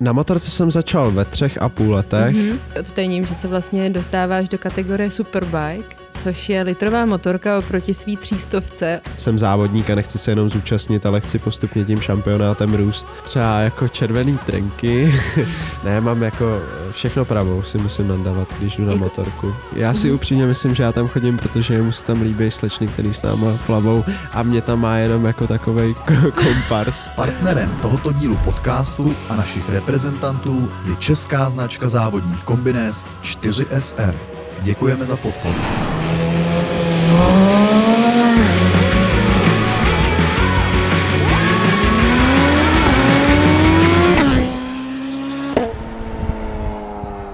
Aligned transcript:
Na 0.00 0.12
motorce 0.12 0.50
jsem 0.50 0.70
začal 0.70 1.10
ve 1.10 1.24
třech 1.24 1.62
a 1.62 1.68
půl 1.68 1.94
letech. 1.94 2.36
Mm-hmm. 2.36 2.58
Odtajním, 2.80 3.26
že 3.26 3.34
se 3.34 3.48
vlastně 3.48 3.90
dostáváš 3.90 4.48
do 4.48 4.58
kategorie 4.58 5.10
Superbike, 5.10 5.96
což 6.10 6.48
je 6.48 6.62
litrová 6.62 7.06
motorka 7.06 7.58
oproti 7.58 7.94
svý 7.94 8.16
třístovce. 8.16 9.00
Jsem 9.18 9.38
závodník 9.38 9.90
a 9.90 9.94
nechci 9.94 10.18
se 10.18 10.30
jenom 10.30 10.50
zúčastnit, 10.50 11.06
ale 11.06 11.20
chci 11.20 11.38
postupně 11.38 11.84
tím 11.84 12.00
šampionátem 12.00 12.74
růst. 12.74 13.08
Třeba 13.22 13.60
jako 13.60 13.88
červený 13.88 14.38
trenky. 14.38 15.14
ne, 15.84 16.00
mám 16.00 16.22
jako 16.22 16.62
všechno 16.90 17.24
pravou 17.24 17.62
si 17.62 17.78
musím 17.78 18.08
nandavat, 18.08 18.48
když 18.58 18.76
jdu 18.76 18.84
na 18.84 18.92
jako... 18.92 19.04
motorku. 19.04 19.54
Já 19.76 19.94
si 19.94 20.08
mm-hmm. 20.08 20.14
upřímně 20.14 20.46
myslím, 20.46 20.74
že 20.74 20.82
já 20.82 20.92
tam 20.92 21.08
chodím, 21.08 21.36
protože 21.36 21.82
mu 21.82 21.92
se 21.92 22.04
tam 22.04 22.22
líbí 22.22 22.50
slečny, 22.50 22.86
který 22.86 23.14
s 23.14 23.22
náma 23.22 23.58
plavou 23.66 24.04
a 24.32 24.42
mě 24.42 24.62
tam 24.62 24.80
má 24.80 24.96
jenom 24.96 25.24
jako 25.24 25.46
takovej 25.46 25.94
kompars. 26.34 27.08
Partnerem 27.16 27.78
tohoto 27.82 28.12
dílu 28.12 28.36
podcastu 28.36 29.14
a 29.28 29.36
našich 29.36 29.68
reprezentantů 29.84 30.72
je 30.88 30.96
česká 30.96 31.48
značka 31.48 31.88
závodních 31.88 32.42
kombinés 32.42 33.06
4SR. 33.22 34.14
Děkujeme 34.62 35.04
za 35.04 35.16
podporu. 35.16 35.54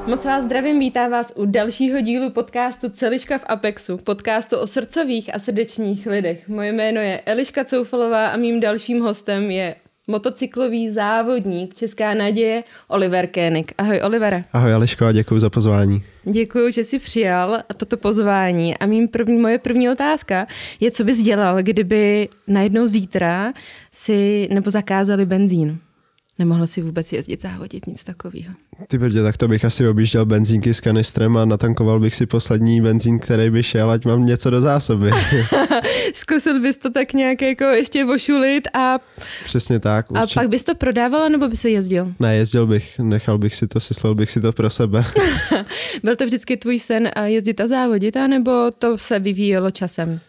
Moc 0.07 0.25
vás 0.25 0.45
zdravím, 0.45 0.79
vítám 0.79 1.11
vás 1.11 1.33
u 1.37 1.47
dalšího 1.47 2.01
dílu 2.01 2.31
podcastu 2.31 2.89
Celiška 2.89 3.39
v 3.39 3.45
Apexu, 3.47 3.97
podcastu 3.97 4.57
o 4.57 4.67
srdcových 4.67 5.35
a 5.35 5.39
srdečních 5.39 6.07
lidech. 6.07 6.49
Moje 6.49 6.73
jméno 6.73 7.01
je 7.01 7.21
Eliška 7.21 7.65
Coufalová 7.65 8.27
a 8.27 8.37
mým 8.37 8.61
dalším 8.61 9.01
hostem 9.01 9.51
je 9.51 9.77
motocyklový 10.11 10.91
závodník 10.91 11.75
Česká 11.75 12.15
naděje 12.15 12.65
Oliver 12.89 13.27
Kénik. 13.27 13.73
Ahoj 13.79 14.01
Olivere. 14.05 14.45
Ahoj 14.53 14.75
Ališko 14.75 15.07
a 15.07 15.13
děkuji 15.13 15.41
za 15.41 15.51
pozvání. 15.51 16.03
Děkuji, 16.25 16.73
že 16.73 16.85
jsi 16.85 16.99
přijal 16.99 17.59
toto 17.77 17.97
pozvání 17.97 18.79
a 18.79 18.87
mým 18.87 19.09
první, 19.09 19.39
moje 19.39 19.59
první 19.59 19.91
otázka 19.91 20.47
je, 20.81 20.91
co 20.91 21.05
bys 21.05 21.23
dělal, 21.23 21.63
kdyby 21.63 22.29
najednou 22.47 22.87
zítra 22.87 23.53
si 23.93 24.49
nebo 24.53 24.71
zakázali 24.71 25.27
benzín? 25.27 25.79
Nemohl 26.39 26.67
si 26.67 26.83
vůbec 26.83 27.13
jezdit 27.13 27.43
závodit, 27.43 27.87
nic 27.87 28.05
takového. 28.05 28.55
Ty 28.89 28.99
brdě, 28.99 29.23
tak 29.23 29.37
to 29.37 29.49
bych 29.49 29.65
asi 29.65 29.89
objížděl 29.89 30.27
benzínky 30.27 30.75
s 30.75 30.81
kanistrem 30.81 31.37
a 31.37 31.45
natankoval 31.45 32.01
bych 32.01 32.15
si 32.15 32.27
poslední 32.27 32.81
benzín, 32.81 33.19
který 33.19 33.51
by 33.51 33.63
šel, 33.63 33.91
ať 33.91 34.05
mám 34.05 34.27
něco 34.27 34.51
do 34.51 34.61
zásoby. 34.61 35.11
Zkusil 36.15 36.61
bys 36.61 36.77
to 36.77 36.91
tak 36.91 37.13
nějak 37.13 37.43
jako 37.43 37.65
ještě 37.65 38.05
vošulit 38.05 38.69
a... 38.75 38.99
Přesně 39.45 39.79
tak. 39.79 40.11
Určitě. 40.11 40.41
A 40.41 40.43
pak 40.43 40.51
bys 40.51 40.65
to 40.65 40.75
prodával, 40.75 41.29
nebo 41.29 41.49
by 41.49 41.57
se 41.57 41.71
jezdil? 41.71 42.13
Ne, 42.21 42.37
jezdil 42.37 42.67
bych, 42.67 42.99
nechal 42.99 43.39
bych 43.39 43.55
si 43.55 43.67
to, 43.67 43.81
syslel 43.81 44.15
bych 44.15 44.31
si 44.31 44.41
to 44.41 44.53
pro 44.53 44.71
sebe. 44.71 45.05
Byl 46.03 46.17
to 46.17 46.27
vždycky 46.27 46.57
tvůj 46.57 46.79
sen 46.79 47.11
jezdit 47.25 47.61
a 47.61 47.67
závodit, 47.67 48.15
nebo 48.15 48.71
to 48.79 48.99
se 48.99 49.19
vyvíjelo 49.19 49.71
časem? 49.71 50.21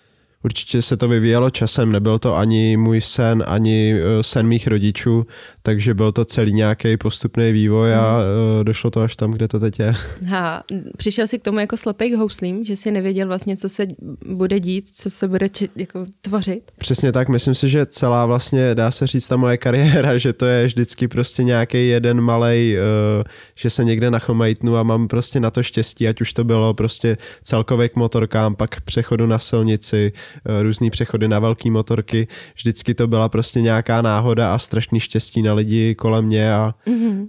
Určitě 0.44 0.82
se 0.82 0.98
to 0.98 1.08
vyvíjelo 1.08 1.50
časem, 1.50 1.92
nebyl 1.92 2.20
to 2.20 2.36
ani 2.36 2.78
můj 2.78 3.02
sen, 3.02 3.44
ani 3.48 3.96
eh, 3.96 4.24
sen 4.24 4.48
mých 4.48 4.68
rodičů, 4.68 5.26
takže 5.64 5.94
byl 5.94 6.12
to 6.12 6.26
celý 6.26 6.54
nějaký 6.54 6.98
postupný 6.98 7.52
vývoj 7.52 7.95
a 7.95 8.17
mm. 8.17 8.66
došlo 8.66 8.90
to 8.90 9.02
až 9.02 9.16
tam, 9.16 9.31
kde 9.31 9.48
to 9.48 9.59
teď 9.59 9.80
je. 9.80 9.95
Ha, 10.26 10.64
přišel 10.98 11.28
jsi 11.28 11.40
k 11.40 11.44
tomu 11.44 11.59
jako 11.59 11.78
slepej 11.78 12.12
k 12.12 12.16
houslím, 12.16 12.66
že 12.66 12.76
si 12.76 12.92
nevěděl 12.92 13.28
vlastně, 13.28 13.58
co 13.58 13.70
se 13.70 13.88
bude 14.30 14.59
dít, 14.59 14.90
co 14.95 15.09
se 15.09 15.28
bude 15.28 15.50
či, 15.50 15.70
jako 15.76 16.06
tvořit? 16.22 16.72
Přesně 16.78 17.12
tak, 17.12 17.30
myslím 17.30 17.56
si, 17.56 17.70
že 17.70 17.86
celá 17.86 18.26
vlastně, 18.26 18.76
dá 18.76 18.92
se 18.92 19.08
říct, 19.08 19.28
ta 19.28 19.38
moje 19.38 19.58
kariéra, 19.58 20.18
že 20.18 20.34
to 20.34 20.45
je 20.45 20.66
vždycky 20.66 21.08
prostě 21.08 21.44
nějaký 21.44 21.88
jeden 21.88 22.22
malej, 22.22 22.78
uh, 22.78 23.23
že 23.56 23.70
se 23.70 23.84
někde 23.84 24.12
nachomajtnu 24.12 24.78
a 24.78 24.84
mám 24.84 25.08
prostě 25.08 25.40
na 25.40 25.52
to 25.52 25.64
štěstí, 25.64 26.08
ať 26.08 26.22
už 26.22 26.34
to 26.34 26.44
bylo 26.44 26.73
prostě 26.73 27.18
celkově 27.44 27.90
k 27.90 27.96
motorkám, 27.96 28.56
pak 28.56 28.81
přechodu 28.81 29.28
na 29.28 29.40
silnici, 29.40 30.12
uh, 30.50 30.63
různý 30.63 30.90
přechody 30.90 31.28
na 31.28 31.40
velké 31.40 31.72
motorky, 31.72 32.28
vždycky 32.56 32.94
to 32.94 33.07
byla 33.07 33.30
prostě 33.30 33.62
nějaká 33.62 34.02
náhoda 34.02 34.53
a 34.53 34.59
strašný 34.59 35.00
štěstí 35.00 35.41
na 35.41 35.50
na 35.51 35.56
lidi 35.56 35.95
kolem 35.95 36.25
mě 36.25 36.53
a 36.53 36.73
mm-hmm. 36.88 37.28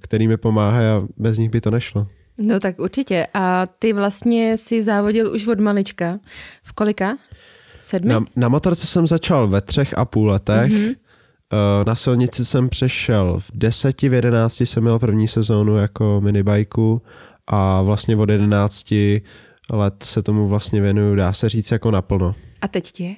který 0.00 0.28
mi 0.28 0.36
pomáhají 0.36 0.86
a 0.86 1.02
bez 1.16 1.38
nich 1.38 1.50
by 1.50 1.60
to 1.60 1.70
nešlo. 1.70 2.06
No 2.38 2.60
tak 2.60 2.78
určitě. 2.78 3.26
A 3.34 3.66
ty 3.78 3.92
vlastně 3.92 4.56
si 4.56 4.82
závodil 4.82 5.32
už 5.32 5.46
od 5.46 5.60
malička. 5.60 6.18
V 6.62 6.72
kolika? 6.72 7.16
Sedmi? 7.78 8.12
Na, 8.12 8.24
na 8.36 8.48
motorce 8.48 8.86
jsem 8.86 9.06
začal 9.06 9.48
ve 9.48 9.60
třech 9.60 9.98
a 9.98 10.04
půl 10.04 10.28
letech. 10.28 10.72
Mm-hmm. 10.72 10.94
Na 11.86 11.94
silnici 11.94 12.44
jsem 12.44 12.68
přešel 12.68 13.40
v 13.40 13.50
deseti, 13.54 14.08
v 14.08 14.14
jedenácti 14.14 14.66
jsem 14.66 14.82
měl 14.82 14.98
první 14.98 15.28
sezónu 15.28 15.76
jako 15.76 16.20
minibajku 16.20 17.02
a 17.46 17.82
vlastně 17.82 18.16
od 18.16 18.30
jedenácti 18.30 19.22
let 19.70 20.02
se 20.02 20.22
tomu 20.22 20.48
vlastně 20.48 20.80
věnuju, 20.80 21.14
dá 21.14 21.32
se 21.32 21.48
říct, 21.48 21.70
jako 21.70 21.90
naplno. 21.90 22.34
A 22.60 22.68
teď 22.68 22.92
tě? 22.92 23.14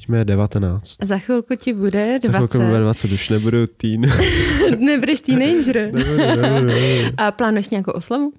Teď 0.00 0.08
mi 0.08 0.18
je 0.18 0.24
19. 0.24 0.96
A 1.00 1.06
za 1.06 1.18
chvilku 1.18 1.54
ti 1.56 1.72
bude 1.72 2.18
20. 2.22 2.32
Za 2.32 2.38
chvilku 2.38 2.58
mi 2.58 2.66
bude 2.66 2.80
20, 2.80 3.12
už 3.12 3.28
nebudu 3.28 3.66
teen. 3.66 4.00
Nebudeš 4.78 5.20
teenager. 5.20 5.92
nebudu, 5.92 6.16
nebudu, 6.16 6.42
nebudu. 6.42 6.72
A 7.16 7.30
plánuješ 7.30 7.68
nějakou 7.68 7.92
oslavu? 7.92 8.32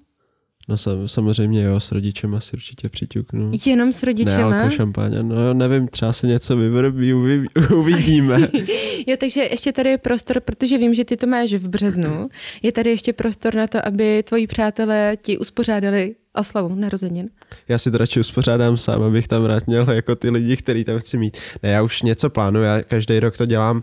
No 0.68 0.76
sam, 0.76 1.08
samozřejmě 1.08 1.62
jo, 1.62 1.80
s 1.80 1.92
rodičem 1.92 2.34
asi 2.34 2.56
určitě 2.56 2.88
přiťuknu. 2.88 3.50
Jenom 3.64 3.92
s 3.92 4.02
rodičem? 4.02 4.50
Ne, 4.50 4.70
šampáně, 4.70 5.22
no 5.22 5.54
nevím, 5.54 5.88
třeba 5.88 6.12
se 6.12 6.26
něco 6.26 6.56
vyvrbí, 6.56 7.14
uvi, 7.14 7.46
uvidíme. 7.76 8.38
jo, 9.06 9.16
takže 9.20 9.40
ještě 9.40 9.72
tady 9.72 9.90
je 9.90 9.98
prostor, 9.98 10.40
protože 10.40 10.78
vím, 10.78 10.94
že 10.94 11.04
ty 11.04 11.16
to 11.16 11.26
máš 11.26 11.52
v 11.52 11.68
březnu, 11.68 12.28
je 12.62 12.72
tady 12.72 12.90
ještě 12.90 13.12
prostor 13.12 13.54
na 13.54 13.66
to, 13.66 13.86
aby 13.86 14.22
tvoji 14.22 14.46
přátelé 14.46 15.16
ti 15.22 15.38
uspořádali 15.38 16.14
oslavu 16.34 16.74
narozenin? 16.74 17.30
Já 17.68 17.78
si 17.78 17.90
to 17.90 17.98
radši 17.98 18.20
uspořádám 18.20 18.78
sám, 18.78 19.02
abych 19.02 19.28
tam 19.28 19.44
rád 19.44 19.66
měl 19.66 19.90
jako 19.90 20.16
ty 20.16 20.30
lidi, 20.30 20.56
který 20.56 20.84
tam 20.84 20.98
chci 20.98 21.18
mít. 21.18 21.38
Ne, 21.62 21.70
já 21.70 21.82
už 21.82 22.02
něco 22.02 22.30
plánuju, 22.30 22.64
já 22.64 22.82
každý 22.82 23.20
rok 23.20 23.36
to 23.36 23.46
dělám 23.46 23.76
uh, 23.76 23.82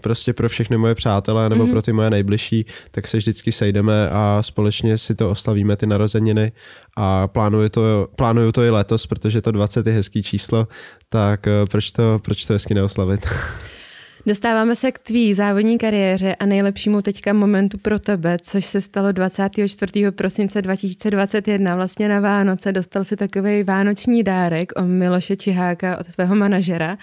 prostě 0.00 0.32
pro 0.32 0.48
všechny 0.48 0.76
moje 0.76 0.94
přátelé 0.94 1.48
nebo 1.48 1.64
mm-hmm. 1.64 1.70
pro 1.70 1.82
ty 1.82 1.92
moje 1.92 2.10
nejbližší, 2.10 2.66
tak 2.90 3.08
se 3.08 3.16
vždycky 3.16 3.52
sejdeme 3.52 4.10
a 4.10 4.38
společně 4.42 4.98
si 4.98 5.14
to 5.14 5.30
oslavíme 5.30 5.76
ty 5.76 5.86
narozeniny 5.86 6.52
a 6.96 7.28
plánuju 7.28 7.68
to, 7.68 8.08
plánuju 8.16 8.52
to 8.52 8.62
i 8.62 8.70
letos, 8.70 9.06
protože 9.06 9.40
to 9.40 9.50
20 9.50 9.86
je 9.86 9.92
hezký 9.92 10.22
číslo, 10.22 10.68
tak 11.08 11.46
uh, 11.46 11.66
proč 11.70 11.92
to, 11.92 12.20
proč 12.22 12.46
to 12.46 12.52
hezky 12.52 12.74
neoslavit? 12.74 13.26
Dostáváme 14.26 14.76
se 14.76 14.92
k 14.92 14.98
tvý 14.98 15.34
závodní 15.34 15.78
kariéře 15.78 16.34
a 16.34 16.46
nejlepšímu 16.46 17.02
teďka 17.02 17.32
momentu 17.32 17.78
pro 17.78 17.98
tebe, 17.98 18.38
což 18.42 18.64
se 18.64 18.80
stalo 18.80 19.12
24. 19.12 20.10
prosince 20.10 20.62
2021, 20.62 21.76
vlastně 21.76 22.08
na 22.08 22.20
Vánoce. 22.20 22.72
Dostal 22.72 23.04
si 23.04 23.16
takový 23.16 23.62
vánoční 23.62 24.22
dárek 24.22 24.72
od 24.76 24.84
Miloše 24.84 25.36
Čiháka, 25.36 25.98
od 25.98 26.06
tvého 26.06 26.34
manažera. 26.34 26.98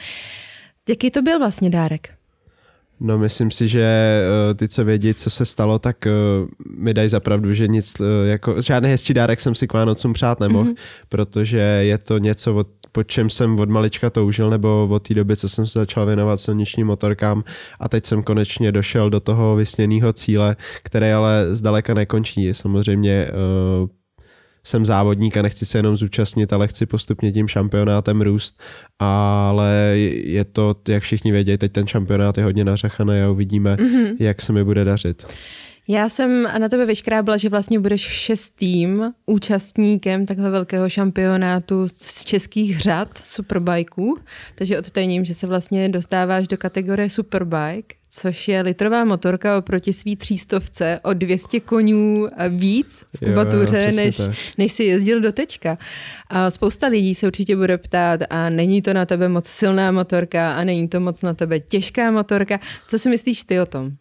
Jaký 0.89 1.11
to 1.11 1.21
byl 1.21 1.39
vlastně 1.39 1.69
dárek? 1.69 2.09
No 2.99 3.17
myslím 3.17 3.51
si, 3.51 3.67
že 3.67 4.21
uh, 4.49 4.53
ty, 4.53 4.67
co 4.67 4.85
vědí, 4.85 5.13
co 5.13 5.29
se 5.29 5.45
stalo, 5.45 5.79
tak 5.79 5.97
uh, 6.05 6.47
mi 6.77 6.93
dají 6.93 7.09
zapravdu, 7.09 7.53
že 7.53 7.67
nic, 7.67 7.93
uh, 7.99 8.05
jako, 8.25 8.61
žádný 8.61 8.89
hezčí 8.89 9.13
dárek 9.13 9.39
jsem 9.39 9.55
si 9.55 9.67
k 9.67 9.73
Vánocům 9.73 10.13
přát 10.13 10.39
nemohl, 10.39 10.69
mm-hmm. 10.69 11.05
protože 11.09 11.57
je 11.57 11.97
to 11.97 12.17
něco, 12.17 12.55
od, 12.55 12.67
po 12.97 13.03
čem 13.03 13.29
jsem 13.29 13.59
od 13.59 13.69
malička 13.69 14.09
toužil, 14.09 14.49
nebo 14.49 14.87
od 14.91 15.07
té 15.07 15.13
doby, 15.13 15.37
co 15.37 15.49
jsem 15.49 15.67
se 15.67 15.79
začal 15.79 16.05
věnovat 16.05 16.41
silničním 16.41 16.87
motorkám 16.87 17.43
a 17.79 17.89
teď 17.89 18.05
jsem 18.05 18.23
konečně 18.23 18.71
došel 18.71 19.09
do 19.09 19.19
toho 19.19 19.55
vysněného 19.55 20.13
cíle, 20.13 20.55
který 20.83 21.11
ale 21.11 21.55
zdaleka 21.55 21.93
nekončí. 21.93 22.53
Samozřejmě 22.53 23.27
uh, 23.81 23.89
jsem 24.63 24.85
závodník 24.85 25.37
a 25.37 25.41
nechci 25.41 25.65
se 25.65 25.77
jenom 25.77 25.97
zúčastnit, 25.97 26.53
ale 26.53 26.67
chci 26.67 26.85
postupně 26.85 27.31
tím 27.31 27.47
šampionátem 27.47 28.21
růst, 28.21 28.61
ale 28.99 29.93
je 30.23 30.45
to, 30.45 30.75
jak 30.87 31.03
všichni 31.03 31.31
vědí, 31.31 31.57
teď 31.57 31.71
ten 31.71 31.87
šampionát 31.87 32.37
je 32.37 32.43
hodně 32.43 32.65
nařechaný 32.65 33.21
a 33.21 33.29
uvidíme, 33.29 33.75
mm-hmm. 33.75 34.15
jak 34.19 34.41
se 34.41 34.53
mi 34.53 34.63
bude 34.63 34.83
dařit. 34.83 35.25
Já 35.89 36.09
jsem 36.09 36.43
na 36.43 36.69
tebe 36.69 36.85
vyškrábla, 36.85 37.37
že 37.37 37.49
vlastně 37.49 37.79
budeš 37.79 38.01
šestým 38.01 39.13
účastníkem 39.25 40.25
takhle 40.25 40.49
velkého 40.49 40.89
šampionátu 40.89 41.87
z 41.87 42.25
českých 42.25 42.79
řad 42.79 43.21
superbajků, 43.23 44.19
takže 44.55 44.79
odtajním, 44.79 45.25
že 45.25 45.33
se 45.33 45.47
vlastně 45.47 45.89
dostáváš 45.89 46.47
do 46.47 46.57
kategorie 46.57 47.09
superbike, 47.09 47.95
což 48.09 48.47
je 48.47 48.61
litrová 48.61 49.05
motorka 49.05 49.57
oproti 49.57 49.93
svý 49.93 50.15
třístovce 50.15 50.99
o 51.03 51.13
200 51.13 51.59
konňů 51.59 52.27
víc 52.49 53.05
v 53.15 53.19
kubatuře, 53.19 53.91
než, 53.91 54.21
než 54.57 54.71
si 54.71 54.83
jezdil 54.83 55.21
do 55.21 55.31
teďka. 55.31 55.77
A 56.29 56.51
spousta 56.51 56.87
lidí 56.87 57.15
se 57.15 57.27
určitě 57.27 57.55
bude 57.55 57.77
ptát, 57.77 58.19
a 58.29 58.49
není 58.49 58.81
to 58.81 58.93
na 58.93 59.05
tebe 59.05 59.29
moc 59.29 59.47
silná 59.47 59.91
motorka 59.91 60.53
a 60.53 60.63
není 60.63 60.87
to 60.87 60.99
moc 60.99 61.21
na 61.21 61.33
tebe 61.33 61.59
těžká 61.59 62.11
motorka. 62.11 62.59
Co 62.87 62.99
si 62.99 63.09
myslíš 63.09 63.43
ty 63.43 63.59
o 63.59 63.65
tom? 63.65 63.91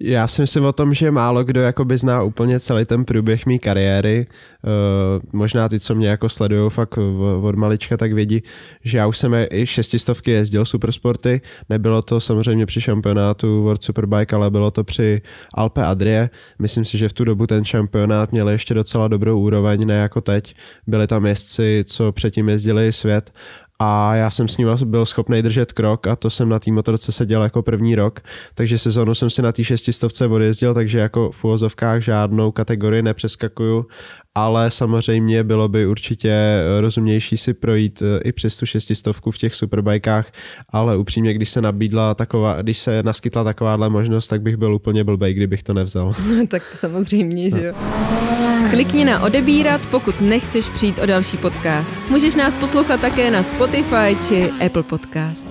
Já 0.00 0.28
si 0.28 0.42
myslím 0.42 0.64
o 0.64 0.72
tom, 0.72 0.94
že 0.94 1.10
málo 1.10 1.44
kdo 1.44 1.60
jakoby 1.60 1.98
zná 1.98 2.22
úplně 2.22 2.60
celý 2.60 2.84
ten 2.84 3.04
průběh 3.04 3.46
mý 3.46 3.58
kariéry. 3.58 4.26
Uh, 4.62 5.22
možná 5.32 5.68
ty, 5.68 5.80
co 5.80 5.94
mě 5.94 6.08
jako 6.08 6.28
sledují 6.28 6.70
fakt 6.70 6.98
od 7.42 7.54
malička, 7.54 7.96
tak 7.96 8.12
vědí, 8.12 8.42
že 8.84 8.98
já 8.98 9.06
už 9.06 9.18
jsem 9.18 9.34
i 9.50 9.66
šestistovky 9.66 10.30
jezdil 10.30 10.64
supersporty. 10.64 11.40
Nebylo 11.68 12.02
to 12.02 12.20
samozřejmě 12.20 12.66
při 12.66 12.80
šampionátu 12.80 13.62
World 13.62 13.82
Superbike, 13.82 14.36
ale 14.36 14.50
bylo 14.50 14.70
to 14.70 14.84
při 14.84 15.22
Alpe 15.54 15.84
Adrie. 15.84 16.30
Myslím 16.58 16.84
si, 16.84 16.98
že 16.98 17.08
v 17.08 17.12
tu 17.12 17.24
dobu 17.24 17.46
ten 17.46 17.64
šampionát 17.64 18.32
měl 18.32 18.48
ještě 18.48 18.74
docela 18.74 19.08
dobrou 19.08 19.40
úroveň, 19.40 19.86
ne 19.86 19.94
jako 19.94 20.20
teď. 20.20 20.54
Byli 20.86 21.06
tam 21.06 21.26
jezdci, 21.26 21.84
co 21.86 22.12
předtím 22.12 22.48
jezdili 22.48 22.92
svět 22.92 23.32
a 23.78 24.14
já 24.14 24.30
jsem 24.30 24.48
s 24.48 24.56
ním 24.56 24.68
byl 24.84 25.06
schopný 25.06 25.42
držet 25.42 25.72
krok 25.72 26.06
a 26.06 26.16
to 26.16 26.30
jsem 26.30 26.48
na 26.48 26.58
té 26.58 26.70
motorce 26.70 27.12
seděl 27.12 27.42
jako 27.42 27.62
první 27.62 27.94
rok, 27.94 28.20
takže 28.54 28.78
sezónu 28.78 29.14
jsem 29.14 29.30
si 29.30 29.42
na 29.42 29.52
té 29.52 29.64
šestistovce 29.64 30.26
odjezdil, 30.26 30.74
takže 30.74 30.98
jako 30.98 31.30
v 31.30 31.44
úvozovkách 31.44 32.02
žádnou 32.02 32.52
kategorii 32.52 33.02
nepřeskakuju, 33.02 33.86
ale 34.34 34.70
samozřejmě 34.70 35.44
bylo 35.44 35.68
by 35.68 35.86
určitě 35.86 36.62
rozumnější 36.80 37.36
si 37.36 37.54
projít 37.54 38.02
eh, 38.02 38.20
i 38.24 38.32
přes 38.32 38.56
tu 38.56 38.66
šestistovku 38.66 39.30
v 39.30 39.38
těch 39.38 39.54
superbajkách, 39.54 40.32
ale 40.68 40.96
upřímně, 40.96 41.34
když 41.34 41.50
se 41.50 41.62
nabídla 41.62 42.14
taková, 42.14 42.62
když 42.62 42.78
se 42.78 43.02
naskytla 43.02 43.44
takováhle 43.44 43.90
možnost, 43.90 44.28
tak 44.28 44.42
bych 44.42 44.56
byl 44.56 44.74
úplně 44.74 45.04
blbej, 45.04 45.34
kdybych 45.34 45.62
to 45.62 45.74
nevzal. 45.74 46.14
No, 46.28 46.46
tak 46.48 46.62
samozřejmě, 46.76 47.50
že 47.50 47.64
jo. 47.66 47.74
Klikni 48.70 49.04
na 49.04 49.22
odebírat, 49.22 49.80
pokud 49.90 50.20
nechceš 50.20 50.68
přijít 50.68 50.98
o 50.98 51.06
další 51.06 51.36
podcast. 51.36 51.94
Můžeš 52.10 52.34
nás 52.34 52.54
poslouchat 52.54 53.00
také 53.00 53.30
na 53.30 53.42
Spotify 53.42 54.16
či 54.28 54.50
Apple 54.66 54.82
Podcast. 54.82 55.48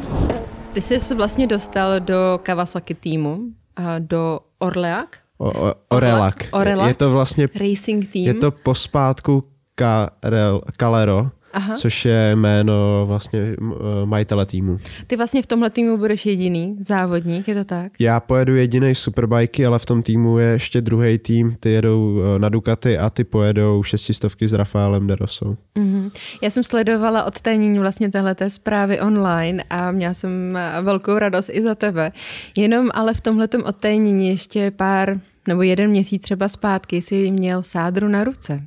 Ty 0.73 0.81
jsi 0.81 1.15
vlastně 1.15 1.47
dostal 1.47 2.00
do 2.00 2.39
Kawasaki 2.44 2.94
týmu, 2.94 3.39
a 3.75 4.00
do 4.00 4.39
Orleak? 4.59 5.17
O, 5.38 5.67
o, 5.67 5.73
Orelak. 5.89 6.35
Orelak. 6.51 6.88
Je 6.88 6.94
to 6.94 7.12
vlastně 7.12 7.47
Racing 7.56 8.12
Team. 8.13 8.25
je 8.25 8.33
to 8.33 8.51
pospátku 8.51 9.44
Karel, 9.75 10.62
Calero, 10.77 11.31
Aha. 11.56 11.75
což 11.75 12.06
je 12.06 12.36
jméno 12.36 13.06
vlastně 13.07 13.40
eh, 13.40 14.06
majitele 14.06 14.46
týmu. 14.46 14.78
Ty 15.07 15.18
vlastně 15.18 15.42
v 15.42 15.46
tomhle 15.46 15.69
týmu 15.69 15.98
budeš 15.98 16.25
jediný 16.25 16.78
závodník, 16.80 17.48
je 17.48 17.56
to 17.56 17.63
tak? 17.63 17.92
Já 18.00 18.19
pojedu 18.19 18.56
jediný 18.56 18.96
superbajky, 18.96 19.66
ale 19.66 19.80
v 19.80 19.86
tom 19.86 20.02
týmu 20.02 20.38
je 20.38 20.48
ještě 20.48 20.81
druhý 20.81 21.18
tým, 21.18 21.56
ty 21.60 21.69
jedou 21.69 22.19
eh, 22.19 22.40
na 22.40 22.50
Ducati 22.50 22.98
a 22.98 23.10
ty 23.10 23.24
pojedou 23.24 23.84
šestistovky 23.84 24.48
s 24.48 24.54
Rafaelem 24.54 25.07
Derosou. 25.07 25.57
Mhm. 25.75 26.12
Já 26.42 26.50
jsem 26.50 26.63
sledovala 26.63 27.24
odtajnění 27.24 27.80
vlastně 27.80 28.12
téhleté 28.12 28.50
zprávy 28.50 29.00
online 29.00 29.63
a 29.69 29.92
měla 29.92 30.13
jsem 30.13 30.58
eh, 30.58 30.81
velkou 30.81 31.18
radost 31.18 31.50
i 31.54 31.62
za 31.62 31.75
tebe. 31.75 32.12
Jenom 32.58 32.88
ale 32.94 33.13
v 33.13 33.22
tomhletom 33.22 33.63
odtajnění 33.66 34.30
ještě 34.30 34.72
pár 34.72 35.19
nebo 35.48 35.62
jeden 35.62 35.90
měsíc 35.90 36.22
třeba 36.22 36.48
zpátky 36.48 37.01
si 37.01 37.31
měl 37.31 37.63
sádru 37.63 38.08
na 38.08 38.24
ruce. 38.24 38.62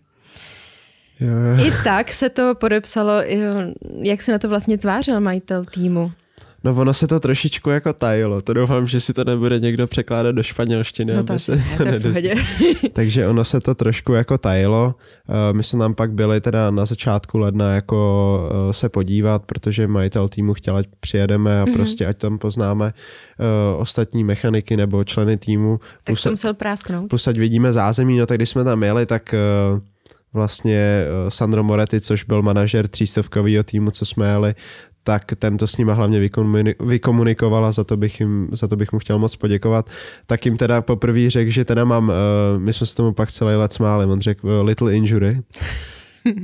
I 1.66 1.70
tak 1.84 2.12
se 2.12 2.28
to 2.28 2.54
podepsalo, 2.54 3.12
i- 3.32 3.42
jak 4.02 4.22
se 4.22 4.32
na 4.32 4.38
to 4.38 4.48
vlastně 4.48 4.78
tvářil 4.78 5.20
majitel 5.20 5.64
týmu. 5.64 6.12
No 6.64 6.74
ono 6.74 6.94
se 6.94 7.06
to 7.06 7.20
trošičku 7.20 7.70
jako 7.70 7.92
tajilo, 7.92 8.42
to 8.42 8.52
doufám, 8.52 8.86
že 8.86 9.00
si 9.00 9.12
to 9.14 9.24
nebude 9.24 9.58
někdo 9.58 9.86
překládat 9.86 10.34
do 10.34 10.42
španělštiny, 10.42 11.12
No 11.12 11.18
aby 11.18 11.26
to 11.26 11.38
se 11.38 11.56
ne, 11.56 11.64
to 11.78 11.84
v 11.84 11.86
nedozvěděl. 11.86 12.34
pohodě. 12.58 12.88
Takže 12.92 13.26
ono 13.26 13.44
se 13.44 13.60
to 13.60 13.74
trošku 13.74 14.12
jako 14.12 14.38
tajilo. 14.38 14.94
Eh, 15.28 15.52
My 15.52 15.62
jsme 15.62 15.78
tam 15.78 15.94
pak 15.94 16.12
byli 16.12 16.40
teda 16.40 16.70
na 16.70 16.84
začátku 16.84 17.38
ledna 17.38 17.72
jako 17.74 18.50
eh, 18.70 18.72
se 18.72 18.88
podívat, 18.88 19.42
protože 19.46 19.86
majitel 19.86 20.28
týmu 20.28 20.54
chtěl, 20.54 20.76
ať 20.76 20.86
přijedeme 21.00 21.60
a 21.60 21.64
Mhm. 21.64 21.74
prostě 21.74 22.06
ať 22.06 22.18
tam 22.18 22.38
poznáme 22.38 22.86
eh, 23.40 23.76
ostatní 23.76 24.24
mechaniky 24.24 24.76
nebo 24.76 25.04
členy 25.04 25.36
týmu. 25.36 25.78
Tak 25.78 26.04
Plus, 26.04 26.20
jsem 26.20 26.32
musel 26.32 26.54
prásknout. 26.54 27.08
plus 27.10 27.28
ať 27.28 27.38
vidíme 27.38 27.72
zázemí, 27.72 28.18
no 28.18 28.26
tak 28.26 28.38
když 28.38 28.48
jsme 28.48 28.64
tam 28.64 28.82
jeli, 28.82 29.06
tak 29.06 29.34
vlastně 30.32 30.76
eh, 30.76 31.30
Sandro 31.30 31.62
Moretti, 31.62 32.00
což 32.00 32.24
byl 32.24 32.42
manažer 32.42 32.88
třístovkového 32.88 33.62
týmu, 33.62 33.90
co 33.90 34.04
jsme 34.06 34.28
jeli, 34.28 34.54
tak 35.02 35.24
ten 35.38 35.56
to 35.56 35.66
s 35.66 35.76
nima 35.76 35.92
hlavně 35.92 36.20
vykomuni- 36.20 36.86
vykomunikoval 36.86 37.66
a 37.66 37.72
za 37.72 37.84
to, 37.84 37.96
bych 37.96 38.20
jim, 38.20 38.48
za 38.52 38.68
to 38.68 38.76
bych 38.76 38.92
mu 38.92 38.98
chtěl 38.98 39.18
moc 39.18 39.36
poděkovat. 39.36 39.90
Tak 40.26 40.46
jim 40.46 40.56
teda 40.56 40.82
poprvé 40.82 41.30
řekl, 41.30 41.50
že 41.50 41.64
teda 41.64 41.84
mám, 41.84 42.08
uh, 42.08 42.14
my 42.58 42.72
jsme 42.72 42.86
se 42.86 42.94
tomu 42.94 43.12
pak 43.12 43.30
celý 43.30 43.54
let 43.54 43.72
smáli, 43.72 44.06
on 44.06 44.20
řekl 44.20 44.46
uh, 44.46 44.64
little 44.64 44.94
injury. 44.94 45.40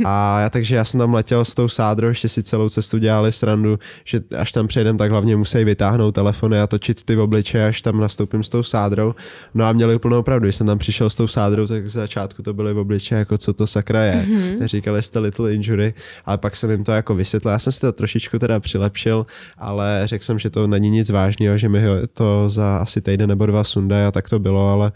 A 0.05 0.41
já, 0.41 0.51
takže 0.51 0.77
já 0.77 0.85
jsem 0.85 1.01
tam 1.01 1.15
letěl 1.15 1.45
s 1.45 1.55
tou 1.55 1.69
sádrou, 1.69 2.09
ještě 2.09 2.29
si 2.29 2.43
celou 2.43 2.69
cestu 2.69 2.99
dělali 2.99 3.33
srandu, 3.33 3.79
že 4.05 4.21
až 4.39 4.53
tam 4.53 4.67
přijedem, 4.67 4.99
tak 4.99 5.11
hlavně 5.11 5.37
musí 5.37 5.65
vytáhnout 5.65 6.15
telefony 6.15 6.61
a 6.61 6.67
točit 6.67 7.03
ty 7.05 7.17
obličeje, 7.17 7.67
až 7.67 7.83
tam 7.83 8.01
nastoupím 8.01 8.45
s 8.45 8.49
tou 8.49 8.63
sádrou. 8.63 9.15
No 9.55 9.65
a 9.65 9.73
měli 9.73 9.95
úplnou 9.95 10.23
pravdu, 10.23 10.47
když 10.47 10.57
jsem 10.57 10.67
tam 10.67 10.79
přišel 10.79 11.11
s 11.11 11.15
tou 11.15 11.27
sádrou, 11.27 11.67
tak 11.67 11.91
z 11.91 11.93
začátku 11.93 12.43
to 12.43 12.53
byly 12.53 12.73
obličeje, 12.73 13.19
jako 13.19 13.39
co 13.39 13.53
to 13.53 13.67
sakra 13.67 14.03
je. 14.05 14.27
Mm-hmm. 14.29 14.67
Říkali 14.67 15.03
jste 15.03 15.19
little 15.19 15.55
injury, 15.55 15.95
ale 16.25 16.39
pak 16.39 16.57
jsem 16.57 16.71
jim 16.71 16.85
to 16.85 16.93
jako 16.93 17.15
vysvětlil. 17.15 17.53
Já 17.53 17.59
jsem 17.59 17.73
si 17.73 17.81
to 17.81 17.93
trošičku 17.93 18.39
teda 18.39 18.61
přilepšil, 18.61 19.27
ale 19.59 20.03
řekl 20.05 20.25
jsem, 20.25 20.39
že 20.39 20.51
to 20.51 20.67
není 20.67 20.91
nic 20.91 21.11
vážného, 21.11 21.59
že 21.59 21.69
mi 21.69 21.83
to 22.15 22.49
za 22.49 22.77
asi 22.77 23.01
týden 23.01 23.29
nebo 23.29 23.47
dva 23.47 23.65
sundají 23.65 24.07
a 24.07 24.11
tak 24.11 24.29
to 24.29 24.39
bylo, 24.39 24.69
ale 24.69 24.93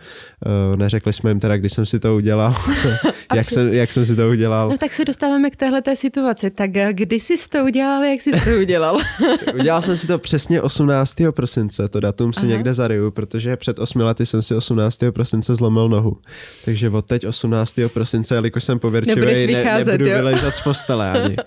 uh, 0.70 0.76
neřekli 0.76 1.12
jsme 1.12 1.30
jim 1.30 1.40
teda, 1.40 1.56
když 1.56 1.72
jsem 1.72 1.86
si 1.86 1.98
to 1.98 2.16
udělal, 2.16 2.54
jak, 3.34 3.46
jsem, 3.50 3.72
jak 3.72 3.92
jsem 3.92 4.04
si 4.04 4.16
to 4.16 4.28
udělal. 4.28 4.68
No 4.68 4.77
tak 4.78 4.94
se 4.94 5.04
dostáváme 5.04 5.50
k 5.50 5.56
téhleté 5.56 5.96
situaci. 5.96 6.50
Tak 6.50 6.76
eh, 6.76 6.92
kdy 6.92 7.20
jsi 7.20 7.48
to 7.48 7.64
udělal, 7.64 8.04
jak 8.04 8.22
jsi 8.22 8.30
to 8.30 8.50
udělal? 8.60 8.98
Udělal 9.54 9.82
jsem 9.82 9.96
si 9.96 10.06
to 10.06 10.18
přesně 10.18 10.62
18. 10.62 11.14
prosince, 11.30 11.88
to 11.88 12.00
datum 12.00 12.32
si 12.32 12.40
Aha. 12.40 12.48
někde 12.48 12.74
zariju, 12.74 13.10
protože 13.10 13.56
před 13.56 13.78
8 13.78 14.00
lety 14.00 14.26
jsem 14.26 14.42
si 14.42 14.54
18. 14.54 14.98
prosince 15.10 15.54
zlomil 15.54 15.88
nohu. 15.88 16.16
Takže 16.64 16.90
od 16.90 17.06
teď 17.06 17.26
18. 17.26 17.74
prosince, 17.94 18.34
jelikož 18.34 18.64
jsem 18.64 18.78
pověrčivý, 18.78 19.52
ne, 19.52 19.84
nebudu 19.84 20.06
jo? 20.06 20.16
vylejzat 20.16 20.54
z 20.54 20.64
postele 20.64 21.10
ani. 21.10 21.36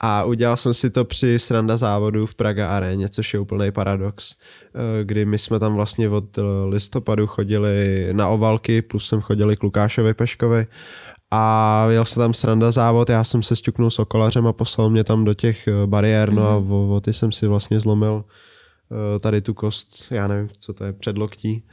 A 0.00 0.24
udělal 0.24 0.56
jsem 0.56 0.74
si 0.74 0.90
to 0.90 1.04
při 1.04 1.38
sranda 1.38 1.76
závodu 1.76 2.26
v 2.26 2.34
Praga 2.34 2.68
aréně, 2.68 3.08
což 3.08 3.34
je 3.34 3.40
úplný 3.40 3.70
paradox, 3.70 4.34
eh, 4.34 5.04
kdy 5.04 5.24
my 5.24 5.38
jsme 5.38 5.58
tam 5.58 5.74
vlastně 5.74 6.08
od 6.08 6.38
listopadu 6.68 7.26
chodili 7.26 8.08
na 8.12 8.28
ovalky, 8.28 8.82
plus 8.82 9.08
jsem 9.08 9.20
chodili 9.20 9.56
k 9.56 9.62
Lukášovi 9.62 10.14
Peškovi 10.14 10.66
a 11.30 11.86
jel 11.90 12.04
se 12.04 12.14
tam 12.14 12.34
sranda 12.34 12.70
závod, 12.70 13.10
já 13.10 13.24
jsem 13.24 13.42
se 13.42 13.56
stuknul 13.56 13.90
s 13.90 13.98
okolařem 13.98 14.46
a 14.46 14.52
poslal 14.52 14.90
mě 14.90 15.04
tam 15.04 15.24
do 15.24 15.34
těch 15.34 15.68
eh, 15.68 15.86
bariér, 15.86 16.32
no 16.32 16.48
a 16.48 16.56
o, 16.56 16.88
o 16.94 17.00
ty 17.00 17.12
jsem 17.12 17.32
si 17.32 17.46
vlastně 17.46 17.80
zlomil 17.80 18.24
eh, 18.26 19.18
tady 19.18 19.40
tu 19.40 19.54
kost, 19.54 20.04
já 20.10 20.28
nevím, 20.28 20.48
co 20.58 20.72
to 20.72 20.84
je, 20.84 20.92
předloktí. 20.92 21.64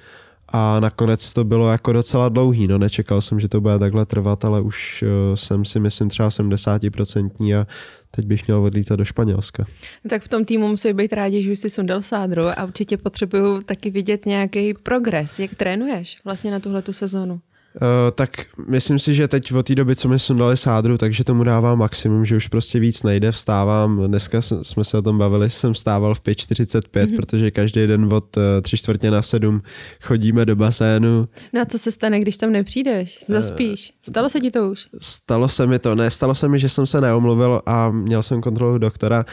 A 0.48 0.80
nakonec 0.80 1.34
to 1.34 1.44
bylo 1.44 1.72
jako 1.72 1.94
docela 1.94 2.30
dlouhý, 2.30 2.68
no 2.68 2.78
nečekal 2.78 3.22
jsem, 3.22 3.40
že 3.40 3.50
to 3.50 3.62
bude 3.62 3.80
takhle 3.80 4.06
trvat, 4.06 4.46
ale 4.46 4.62
už 4.62 5.04
eh, 5.04 5.38
jsem 5.38 5.66
si 5.66 5.80
myslím 5.80 6.10
třeba 6.10 6.30
70% 6.30 7.62
a 7.62 7.68
teď 8.12 8.26
bych 8.26 8.48
měl 8.48 8.64
odlítat 8.64 8.96
do 8.96 9.06
Španělska. 9.06 9.66
tak 10.10 10.24
v 10.24 10.28
tom 10.28 10.46
týmu 10.46 10.68
musí 10.68 10.94
být 10.94 11.14
rádi, 11.14 11.44
že 11.44 11.52
už 11.52 11.60
si 11.60 11.70
sundal 11.70 12.02
sádru 12.02 12.44
a 12.48 12.66
určitě 12.66 12.98
potřebuju 12.98 13.62
taky 13.62 13.90
vidět 13.90 14.26
nějaký 14.26 14.74
progres. 14.74 15.40
Jak 15.40 15.56
trénuješ 15.56 16.18
vlastně 16.26 16.52
na 16.52 16.60
tuhle 16.60 16.82
tu 16.82 16.94
sezónu? 16.94 17.42
Uh, 17.76 18.12
tak 18.16 18.30
myslím 18.68 19.00
si, 19.00 19.14
že 19.14 19.28
teď 19.28 19.54
od 19.54 19.66
té 19.66 19.76
doby, 19.76 19.96
co 19.96 20.10
mi 20.10 20.20
sundali 20.20 20.58
sádru, 20.58 20.98
takže 20.98 21.24
tomu 21.24 21.44
dávám 21.44 21.80
maximum, 21.80 22.26
že 22.26 22.36
už 22.36 22.48
prostě 22.48 22.80
víc 22.80 23.04
nejde, 23.04 23.32
vstávám, 23.32 24.04
dneska 24.08 24.42
jsme 24.42 24.84
se 24.84 24.98
o 24.98 25.02
tom 25.02 25.18
bavili, 25.18 25.50
jsem 25.50 25.74
vstával 25.74 26.16
v 26.16 26.22
5.45, 26.22 26.80
mm-hmm. 26.82 27.16
protože 27.16 27.52
každý 27.52 27.88
den 27.88 28.14
od 28.14 28.38
uh, 28.38 28.44
tři 28.62 28.78
čtvrtě 28.78 29.12
na 29.12 29.22
sedm 29.22 29.62
chodíme 30.02 30.46
do 30.46 30.56
bazénu. 30.56 31.28
No 31.54 31.62
a 31.62 31.66
co 31.66 31.80
se 31.80 31.92
stane, 31.92 32.20
když 32.20 32.38
tam 32.38 32.52
nepřijdeš? 32.52 33.20
Zaspíš? 33.28 33.94
Stalo 34.10 34.30
se 34.30 34.40
ti 34.40 34.52
to 34.52 34.70
už? 34.70 34.88
Stalo 35.02 35.50
se 35.50 35.68
mi 35.68 35.80
to, 35.80 35.96
ne, 35.96 36.10
stalo 36.10 36.36
se 36.36 36.48
mi, 36.48 36.60
že 36.60 36.70
jsem 36.70 36.88
se 36.88 37.02
neomluvil 37.02 37.62
a 37.66 37.92
měl 37.92 38.24
jsem 38.24 38.42
kontrolu 38.42 38.78
doktora 38.78 39.26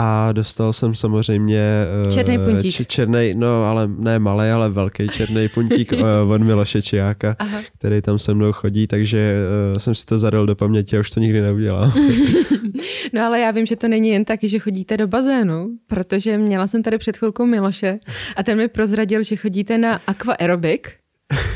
a 0.00 0.32
dostal 0.32 0.72
jsem 0.72 0.94
samozřejmě 0.94 1.60
eh, 2.08 2.10
Černý 2.12 2.38
puntík. 2.38 2.74
či- 2.74 2.84
černý, 2.86 3.32
no 3.36 3.64
ale 3.64 3.88
ne 3.98 4.18
malý, 4.18 4.48
ale 4.50 4.68
velký 4.70 5.08
černý 5.08 5.48
puntík 5.48 5.92
eh, 5.96 6.02
od 6.28 6.42
Miloše 6.42 6.82
Čiáka, 6.82 7.36
Aha. 7.38 7.60
který 7.78 8.02
tam 8.02 8.18
se 8.18 8.34
mnou 8.34 8.52
chodí, 8.52 8.86
takže 8.86 9.34
uh, 9.72 9.78
jsem 9.78 9.94
si 9.94 10.06
to 10.06 10.18
zadal 10.18 10.46
do 10.46 10.56
paměti 10.56 10.96
a 10.96 11.00
už 11.00 11.10
to 11.10 11.20
nikdy 11.20 11.40
neudělal. 11.40 11.92
No 13.12 13.22
ale 13.26 13.40
já 13.40 13.50
vím, 13.50 13.66
že 13.66 13.76
to 13.76 13.88
není 13.88 14.08
jen 14.08 14.24
tak, 14.24 14.40
že 14.42 14.58
chodíte 14.58 14.96
do 14.96 15.06
bazénu, 15.08 15.68
protože 15.86 16.38
měla 16.38 16.66
jsem 16.66 16.82
tady 16.82 16.98
před 16.98 17.16
chvilkou 17.16 17.46
Miloše 17.46 17.98
a 18.36 18.42
ten 18.42 18.58
mi 18.58 18.68
prozradil, 18.68 19.22
že 19.22 19.36
chodíte 19.36 19.78
na 19.78 20.00
aqua 20.06 20.34
aerobic. 20.34 20.80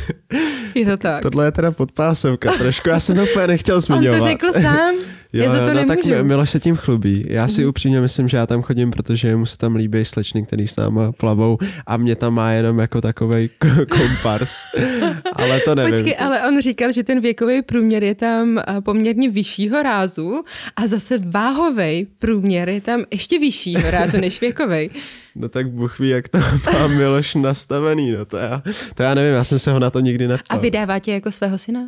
Je 0.75 0.87
to 0.87 0.97
tak. 0.97 1.23
Tohle 1.23 1.45
je 1.47 1.53
teda 1.53 1.71
podpásovka 1.71 2.53
trošku, 2.53 2.89
já 2.89 3.01
jsem 3.01 3.17
to 3.17 3.23
úplně 3.23 3.47
nechtěl 3.47 3.75
On 3.77 3.81
zmiňovat. 3.81 4.19
to 4.21 4.25
řekl 4.29 4.53
sám. 4.53 4.95
Já 5.33 5.51
za 5.51 5.59
to 5.59 5.75
no, 5.75 5.85
tak 5.85 6.05
nemůžu. 6.05 6.25
Miloš 6.25 6.51
se 6.51 6.61
tím 6.61 6.77
chlubí. 6.77 7.25
Já 7.29 7.49
si 7.49 7.67
upřímně 7.67 8.01
myslím, 8.01 8.29
že 8.29 8.37
já 8.37 8.47
tam 8.47 8.63
chodím, 8.63 8.91
protože 8.91 9.37
mu 9.37 9.47
se 9.47 9.59
tam 9.59 9.75
líbí 9.77 10.05
slečny, 10.05 10.43
který 10.43 10.69
s 10.69 10.77
náma 10.77 11.13
plavou 11.13 11.59
a 11.87 11.97
mě 11.97 12.17
tam 12.17 12.35
má 12.35 12.51
jenom 12.51 12.79
jako 12.79 13.01
takovej 13.01 13.49
k- 13.59 13.87
kompars. 13.89 14.53
ale 15.33 15.61
to 15.61 15.75
nevím. 15.75 15.93
Počkej, 15.95 16.17
ale 16.19 16.49
on 16.49 16.61
říkal, 16.63 16.93
že 16.93 17.03
ten 17.05 17.21
věkový 17.21 17.63
průměr 17.63 18.05
je 18.05 18.15
tam 18.15 18.59
eh, 18.59 18.65
poměrně 18.81 19.31
vyššího 19.31 19.83
rázu 19.83 20.43
a 20.77 20.87
zase 20.87 21.19
váhový 21.19 22.07
průměr 22.19 22.69
je 22.69 22.81
tam 22.81 23.05
ještě 23.11 23.39
vyššího 23.39 23.91
rázu 23.91 24.17
než 24.21 24.41
věkový. 24.41 24.91
No 25.37 25.49
tak 25.49 25.71
Bůh 25.71 25.99
ví, 25.99 26.09
jak 26.09 26.29
to 26.29 26.39
má 26.73 26.87
Miloš 26.87 27.35
nastavený. 27.35 28.13
No 28.13 28.25
to, 28.25 28.37
já, 28.37 28.63
to 28.95 29.03
já 29.03 29.15
nevím, 29.15 29.33
já 29.35 29.45
jsem 29.45 29.59
se 29.59 29.73
ho 29.73 29.79
na 29.79 29.91
to 29.91 30.01
nikdy 30.01 30.25
A 30.25 30.29
neptal. 30.29 30.61
vydává 30.61 30.99
tě 30.99 31.13
jako 31.13 31.33
svého 31.33 31.59
syna? 31.59 31.81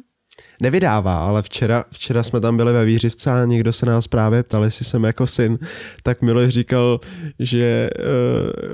Nevydává, 0.62 1.26
ale 1.26 1.42
včera, 1.42 1.84
včera 1.92 2.23
jsme 2.23 2.40
tam 2.40 2.56
byli 2.56 2.73
ve 2.73 2.84
Výřivce 2.84 3.30
a 3.30 3.44
někdo 3.44 3.73
se 3.73 3.87
nás 3.87 4.08
právě 4.08 4.42
ptal, 4.42 4.64
jestli 4.64 4.84
jsem 4.84 5.04
jako 5.04 5.26
syn, 5.26 5.58
tak 6.02 6.23
Miloš 6.23 6.49
říkal, 6.49 7.00
že 7.38 7.90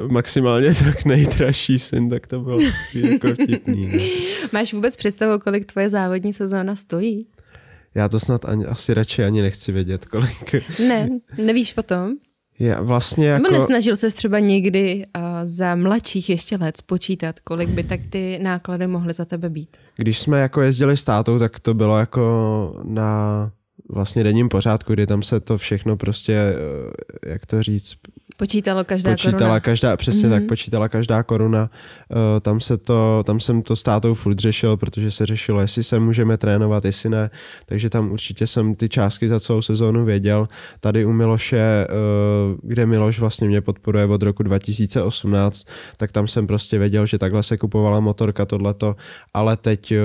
uh, 0.05 0.13
maximálně 0.13 0.75
tak 0.75 1.05
nejdražší 1.05 1.79
syn, 1.79 2.11
tak 2.11 2.27
to 2.27 2.41
bylo 2.41 2.61
jako 2.95 3.29
vtipný. 3.43 3.93
No. 3.93 4.05
Máš 4.53 4.73
vůbec 4.73 4.97
představu, 4.97 5.39
kolik 5.39 5.73
tvoje 5.73 5.91
závodní 5.91 6.33
sezóna 6.33 6.77
stojí? 6.77 7.27
Já 7.95 8.09
to 8.09 8.21
snad 8.21 8.45
ani, 8.45 8.67
asi 8.67 8.95
radši 8.95 9.25
ani 9.25 9.43
nechci 9.43 9.73
vědět, 9.73 10.07
kolik. 10.07 10.55
Ne, 10.89 11.09
nevíš 11.39 11.77
o 11.77 11.83
tom? 11.83 12.11
Já 12.61 12.81
vlastně 12.81 13.29
Jako... 13.29 13.47
jako... 13.47 13.59
nesnažil 13.59 13.97
se 13.97 14.11
třeba 14.11 14.39
někdy 14.39 15.07
uh, 15.17 15.23
za 15.45 15.75
mladších 15.75 16.29
ještě 16.31 16.57
let 16.57 16.77
spočítat, 16.77 17.41
kolik 17.41 17.69
by 17.69 17.83
tak 17.83 18.01
ty 18.11 18.39
náklady 18.43 18.87
mohly 18.87 19.15
za 19.15 19.25
tebe 19.25 19.51
být? 19.51 19.77
Když 19.97 20.19
jsme 20.19 20.41
jako 20.41 20.61
jezdili 20.61 20.97
s 20.97 21.05
tátou, 21.05 21.39
tak 21.39 21.61
to 21.61 21.75
bylo 21.75 21.99
jako 21.99 22.81
na 22.85 23.51
vlastně 23.89 24.25
denním 24.25 24.49
pořádku, 24.49 24.93
kdy 24.93 25.07
tam 25.07 25.23
se 25.23 25.41
to 25.41 25.59
všechno 25.59 25.97
prostě, 25.97 26.33
eh, 26.33 27.31
jak 27.31 27.47
to 27.47 27.63
říct, 27.63 27.95
Počítalo 28.41 28.85
každá 28.85 29.11
počítala 29.11 29.39
koruna. 29.39 29.61
každá, 29.61 29.97
přesně 29.97 30.29
mm-hmm. 30.29 30.31
tak, 30.31 30.47
počítala 30.47 30.89
každá 30.89 31.23
koruna. 31.23 31.71
Uh, 32.09 32.17
tam, 32.41 32.61
se 32.61 32.77
to, 32.77 33.23
tam 33.27 33.41
jsem 33.41 33.63
to 33.63 33.77
s 33.77 33.83
tátou 33.83 34.15
furt 34.15 34.39
řešil, 34.39 34.77
protože 34.77 35.11
se 35.11 35.27
řešilo, 35.27 35.61
jestli 35.61 35.83
se 35.83 35.99
můžeme 35.99 36.37
trénovat, 36.37 36.85
jestli 36.85 37.11
ne, 37.11 37.31
takže 37.67 37.91
tam 37.91 38.13
určitě 38.13 38.47
jsem 38.47 38.75
ty 38.75 38.89
částky 38.89 39.29
za 39.29 39.41
celou 39.41 39.63
sezónu 39.63 40.05
věděl. 40.05 40.49
Tady 40.81 41.05
u 41.05 41.13
Miloše, 41.13 41.87
uh, 41.89 42.59
kde 42.63 42.87
Miloš 42.87 43.19
vlastně 43.21 43.49
mě 43.49 43.61
podporuje 43.61 44.05
od 44.05 44.23
roku 44.23 44.43
2018, 44.43 45.67
tak 45.97 46.13
tam 46.13 46.29
jsem 46.29 46.47
prostě 46.47 46.79
věděl, 46.79 47.07
že 47.07 47.19
takhle 47.19 47.43
se 47.43 47.57
kupovala 47.57 48.01
motorka, 48.01 48.47
tohleto, 48.47 48.97
ale 49.35 49.57
teď, 49.57 49.93
uh, 49.93 49.97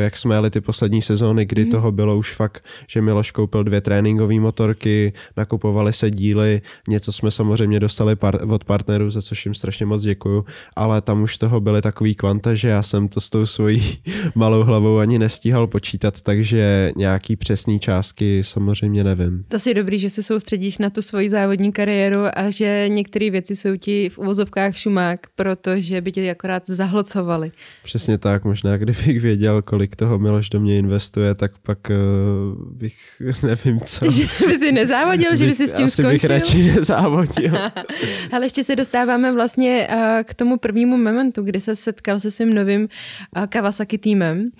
jak 0.00 0.16
jsme 0.16 0.34
jeli 0.34 0.50
ty 0.50 0.60
poslední 0.60 1.02
sezóny, 1.02 1.44
kdy 1.44 1.64
mm-hmm. 1.64 1.70
toho 1.70 1.92
bylo 1.92 2.16
už 2.16 2.34
fakt, 2.34 2.64
že 2.86 3.02
Miloš 3.02 3.30
koupil 3.30 3.64
dvě 3.64 3.80
tréninkové 3.80 4.40
motorky, 4.40 5.12
nakupovali 5.36 5.92
se 5.92 6.10
díly, 6.10 6.62
něco 6.88 7.12
jsme 7.12 7.30
samozřejmě 7.30 7.79
dostali 7.80 8.16
par- 8.16 8.40
od 8.48 8.64
partnerů, 8.64 9.10
za 9.10 9.22
což 9.22 9.46
jim 9.46 9.54
strašně 9.54 9.86
moc 9.86 10.02
děkuju, 10.02 10.44
ale 10.76 11.00
tam 11.00 11.22
už 11.22 11.38
toho 11.38 11.60
byly 11.60 11.82
takový 11.82 12.14
kvanta, 12.14 12.54
že 12.54 12.68
já 12.68 12.82
jsem 12.82 13.08
to 13.08 13.20
s 13.20 13.30
tou 13.30 13.46
svojí 13.46 13.98
malou 14.34 14.62
hlavou 14.62 14.98
ani 14.98 15.18
nestíhal 15.18 15.66
počítat, 15.66 16.20
takže 16.20 16.92
nějaký 16.96 17.36
přesný 17.36 17.80
částky 17.80 18.44
samozřejmě 18.44 19.04
nevím. 19.04 19.44
To 19.48 19.58
si 19.58 19.74
dobrý, 19.74 19.98
že 19.98 20.10
se 20.10 20.22
soustředíš 20.22 20.78
na 20.78 20.90
tu 20.90 21.02
svoji 21.02 21.30
závodní 21.30 21.72
kariéru 21.72 22.20
a 22.34 22.50
že 22.50 22.84
některé 22.88 23.30
věci 23.30 23.56
jsou 23.56 23.76
ti 23.76 24.08
v 24.08 24.18
uvozovkách 24.18 24.76
šumák, 24.76 25.20
protože 25.34 26.00
by 26.00 26.12
tě 26.12 26.30
akorát 26.30 26.62
zahlcovali. 26.66 27.52
Přesně 27.84 28.18
tak, 28.18 28.44
možná 28.44 28.76
kdybych 28.76 29.20
věděl, 29.20 29.62
kolik 29.62 29.96
toho 29.96 30.18
Miloš 30.18 30.50
do 30.50 30.60
mě 30.60 30.78
investuje, 30.78 31.34
tak 31.34 31.52
pak 31.58 31.78
uh, 31.90 32.76
bych 32.76 32.96
nevím 33.42 33.80
co. 33.80 34.10
Že 34.10 34.46
by 34.46 34.58
si 34.58 34.72
nezávodil, 34.72 35.36
že 35.36 35.46
by 35.46 35.54
si 35.54 35.68
s 35.68 35.72
tím 35.76 35.84
asi 35.84 35.92
skončil? 36.02 36.10
bych 36.12 36.24
radši 36.24 36.62
nezávodil. 36.62 37.52
Ale 38.32 38.46
ještě 38.46 38.64
se 38.64 38.76
dostáváme 38.76 39.32
vlastně 39.32 39.88
uh, 39.90 39.96
k 40.24 40.34
tomu 40.34 40.56
prvnímu 40.56 40.96
momentu, 40.96 41.42
kdy 41.42 41.60
se 41.60 41.76
setkal 41.76 42.20
se 42.20 42.30
svým 42.30 42.54
novým 42.54 42.88
uh, 43.36 43.46
Kawasaki 43.46 43.98
týmem. 43.98 44.38
Uh, 44.40 44.50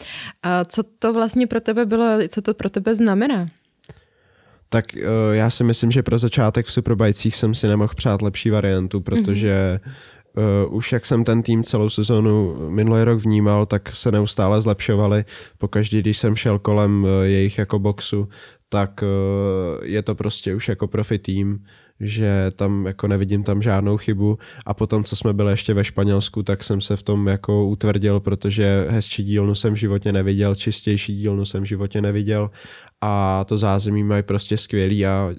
co 0.67 0.83
to 0.83 1.13
vlastně 1.13 1.47
pro 1.47 1.61
tebe 1.61 1.87
bylo, 1.87 2.07
co 2.29 2.43
to 2.43 2.55
pro 2.55 2.71
tebe 2.71 2.95
znamená? 2.95 3.47
Tak 4.73 4.85
já 5.33 5.51
si 5.51 5.65
myslím, 5.65 5.91
že 5.91 6.03
pro 6.03 6.19
začátek 6.19 6.67
v 6.67 6.73
Superbajcích 6.73 7.37
jsem 7.37 7.55
si 7.55 7.69
nemohl 7.69 7.95
přát 7.95 8.23
lepší 8.23 8.51
variantu, 8.51 9.01
protože 9.01 9.81
mm-hmm. 9.85 10.67
uh, 10.67 10.75
už 10.75 10.93
jak 10.93 11.07
jsem 11.07 11.25
ten 11.25 11.43
tým 11.43 11.65
celou 11.65 11.91
sezonu 11.91 12.57
minulý 12.71 13.05
rok 13.05 13.19
vnímal, 13.19 13.67
tak 13.67 13.95
se 13.95 14.13
neustále 14.13 14.63
zlepšovali. 14.63 15.25
Pokaždý, 15.59 16.01
když 16.01 16.19
jsem 16.19 16.37
šel 16.37 16.59
kolem 16.59 17.05
uh, 17.05 17.11
jejich 17.23 17.59
jako 17.59 17.79
boxu, 17.79 18.29
tak 18.69 19.03
uh, 19.03 19.85
je 19.85 20.03
to 20.03 20.15
prostě 20.15 20.55
už 20.55 20.69
jako 20.69 20.89
profi 20.89 21.19
tým, 21.19 21.65
že 22.01 22.51
tam 22.57 22.87
jako 22.87 23.09
nevidím 23.09 23.43
tam 23.43 23.63
žádnou 23.63 23.97
chybu 23.97 24.39
a 24.67 24.75
potom, 24.75 25.05
co 25.05 25.17
jsme 25.17 25.33
byli 25.33 25.53
ještě 25.53 25.75
ve 25.75 25.85
Španělsku, 25.85 26.43
tak 26.43 26.65
jsem 26.65 26.81
se 26.81 26.97
v 26.97 27.03
tom 27.03 27.29
jako 27.29 27.67
utvrdil, 27.67 28.21
protože 28.21 28.87
hezčí 28.89 29.25
dílnu 29.25 29.55
jsem 29.55 29.75
v 29.75 29.77
životě 29.77 30.13
neviděl, 30.13 30.55
čistější 30.55 31.17
dílnu 31.17 31.45
jsem 31.45 31.63
v 31.63 31.67
životě 31.67 32.01
neviděl 32.01 32.51
a 33.01 33.45
to 33.45 33.59
zázemí 33.59 34.05
mají 34.05 34.23
prostě 34.23 34.57
skvělý 34.57 35.07
a 35.07 35.31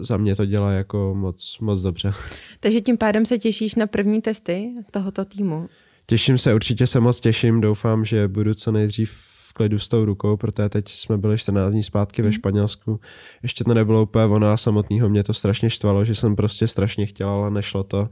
za 0.00 0.16
mě 0.16 0.36
to 0.36 0.46
dělá 0.46 0.72
jako 0.72 1.14
moc, 1.18 1.58
moc 1.60 1.82
dobře. 1.82 2.12
Takže 2.60 2.80
tím 2.80 2.98
pádem 2.98 3.26
se 3.26 3.38
těšíš 3.38 3.74
na 3.74 3.86
první 3.86 4.20
testy 4.22 4.68
tohoto 4.90 5.24
týmu? 5.24 5.68
Těším 6.06 6.38
se, 6.38 6.54
určitě 6.54 6.86
se 6.86 7.00
moc 7.00 7.20
těším, 7.20 7.60
doufám, 7.60 8.04
že 8.04 8.28
budu 8.28 8.54
co 8.54 8.72
nejdřív 8.72 9.12
v 9.50 9.52
klidu 9.52 9.78
s 9.78 9.88
tou 9.88 10.04
rukou, 10.04 10.36
protože 10.36 10.68
teď 10.68 10.88
jsme 10.88 11.18
byli 11.18 11.38
14 11.38 11.72
dní 11.72 11.82
zpátky 11.82 12.22
mm. 12.22 12.28
ve 12.28 12.32
Španělsku. 12.32 13.00
Ještě 13.42 13.64
to 13.64 13.74
nebylo 13.74 14.02
úplně 14.02 14.24
ono 14.24 14.50
a 14.50 14.56
samotného 14.56 15.08
mě 15.08 15.22
to 15.22 15.34
strašně 15.34 15.70
štvalo, 15.70 16.04
že 16.04 16.14
jsem 16.14 16.36
prostě 16.36 16.66
strašně 16.66 17.06
chtěla, 17.06 17.32
ale 17.32 17.50
nešlo 17.50 17.82
to. 17.82 18.08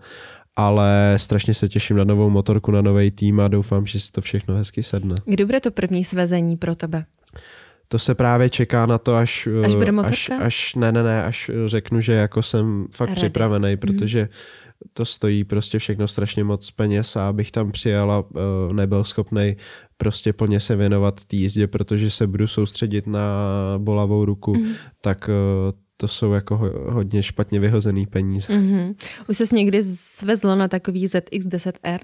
Ale 0.56 1.14
strašně 1.16 1.54
se 1.54 1.68
těším 1.68 1.96
na 1.96 2.04
novou 2.04 2.30
motorku, 2.30 2.70
na 2.70 2.82
nový 2.82 3.10
tým 3.10 3.40
a 3.40 3.48
doufám, 3.48 3.86
že 3.86 4.00
si 4.00 4.12
to 4.12 4.20
všechno 4.20 4.56
hezky 4.56 4.82
sedne. 4.82 5.14
Kdy 5.24 5.44
bude 5.44 5.60
to 5.60 5.70
první 5.70 6.04
svezení 6.04 6.56
pro 6.56 6.74
tebe? 6.74 7.04
To 7.88 7.98
se 7.98 8.14
právě 8.14 8.50
čeká 8.50 8.86
na 8.86 8.98
to, 8.98 9.14
až, 9.14 9.48
Až 9.64 9.74
bude 9.74 9.86
až, 9.86 9.94
motorka? 9.94 10.44
až 10.44 10.74
ne, 10.74 10.92
ne, 10.92 11.02
ne, 11.02 11.24
až 11.24 11.50
řeknu, 11.66 12.00
že 12.00 12.12
jako 12.12 12.42
jsem 12.42 12.86
fakt 12.96 13.08
Ready. 13.08 13.20
připravený, 13.20 13.76
protože 13.76 14.28
to 14.92 15.04
stojí 15.04 15.44
prostě 15.44 15.78
všechno 15.78 16.08
strašně 16.08 16.44
moc 16.44 16.70
peněz 16.70 17.16
a 17.16 17.28
abych 17.28 17.50
tam 17.50 17.72
přijel 17.72 18.12
a 18.12 18.18
uh, 18.20 18.72
nebyl 18.72 19.04
schopný 19.04 19.56
prostě 19.96 20.32
plně 20.32 20.60
se 20.60 20.76
věnovat 20.76 21.24
té 21.24 21.36
jízdě, 21.36 21.66
protože 21.66 22.10
se 22.10 22.26
budu 22.26 22.46
soustředit 22.46 23.06
na 23.06 23.22
bolavou 23.78 24.24
ruku, 24.24 24.54
mm. 24.54 24.72
tak 25.00 25.28
uh, 25.28 25.78
to 25.96 26.08
jsou 26.08 26.32
jako 26.32 26.56
ho- 26.56 26.92
hodně 26.92 27.22
špatně 27.22 27.60
vyhozený 27.60 28.06
peníze. 28.06 28.52
Mm-hmm. 28.52 28.94
Už 29.28 29.36
ses 29.36 29.52
někdy 29.52 29.84
svezlo 29.84 30.56
na 30.56 30.68
takový 30.68 31.06
ZX10R? 31.06 31.98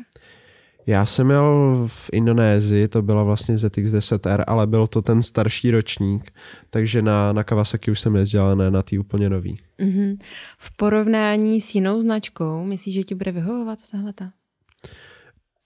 Já 0.86 1.06
jsem 1.06 1.26
měl 1.26 1.84
v 1.86 2.10
Indonésii, 2.12 2.88
to 2.88 3.02
byla 3.02 3.22
vlastně 3.22 3.54
ZX10R, 3.54 4.44
ale 4.46 4.66
byl 4.66 4.86
to 4.86 5.02
ten 5.02 5.22
starší 5.22 5.70
ročník, 5.70 6.32
takže 6.70 7.02
na, 7.02 7.32
na 7.32 7.44
Kawasaki 7.44 7.90
už 7.90 8.00
jsem 8.00 8.16
jezdil, 8.16 8.56
ne 8.56 8.70
na 8.70 8.82
tý 8.82 8.98
úplně 8.98 9.30
nový. 9.30 9.58
Mm-hmm. 9.80 10.18
V 10.58 10.76
porovnání 10.76 11.60
s 11.60 11.74
jinou 11.74 12.00
značkou, 12.00 12.64
myslíš, 12.64 12.94
že 12.94 13.02
ti 13.02 13.14
bude 13.14 13.32
vyhovovat 13.32 13.78
tahleta? 13.90 14.30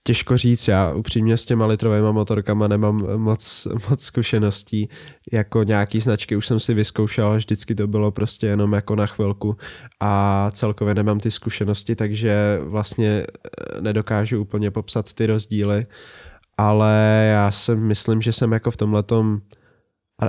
Těžko 0.09 0.37
říct, 0.37 0.67
já 0.67 0.93
upřímně 0.93 1.37
s 1.37 1.45
těma 1.45 1.65
litrovými 1.65 2.13
motorkama 2.13 2.67
nemám 2.67 3.17
moc, 3.17 3.67
moc 3.89 4.03
zkušeností. 4.03 4.89
Jako 5.31 5.63
nějaký 5.63 5.99
značky 5.99 6.35
už 6.35 6.47
jsem 6.47 6.59
si 6.59 6.73
vyzkoušel, 6.73 7.35
vždycky 7.35 7.75
to 7.75 7.87
bylo 7.87 8.11
prostě 8.11 8.47
jenom 8.47 8.73
jako 8.73 8.95
na 8.95 9.05
chvilku 9.05 9.57
a 9.99 10.51
celkově 10.53 10.95
nemám 10.95 11.19
ty 11.19 11.31
zkušenosti, 11.31 11.95
takže 11.95 12.59
vlastně 12.63 13.09
eh, 13.09 13.81
nedokážu 13.81 14.41
úplně 14.41 14.71
popsat 14.71 15.13
ty 15.13 15.25
rozdíly, 15.25 15.85
ale 16.57 17.27
já 17.31 17.51
si 17.51 17.75
myslím, 17.75 18.21
že 18.21 18.31
jsem 18.31 18.51
jako 18.51 18.71
v 18.71 18.77
tomhletom 18.77 19.35
a- 19.35 19.58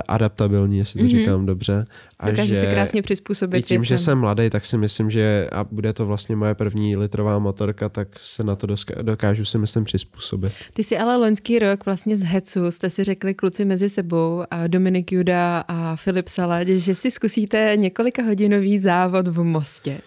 adaptabilní, 0.07 0.77
jestli 0.77 0.97
to 0.99 1.03
Mhm. 1.05 1.13
mm-hmm. 1.13 1.19
říkám 1.21 1.45
dobře. 1.45 1.85
A 2.19 2.29
Dokáže 2.29 2.47
že 2.47 2.59
si 2.61 2.67
krásně 2.67 3.01
přizpůsobit 3.01 3.59
i 3.65 3.67
tím, 3.67 3.83
že 3.83 3.93
věcem. 3.93 4.05
jsem 4.05 4.17
mladý, 4.19 4.49
tak 4.49 4.65
si 4.65 4.77
myslím, 4.77 5.09
že 5.09 5.49
a 5.51 5.63
bude 5.63 5.93
to 5.93 6.05
vlastně 6.05 6.35
moje 6.35 6.55
první 6.55 6.95
litrová 6.97 7.39
motorka, 7.39 7.89
tak 7.89 8.07
se 8.19 8.43
na 8.43 8.55
to 8.55 8.67
dokážu 9.01 9.45
si 9.45 9.57
myslím 9.57 9.83
přizpůsobit. 9.83 10.53
Ty 10.73 10.83
si 10.83 10.97
ale 10.97 11.17
loňský 11.17 11.59
rok 11.59 11.85
vlastně 11.85 12.17
z 12.17 12.21
Hecu 12.23 12.71
jste 12.71 12.89
si 12.89 13.03
řekli 13.03 13.33
kluci 13.33 13.65
mezi 13.65 13.89
sebou, 13.89 14.43
a 14.51 14.67
Dominik 14.67 15.11
Juda 15.11 15.63
a 15.67 15.95
Filip 15.95 16.27
Salad, 16.27 16.67
že 16.67 16.95
si 16.95 17.11
zkusíte 17.11 17.73
několika 17.75 18.23
hodinový 18.23 18.79
závod 18.79 19.27
v 19.27 19.43
Mostě. 19.43 19.97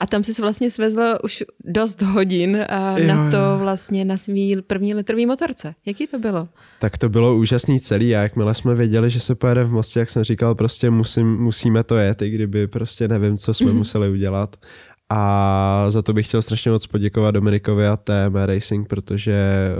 A 0.00 0.06
tam 0.06 0.24
jsi 0.24 0.42
vlastně 0.42 0.70
svezl 0.70 1.18
už 1.24 1.44
dost 1.64 2.02
hodin 2.02 2.64
a 2.68 2.98
Jo, 2.98 3.06
na 3.08 3.24
jo. 3.24 3.30
to 3.30 3.58
vlastně 3.58 4.04
na 4.04 4.16
svý 4.16 4.56
první 4.66 4.94
litrový 4.94 5.26
motorce. 5.26 5.74
Jaký 5.86 6.06
to 6.06 6.18
bylo? 6.18 6.48
Tak 6.78 6.98
to 6.98 7.08
bylo 7.08 7.36
úžasný 7.36 7.80
celý 7.80 8.16
a 8.16 8.22
jakmile 8.22 8.54
jsme 8.54 8.74
věděli, 8.74 9.10
že 9.10 9.20
se 9.20 9.34
pojede 9.34 9.64
v 9.64 9.70
Mostě, 9.70 10.00
jak 10.00 10.10
jsem 10.10 10.24
říkal, 10.24 10.54
prostě 10.54 10.90
musím, 10.90 11.36
musíme 11.36 11.84
to 11.84 11.96
jet, 11.96 12.22
i 12.22 12.30
kdyby 12.30 12.66
prostě 12.66 13.08
nevím, 13.08 13.38
co 13.38 13.54
jsme 13.54 13.72
museli 13.72 14.08
udělat. 14.08 14.56
A 15.10 15.86
za 15.88 16.02
to 16.02 16.12
bych 16.12 16.26
chtěl 16.26 16.42
strašně 16.42 16.70
moc 16.70 16.86
poděkovat 16.86 17.34
Dominikovi 17.34 17.86
a 17.86 17.96
TM 17.96 18.34
Racing, 18.34 18.88
protože 18.88 19.70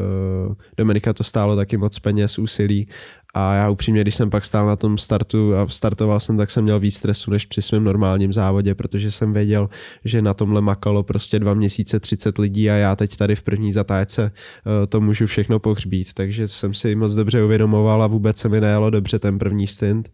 uh, 0.49 0.55
Dominika 0.77 1.13
to 1.13 1.25
stálo 1.25 1.57
taky 1.57 1.77
moc 1.77 1.99
peněz, 1.99 2.39
úsilí 2.39 2.89
A 3.35 3.55
já 3.55 3.71
upřímně, 3.71 4.01
když 4.01 4.15
jsem 4.15 4.31
pak 4.31 4.45
stál 4.45 4.67
na 4.67 4.77
tom 4.77 4.99
startu 4.99 5.57
a 5.57 5.69
startoval 5.69 6.21
jsem, 6.21 6.37
tak 6.37 6.51
jsem 6.51 6.65
měl 6.65 6.81
víc 6.81 6.97
stresu 6.97 7.31
než 7.31 7.47
při 7.47 7.63
svém 7.63 7.85
normálním 7.85 8.33
závodě, 8.33 8.75
protože 8.75 9.11
jsem 9.11 9.33
věděl, 9.33 9.69
že 10.05 10.23
na 10.23 10.35
tomhle 10.35 10.61
makalo 10.61 11.03
prostě 11.03 11.39
dva 11.39 11.55
měsíce 11.55 12.01
30 12.01 12.39
lidí 12.39 12.71
a 12.71 12.75
já 12.75 12.97
teď 12.97 13.17
tady 13.17 13.37
v 13.37 13.43
první 13.43 13.73
zatáčce 13.73 14.33
eh, 14.33 14.87
to 14.87 15.01
můžu 15.01 15.27
všechno 15.27 15.59
pohřbít. 15.59 16.15
Takže 16.15 16.49
jsem 16.49 16.75
si 16.75 16.95
moc 16.95 17.15
dobře 17.15 17.43
uvědomoval 17.43 18.03
a 18.03 18.07
vůbec 18.07 18.37
se 18.37 18.49
mi 18.49 18.61
nejelo 18.61 18.91
dobře 18.91 19.19
ten 19.19 19.39
první 19.39 19.67
stint. 19.67 20.13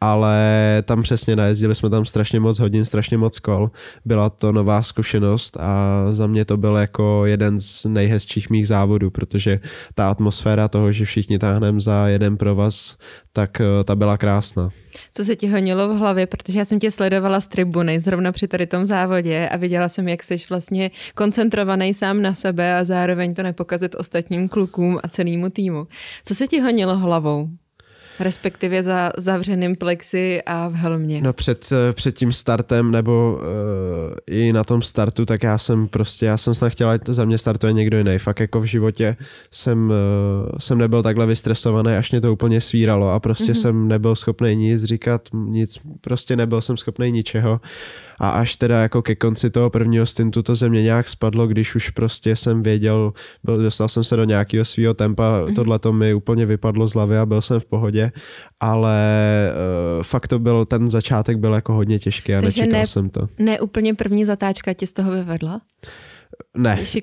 Ale 0.00 0.38
tam 0.84 1.02
přesně 1.02 1.36
najezdili 1.36 1.74
jsme 1.74 1.90
tam 1.90 2.06
strašně 2.06 2.40
moc 2.40 2.58
hodin, 2.58 2.84
strašně 2.84 3.18
moc 3.18 3.38
kol. 3.38 3.70
Byla 4.04 4.30
to 4.30 4.52
nová 4.52 4.82
zkušenost 4.82 5.56
a 5.60 6.02
za 6.10 6.26
mě 6.26 6.44
to 6.44 6.56
byl 6.56 6.76
jako 6.76 7.26
jeden 7.26 7.60
z 7.60 7.84
nejhezčích 7.84 8.50
mých 8.50 8.68
závodů, 8.68 9.10
protože 9.10 9.60
ta 9.94 10.10
atmosféra 10.10 10.68
toho, 10.68 10.92
že 10.92 11.04
všichni 11.04 11.38
táhneme 11.38 11.80
za 11.80 12.08
jeden 12.08 12.36
provaz, 12.36 12.61
tak 13.32 13.60
eh, 13.60 13.84
ta 13.84 13.96
byla 13.96 14.16
krásná. 14.16 14.68
Co 15.14 15.24
se 15.24 15.36
ti 15.36 15.46
honilo 15.46 15.88
v 15.88 15.96
hlavě, 15.96 16.26
protože 16.26 16.58
já 16.58 16.64
jsem 16.64 16.78
tě 16.78 16.90
sledovala 16.90 17.40
z 17.40 17.46
tribuny 17.46 18.00
zrovna 18.00 18.32
při 18.32 18.48
tady 18.48 18.66
tom 18.66 18.86
závodě 18.86 19.48
a 19.48 19.56
viděla 19.56 19.88
jsem, 19.88 20.08
jak 20.08 20.22
jsi 20.22 20.36
vlastně 20.50 20.90
koncentrovaný 21.14 21.94
sám 21.94 22.22
na 22.22 22.34
sebe 22.34 22.78
a 22.78 22.84
zároveň 22.84 23.34
to 23.34 23.42
nepokazit 23.42 23.94
ostatním 23.94 24.48
klukům 24.48 24.98
a 25.02 25.08
celému 25.08 25.50
týmu. 25.50 25.86
Co 26.24 26.34
se 26.34 26.46
ti 26.46 26.60
honilo 26.60 26.98
hlavou? 26.98 27.48
Respektive 28.20 28.82
za 28.82 29.10
zavřeným 29.16 29.76
plexi 29.76 30.42
a 30.46 30.68
v 30.68 30.74
helmě. 30.74 31.20
No 31.22 31.32
před, 31.32 31.72
eh, 31.72 31.92
před 31.92 32.16
tím 32.16 32.32
startem 32.32 32.90
nebo 32.90 33.38
uh, 33.40 34.16
i 34.26 34.52
na 34.52 34.64
tom 34.64 34.82
startu, 34.82 35.26
tak 35.26 35.42
já 35.42 35.58
jsem 35.58 35.88
prostě, 35.88 36.26
já 36.26 36.36
jsem 36.36 36.54
snad 36.54 36.68
chtěla, 36.68 36.92
ať 36.92 37.00
za 37.06 37.24
mě 37.24 37.38
startuje 37.38 37.72
někdo 37.72 37.98
jiný. 37.98 38.18
Fakt 38.18 38.40
jako 38.40 38.60
v 38.60 38.64
životě 38.64 39.16
jsem, 39.50 39.90
uh, 39.90 40.58
jsem 40.58 40.78
nebyl 40.78 41.02
takhle 41.02 41.26
vystresovaný, 41.26 41.92
až 41.96 42.10
mě 42.10 42.20
to 42.20 42.32
úplně 42.32 42.60
svíralo 42.60 43.10
a 43.10 43.20
prostě 43.20 43.52
mm-hmm. 43.52 43.60
jsem 43.60 43.88
nebyl 43.88 44.14
schopný 44.14 44.56
nic 44.56 44.84
říkat, 44.84 45.28
nic, 45.32 45.78
prostě 46.00 46.36
nebyl 46.36 46.60
jsem 46.60 46.76
schopný 46.76 47.12
ničeho 47.12 47.60
a 48.18 48.30
až 48.30 48.56
teda 48.56 48.82
jako 48.82 49.02
ke 49.02 49.14
konci 49.14 49.50
toho 49.50 49.70
prvního 49.70 50.06
stintu 50.06 50.42
to 50.42 50.54
ze 50.54 50.68
mě 50.68 50.82
nějak 50.82 51.08
spadlo, 51.08 51.46
když 51.46 51.74
už 51.74 51.90
prostě 51.90 52.36
jsem 52.36 52.62
věděl, 52.62 53.12
byl, 53.44 53.62
dostal 53.62 53.88
jsem 53.88 54.04
se 54.04 54.16
do 54.16 54.24
nějakého 54.24 54.64
svého 54.64 54.94
tempa, 54.94 55.22
mm-hmm. 55.22 55.54
tohle 55.54 55.78
to 55.78 55.92
mi 55.92 56.14
úplně 56.14 56.46
vypadlo 56.46 56.88
z 56.88 56.94
hlavy 56.94 57.18
a 57.18 57.26
byl 57.26 57.42
jsem 57.42 57.60
v 57.60 57.64
pohodě, 57.64 58.12
ale 58.60 58.98
uh, 59.96 60.02
fakt 60.02 60.28
to 60.28 60.38
byl, 60.38 60.64
ten 60.64 60.90
začátek 60.90 61.36
byl 61.36 61.54
jako 61.54 61.72
hodně 61.72 61.98
těžký 61.98 62.34
a 62.34 62.40
Takže 62.40 62.60
nečekal 62.60 62.80
ne, 62.80 62.86
jsem 62.86 63.10
to. 63.10 63.28
Ne 63.38 63.60
úplně 63.60 63.94
první 63.94 64.24
zatáčka 64.24 64.72
tě 64.72 64.86
z 64.86 64.92
toho 64.92 65.10
vyvedla? 65.10 65.60
Ne, 66.56 66.72
až, 66.72 66.96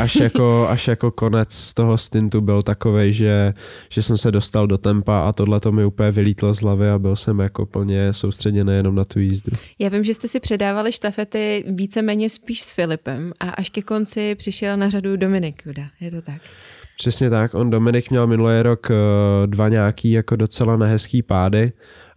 až, 0.00 0.16
jako, 0.16 0.66
až 0.68 0.88
jako 0.88 1.10
konec 1.10 1.74
toho 1.74 1.98
stintu 1.98 2.40
byl 2.40 2.62
takový, 2.62 3.12
že, 3.12 3.54
že 3.88 4.02
jsem 4.02 4.18
se 4.18 4.30
dostal 4.30 4.66
do 4.66 4.78
tempa 4.78 5.20
a 5.20 5.32
tohle 5.32 5.60
to 5.60 5.72
mi 5.72 5.84
úplně 5.84 6.10
vylítlo 6.10 6.54
z 6.54 6.60
hlavy 6.60 6.90
a 6.90 6.98
byl 6.98 7.16
jsem 7.16 7.38
jako 7.38 7.66
plně 7.66 8.12
soustředěný 8.12 8.74
jenom 8.74 8.94
na 8.94 9.04
tu 9.04 9.18
jízdu. 9.18 9.52
Já 9.78 9.88
vím, 9.88 10.04
že 10.04 10.14
jste 10.14 10.28
si 10.28 10.40
předávali 10.40 10.92
štafety 10.92 11.64
víceméně 11.68 12.30
spíš 12.30 12.62
s 12.62 12.74
Filipem 12.74 13.32
a 13.40 13.50
až 13.50 13.70
ke 13.70 13.82
konci 13.82 14.34
přišel 14.34 14.76
na 14.76 14.90
řadu 14.90 15.16
Dominik 15.16 15.62
Juda, 15.66 15.84
je 16.00 16.10
to 16.10 16.22
tak? 16.22 16.42
Přesně 16.96 17.30
tak, 17.30 17.54
on 17.54 17.70
Dominik 17.70 18.10
měl 18.10 18.26
minulý 18.26 18.62
rok 18.62 18.90
eh, 18.90 18.94
dva 19.46 19.68
nějaký 19.68 20.12
jako 20.12 20.36
docela 20.36 20.76
nehezký 20.76 21.22
pády 21.22 21.72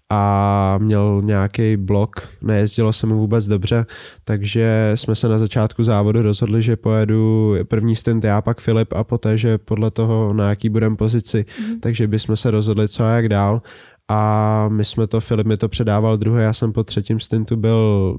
a 0.09 0.77
měl 0.77 1.21
nějaký 1.25 1.77
blok, 1.77 2.29
nejezdilo 2.41 2.93
se 2.93 3.07
mu 3.07 3.17
vůbec 3.17 3.47
dobře, 3.47 3.85
takže 4.23 4.91
jsme 4.95 5.15
se 5.15 5.29
na 5.29 5.39
začátku 5.39 5.83
závodu 5.83 6.21
rozhodli, 6.21 6.61
že 6.61 6.75
pojedu 6.75 7.55
první 7.67 7.95
stint 7.95 8.23
já, 8.23 8.41
pak 8.41 8.61
Filip 8.61 8.93
a 8.93 9.03
poté, 9.03 9.37
že 9.37 9.57
podle 9.57 9.91
toho, 9.91 10.33
na 10.33 10.49
jaký 10.49 10.69
budeme 10.69 10.95
pozici, 10.95 11.45
mm. 11.59 11.79
takže 11.79 12.07
bychom 12.07 12.35
se 12.35 12.51
rozhodli 12.51 12.87
co 12.87 13.03
a 13.03 13.09
jak 13.09 13.29
dál. 13.29 13.61
A 14.07 14.69
my 14.69 14.85
jsme 14.85 15.07
to, 15.07 15.21
Filip 15.21 15.47
mi 15.47 15.57
to 15.57 15.69
předával 15.69 16.17
druhé, 16.17 16.43
já 16.43 16.53
jsem 16.53 16.73
po 16.73 16.83
třetím 16.83 17.19
stintu 17.19 17.55
byl, 17.55 18.17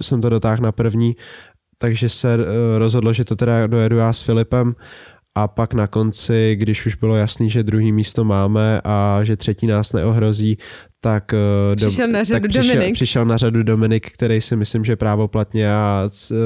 jsem 0.00 0.20
to 0.20 0.30
dotáhl 0.30 0.62
na 0.62 0.72
první, 0.72 1.16
takže 1.78 2.08
se 2.08 2.34
eh, 2.34 2.78
rozhodlo, 2.78 3.12
že 3.12 3.24
to 3.24 3.36
teda 3.36 3.66
dojedu 3.66 3.96
já 3.96 4.12
s 4.12 4.20
Filipem 4.20 4.74
a 5.36 5.48
pak 5.48 5.74
na 5.74 5.86
konci, 5.86 6.56
když 6.58 6.86
už 6.86 6.94
bylo 6.94 7.16
jasný, 7.16 7.50
že 7.50 7.62
druhý 7.62 7.92
místo 7.92 8.24
máme 8.24 8.80
a 8.84 9.20
že 9.22 9.36
třetí 9.36 9.66
nás 9.66 9.92
neohrozí, 9.92 10.58
tak, 11.00 11.34
eh, 11.72 11.76
přišel, 11.76 12.08
na 12.08 12.24
řadu 12.24 12.40
tak 12.40 12.48
přišel, 12.48 12.74
Dominik. 12.74 12.94
přišel 12.94 13.24
na 13.24 13.36
řadu 13.36 13.62
Dominik, 13.62 14.12
který 14.12 14.40
si 14.40 14.56
myslím, 14.56 14.84
že 14.84 14.96
právoplatně 14.96 15.72
a 15.72 16.08
uh, 16.30 16.36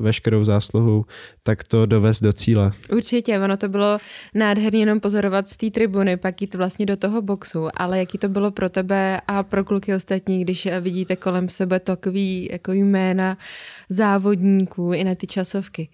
veškerou 0.00 0.44
zásluhu 0.44 1.04
tak 1.42 1.64
to 1.64 1.86
dovez 1.86 2.20
do 2.20 2.32
cíle. 2.32 2.70
Určitě, 2.92 3.38
ono 3.38 3.56
to 3.56 3.68
bylo 3.68 3.98
nádherně 4.34 4.80
jenom 4.80 5.00
pozorovat 5.00 5.48
z 5.48 5.56
té 5.56 5.70
tribuny, 5.70 6.16
pak 6.16 6.40
jít 6.40 6.54
vlastně 6.54 6.86
do 6.86 6.96
toho 6.96 7.22
boxu, 7.22 7.68
ale 7.74 7.98
jaký 7.98 8.18
to 8.18 8.28
bylo 8.28 8.50
pro 8.50 8.68
tebe 8.68 9.20
a 9.28 9.42
pro 9.42 9.64
kluky 9.64 9.94
ostatní, 9.94 10.44
když 10.44 10.68
vidíte 10.80 11.16
kolem 11.16 11.48
sebe 11.48 11.80
takový 11.80 12.48
jako 12.52 12.72
jména 12.72 13.38
závodníků 13.88 14.92
i 14.92 15.04
na 15.04 15.14
ty 15.14 15.26
časovky? 15.26 15.88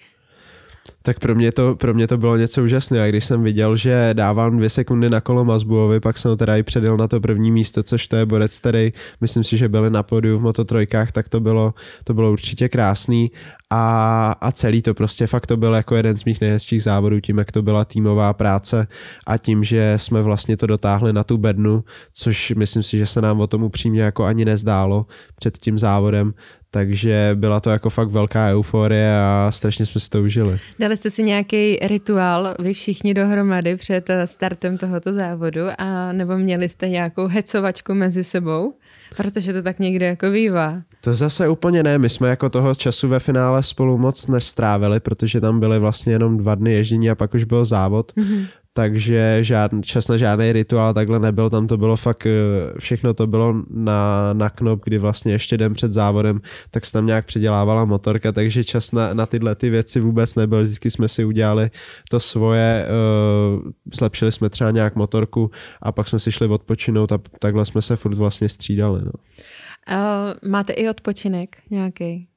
Tak 1.02 1.20
pro 1.20 1.34
mě, 1.34 1.52
to, 1.52 1.76
pro 1.76 1.94
mě 1.94 2.06
to 2.06 2.18
bylo 2.18 2.36
něco 2.36 2.62
úžasného. 2.62 3.04
A 3.04 3.08
když 3.08 3.24
jsem 3.24 3.42
viděl, 3.42 3.76
že 3.76 4.10
dávám 4.12 4.56
dvě 4.56 4.70
sekundy 4.70 5.10
na 5.10 5.20
kolo 5.20 5.44
Mazbuovi, 5.44 6.00
pak 6.00 6.18
jsem 6.18 6.30
ho 6.30 6.36
teda 6.36 6.56
i 6.56 6.62
předjel 6.62 6.96
na 6.96 7.08
to 7.08 7.20
první 7.20 7.50
místo, 7.50 7.82
což 7.82 8.08
to 8.08 8.16
je 8.16 8.26
borec, 8.26 8.58
který 8.58 8.92
myslím 9.20 9.44
si, 9.44 9.56
že 9.56 9.68
byli 9.68 9.90
na 9.90 10.02
podiu 10.02 10.38
v 10.38 10.42
mototrojkách, 10.42 11.12
tak 11.12 11.28
to 11.28 11.40
bylo, 11.40 11.74
to 12.04 12.14
bylo 12.14 12.32
určitě 12.32 12.68
krásný. 12.68 13.30
A, 13.70 14.32
a 14.40 14.52
celý 14.52 14.82
to 14.82 14.94
prostě 14.94 15.26
fakt 15.26 15.46
to 15.46 15.56
byl 15.56 15.74
jako 15.74 15.96
jeden 15.96 16.18
z 16.18 16.24
mých 16.24 16.40
nejhezčích 16.40 16.82
závodů, 16.82 17.20
tím, 17.20 17.38
jak 17.38 17.52
to 17.52 17.62
byla 17.62 17.84
týmová 17.84 18.32
práce 18.32 18.86
a 19.26 19.36
tím, 19.36 19.64
že 19.64 19.94
jsme 19.96 20.22
vlastně 20.22 20.56
to 20.56 20.66
dotáhli 20.66 21.12
na 21.12 21.24
tu 21.24 21.38
bednu, 21.38 21.84
což 22.12 22.52
myslím 22.56 22.82
si, 22.82 22.98
že 22.98 23.06
se 23.06 23.20
nám 23.20 23.40
o 23.40 23.46
tom 23.46 23.62
upřímně 23.62 24.02
jako 24.02 24.24
ani 24.24 24.44
nezdálo 24.44 25.06
před 25.36 25.58
tím 25.58 25.78
závodem, 25.78 26.34
takže 26.70 27.30
byla 27.34 27.60
to 27.60 27.70
jako 27.70 27.90
fakt 27.90 28.08
velká 28.08 28.48
euforie 28.48 29.20
a 29.20 29.48
strašně 29.50 29.86
jsme 29.86 30.00
si 30.00 30.10
to 30.10 30.22
užili. 30.22 30.58
Dali 30.78 30.96
jste 30.96 31.10
si 31.10 31.22
nějaký 31.22 31.78
rituál, 31.82 32.54
vy 32.58 32.74
všichni 32.74 33.14
dohromady 33.14 33.76
před 33.76 34.10
startem 34.24 34.78
tohoto 34.78 35.12
závodu 35.12 35.60
a 35.78 36.12
nebo 36.12 36.38
měli 36.38 36.68
jste 36.68 36.88
nějakou 36.88 37.26
hecovačku 37.26 37.94
mezi 37.94 38.24
sebou? 38.24 38.74
Protože 39.16 39.52
to 39.52 39.62
tak 39.62 39.78
někde 39.78 40.06
jako 40.06 40.30
bývá. 40.30 40.82
To 41.00 41.14
zase 41.14 41.48
úplně 41.48 41.82
ne, 41.82 41.98
my 41.98 42.08
jsme 42.08 42.28
jako 42.28 42.48
toho 42.48 42.74
času 42.74 43.08
ve 43.08 43.20
finále 43.20 43.62
spolu 43.62 43.98
moc 43.98 44.26
nestrávili, 44.26 45.00
protože 45.00 45.40
tam 45.40 45.60
byly 45.60 45.78
vlastně 45.78 46.12
jenom 46.12 46.36
dva 46.36 46.54
dny 46.54 46.72
ježdění 46.72 47.10
a 47.10 47.14
pak 47.14 47.34
už 47.34 47.44
byl 47.44 47.64
závod, 47.64 48.12
mm-hmm 48.16 48.46
takže 48.78 49.38
žádný, 49.44 49.82
čas 49.82 50.08
na 50.08 50.16
žádný 50.16 50.52
rituál 50.52 50.94
takhle 50.94 51.18
nebyl, 51.18 51.50
tam 51.50 51.66
to 51.66 51.76
bylo 51.76 51.96
fakt, 51.96 52.26
eh, 52.26 52.30
všechno 52.78 53.14
to 53.14 53.26
bylo 53.26 53.54
na, 53.70 54.32
na 54.32 54.50
knop, 54.50 54.80
kdy 54.84 54.98
vlastně 54.98 55.32
ještě 55.32 55.56
den 55.56 55.74
před 55.74 55.92
závodem, 55.92 56.40
tak 56.70 56.86
se 56.86 56.92
tam 56.92 57.06
nějak 57.06 57.26
předělávala 57.26 57.84
motorka, 57.84 58.32
takže 58.32 58.64
čas 58.64 58.92
na, 58.92 59.14
na 59.14 59.26
tyhle 59.26 59.54
ty 59.54 59.70
věci 59.70 60.00
vůbec 60.00 60.34
nebyl, 60.34 60.62
vždycky 60.62 60.90
jsme 60.90 61.08
si 61.08 61.24
udělali 61.24 61.70
to 62.10 62.20
svoje, 62.20 62.86
uh, 62.86 63.70
zlepšili 63.94 64.32
jsme 64.32 64.50
třeba 64.50 64.70
nějak 64.70 64.96
motorku 64.96 65.50
a 65.82 65.92
pak 65.92 66.08
jsme 66.08 66.18
si 66.18 66.32
šli 66.32 66.46
odpočinout 66.46 67.12
a 67.12 67.18
takhle 67.38 67.64
jsme 67.64 67.82
se 67.82 67.96
furt 67.96 68.14
vlastně 68.14 68.48
střídali. 68.48 69.00
No. 69.04 69.12
Uh, 69.90 70.50
máte 70.50 70.72
i 70.72 70.88
odpočinek 70.88 71.56
nějaký? 71.70 72.28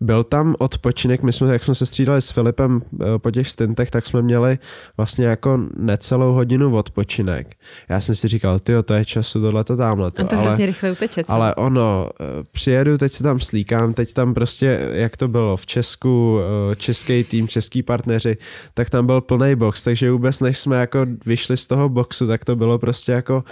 Byl 0.00 0.24
tam 0.24 0.54
odpočinek, 0.58 1.22
my 1.22 1.32
jsme, 1.32 1.52
jak 1.52 1.64
jsme 1.64 1.74
se 1.74 1.86
střídali 1.86 2.22
s 2.22 2.30
Filipem 2.30 2.80
eh, 3.00 3.18
po 3.18 3.30
těch 3.30 3.48
stintech, 3.48 3.90
tak 3.90 4.06
jsme 4.06 4.22
měli 4.22 4.58
vlastně 4.96 5.26
jako 5.26 5.60
necelou 5.76 6.32
hodinu 6.32 6.76
odpočinek. 6.76 7.54
Já 7.88 8.00
jsem 8.00 8.14
si 8.14 8.28
říkal, 8.28 8.58
ty 8.58 8.72
to 8.84 8.94
je 8.94 9.04
času, 9.04 9.40
tohle 9.40 9.64
to 9.64 9.76
tamhle. 9.76 10.08
A 10.08 10.10
to 10.10 10.36
ale, 10.36 10.42
hrozně 10.42 10.66
rychle 10.66 10.92
uteče, 10.92 11.24
co? 11.24 11.32
Ale 11.32 11.54
ono, 11.54 12.10
eh, 12.20 12.24
přijedu, 12.52 12.98
teď 12.98 13.12
se 13.12 13.22
tam 13.22 13.38
slíkám, 13.40 13.94
teď 13.94 14.12
tam 14.12 14.34
prostě, 14.34 14.88
jak 14.92 15.16
to 15.16 15.28
bylo 15.28 15.56
v 15.56 15.66
Česku, 15.66 16.40
eh, 16.72 16.76
český 16.76 17.24
tým, 17.24 17.48
český 17.48 17.82
partneři, 17.82 18.36
tak 18.74 18.90
tam 18.90 19.06
byl 19.06 19.20
plný 19.20 19.54
box, 19.54 19.82
takže 19.82 20.10
vůbec 20.10 20.40
než 20.40 20.58
jsme 20.58 20.76
jako 20.76 21.06
vyšli 21.26 21.56
z 21.56 21.66
toho 21.66 21.88
boxu, 21.88 22.26
tak 22.26 22.44
to 22.44 22.56
bylo 22.56 22.78
prostě 22.78 23.12
jako 23.12 23.44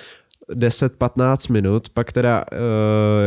10-15 0.51 1.53
minut, 1.53 1.89
pak 1.89 2.13
teda 2.13 2.45
uh, 2.53 2.59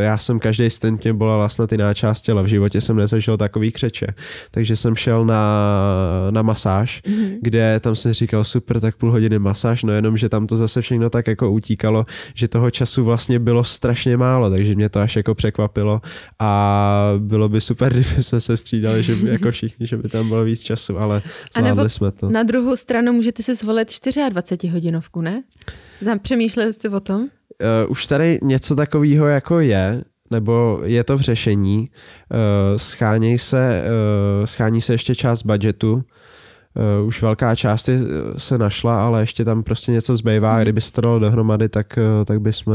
já 0.01 0.17
jsem 0.17 0.39
každý 0.39 0.69
stint 0.69 1.03
mě 1.03 1.13
bolela 1.13 1.49
snad 1.49 1.71
jiná 1.71 1.93
část 1.93 2.21
těla, 2.21 2.41
v 2.41 2.47
životě 2.47 2.81
jsem 2.81 2.95
nezažil 2.95 3.37
takový 3.37 3.71
křeče, 3.71 4.07
takže 4.51 4.75
jsem 4.75 4.95
šel 4.95 5.25
na, 5.25 5.61
na 6.29 6.41
masáž, 6.41 7.01
mm-hmm. 7.05 7.37
kde 7.41 7.79
tam 7.79 7.95
jsem 7.95 8.13
říkal 8.13 8.43
super, 8.43 8.79
tak 8.79 8.95
půl 8.95 9.11
hodiny 9.11 9.39
masáž, 9.39 9.83
no 9.83 9.93
jenom, 9.93 10.17
že 10.17 10.29
tam 10.29 10.47
to 10.47 10.57
zase 10.57 10.81
všechno 10.81 11.09
tak 11.09 11.27
jako 11.27 11.51
utíkalo, 11.51 12.05
že 12.33 12.47
toho 12.47 12.71
času 12.71 13.03
vlastně 13.03 13.39
bylo 13.39 13.63
strašně 13.63 14.17
málo, 14.17 14.49
takže 14.49 14.75
mě 14.75 14.89
to 14.89 14.99
až 14.99 15.15
jako 15.15 15.35
překvapilo 15.35 16.01
a 16.39 17.13
bylo 17.17 17.49
by 17.49 17.61
super, 17.61 17.93
kdyby 17.93 18.23
jsme 18.23 18.41
se 18.41 18.57
střídali, 18.57 19.03
že 19.03 19.15
by 19.15 19.29
jako 19.29 19.51
všichni, 19.51 19.87
že 19.87 19.97
by 19.97 20.09
tam 20.09 20.29
bylo 20.29 20.43
víc 20.43 20.63
času, 20.63 20.99
ale 20.99 21.21
zvládli 21.57 21.89
jsme 21.89 22.11
to. 22.11 22.29
Na 22.29 22.43
druhou 22.43 22.75
stranu 22.75 23.13
můžete 23.13 23.43
si 23.43 23.55
zvolit 23.55 23.87
24 24.29 24.73
hodinovku, 24.73 25.21
ne? 25.21 25.43
Přemýšleli 26.21 26.73
jste 26.73 26.89
o 26.89 26.99
tom? 26.99 27.21
Uh, 27.21 27.27
už 27.91 28.07
tady 28.07 28.39
něco 28.43 28.75
takového 28.75 29.27
jako 29.27 29.59
je, 29.59 30.03
nebo 30.31 30.81
je 30.83 31.03
to 31.03 31.17
v 31.17 31.21
řešení. 31.21 31.79
Uh, 31.79 32.77
schání 32.77 33.37
se, 33.37 33.83
uh, 34.39 34.45
schání 34.45 34.81
se 34.81 34.93
ještě 34.93 35.15
část 35.15 35.43
budgetu, 35.43 35.93
uh, 35.93 37.07
už 37.07 37.21
velká 37.21 37.55
část 37.55 37.89
se 38.37 38.57
našla, 38.57 39.05
ale 39.05 39.21
ještě 39.21 39.45
tam 39.45 39.63
prostě 39.63 39.91
něco 39.91 40.15
zbývá. 40.15 40.55
Mm. 40.55 40.61
Kdyby 40.61 40.81
se 40.81 40.91
to 40.91 41.01
dalo 41.01 41.19
dohromady, 41.19 41.69
tak, 41.69 41.97
uh, 41.97 42.25
tak 42.25 42.41
bychom 42.41 42.73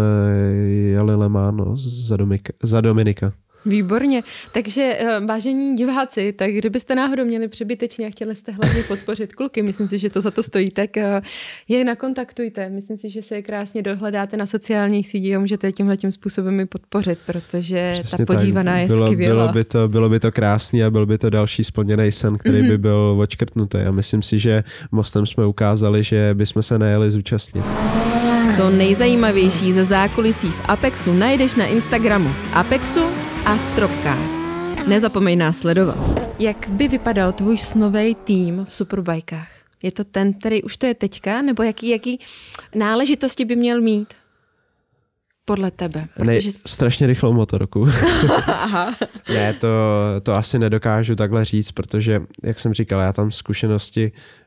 jeli 0.93 1.15
Lemáno 1.15 1.77
za, 1.77 2.17
Domika, 2.17 2.53
za 2.63 2.81
Dominika. 2.81 3.33
Výborně. 3.67 4.23
Takže 4.53 4.83
eh, 4.83 5.21
vážení 5.27 5.75
diváci, 5.75 6.33
tak 6.33 6.51
kdybyste 6.51 6.95
náhodou 6.95 7.25
měli 7.25 7.49
přebytečně 7.49 8.07
a 8.07 8.11
chtěli 8.11 8.37
jste 8.37 8.53
hlavně 8.53 8.83
podpořit 8.83 9.35
kluky, 9.35 9.63
myslím 9.63 9.89
si, 9.89 9.99
že 9.99 10.11
to 10.11 10.21
za 10.21 10.31
to 10.31 10.43
stojí, 10.43 10.71
tak 10.71 10.97
eh, 10.97 11.23
je 11.69 11.85
nakontaktujte. 11.85 12.69
Myslím 12.69 12.97
si, 12.97 13.11
že 13.11 13.23
se 13.23 13.35
je 13.35 13.43
krásně 13.43 13.83
dohledáte 13.83 14.37
na 14.37 14.47
sociálních 14.47 15.09
sítích 15.09 15.37
a 15.37 15.39
můžete 15.39 15.73
tímhle 15.73 15.97
tím 15.97 16.13
způsobem 16.13 16.61
i 16.61 16.67
podpořit, 16.67 17.19
protože 17.27 17.91
Přesně 17.93 18.27
ta 18.27 18.35
podívaná 18.35 18.73
tak. 18.73 18.81
je 18.81 18.87
bylo, 18.87 19.07
skvělá. 19.07 19.35
Bylo 19.35 19.53
by, 19.53 19.65
to, 19.65 19.89
bylo 19.89 20.09
by 20.09 20.21
to 20.21 20.33
krásný 20.33 20.85
a 20.85 20.91
byl 20.91 21.07
by 21.07 21.19
to 21.19 21.31
další 21.31 21.65
splněný 21.65 22.13
sen, 22.13 22.39
který 22.39 22.59
mm-hmm. 22.59 22.69
by 22.69 22.79
byl 22.79 23.17
očkrtnutý. 23.21 23.79
A 23.79 23.91
myslím 23.91 24.23
si, 24.23 24.39
že 24.39 24.65
mostem 24.93 25.27
jsme 25.27 25.47
ukázali, 25.47 26.03
že 26.03 26.31
bychom 26.35 26.63
se 26.63 26.79
nejeli 26.79 27.11
zúčastnit. 27.11 27.65
To 28.57 28.71
nejzajímavější 28.71 29.73
ze 29.73 29.85
zákulisí 29.85 30.49
v 30.49 30.63
Apexu 30.69 31.13
najdeš 31.13 31.55
na 31.55 31.67
Instagramu 31.67 32.31
Apexu 32.53 33.01
a 33.51 33.59
Stropcast. 33.59 34.41
Nezapomeň 34.87 35.39
nás 35.39 35.59
sledovat. 35.59 35.99
Jak 36.39 36.69
by 36.69 36.89
vypadal 36.89 37.33
tvůj 37.33 37.59
snový 37.59 38.15
tým 38.15 38.65
v 38.65 38.73
Superbajkách? 38.73 39.49
Je 39.83 39.93
to 39.93 40.05
ten, 40.05 40.33
který 40.35 40.63
už 40.63 40.77
to 40.77 40.87
je 40.87 40.95
teďka, 40.95 41.43
nebo 41.43 41.63
jaký, 41.63 41.89
jaký 41.89 42.21
náležitosti 42.75 43.45
by 43.45 43.57
měl 43.57 43.81
mít? 43.81 44.15
Podle 45.45 45.71
tebe. 45.71 46.07
Protože... 46.15 46.27
Nej, 46.27 46.41
strašně 46.67 47.07
rychlou 47.07 47.33
motorku. 47.33 47.89
Aha. 48.47 48.95
ne, 49.29 49.55
to, 49.55 49.69
to 50.23 50.35
asi 50.35 50.59
nedokážu 50.59 51.17
takhle 51.17 51.45
říct, 51.45 51.73
protože, 51.73 52.23
jak 52.43 52.59
jsem 52.59 52.75
říkal, 52.75 53.01
já 53.01 53.13
tam 53.13 53.33
zkušenosti 53.33 54.13
uh, 54.13 54.40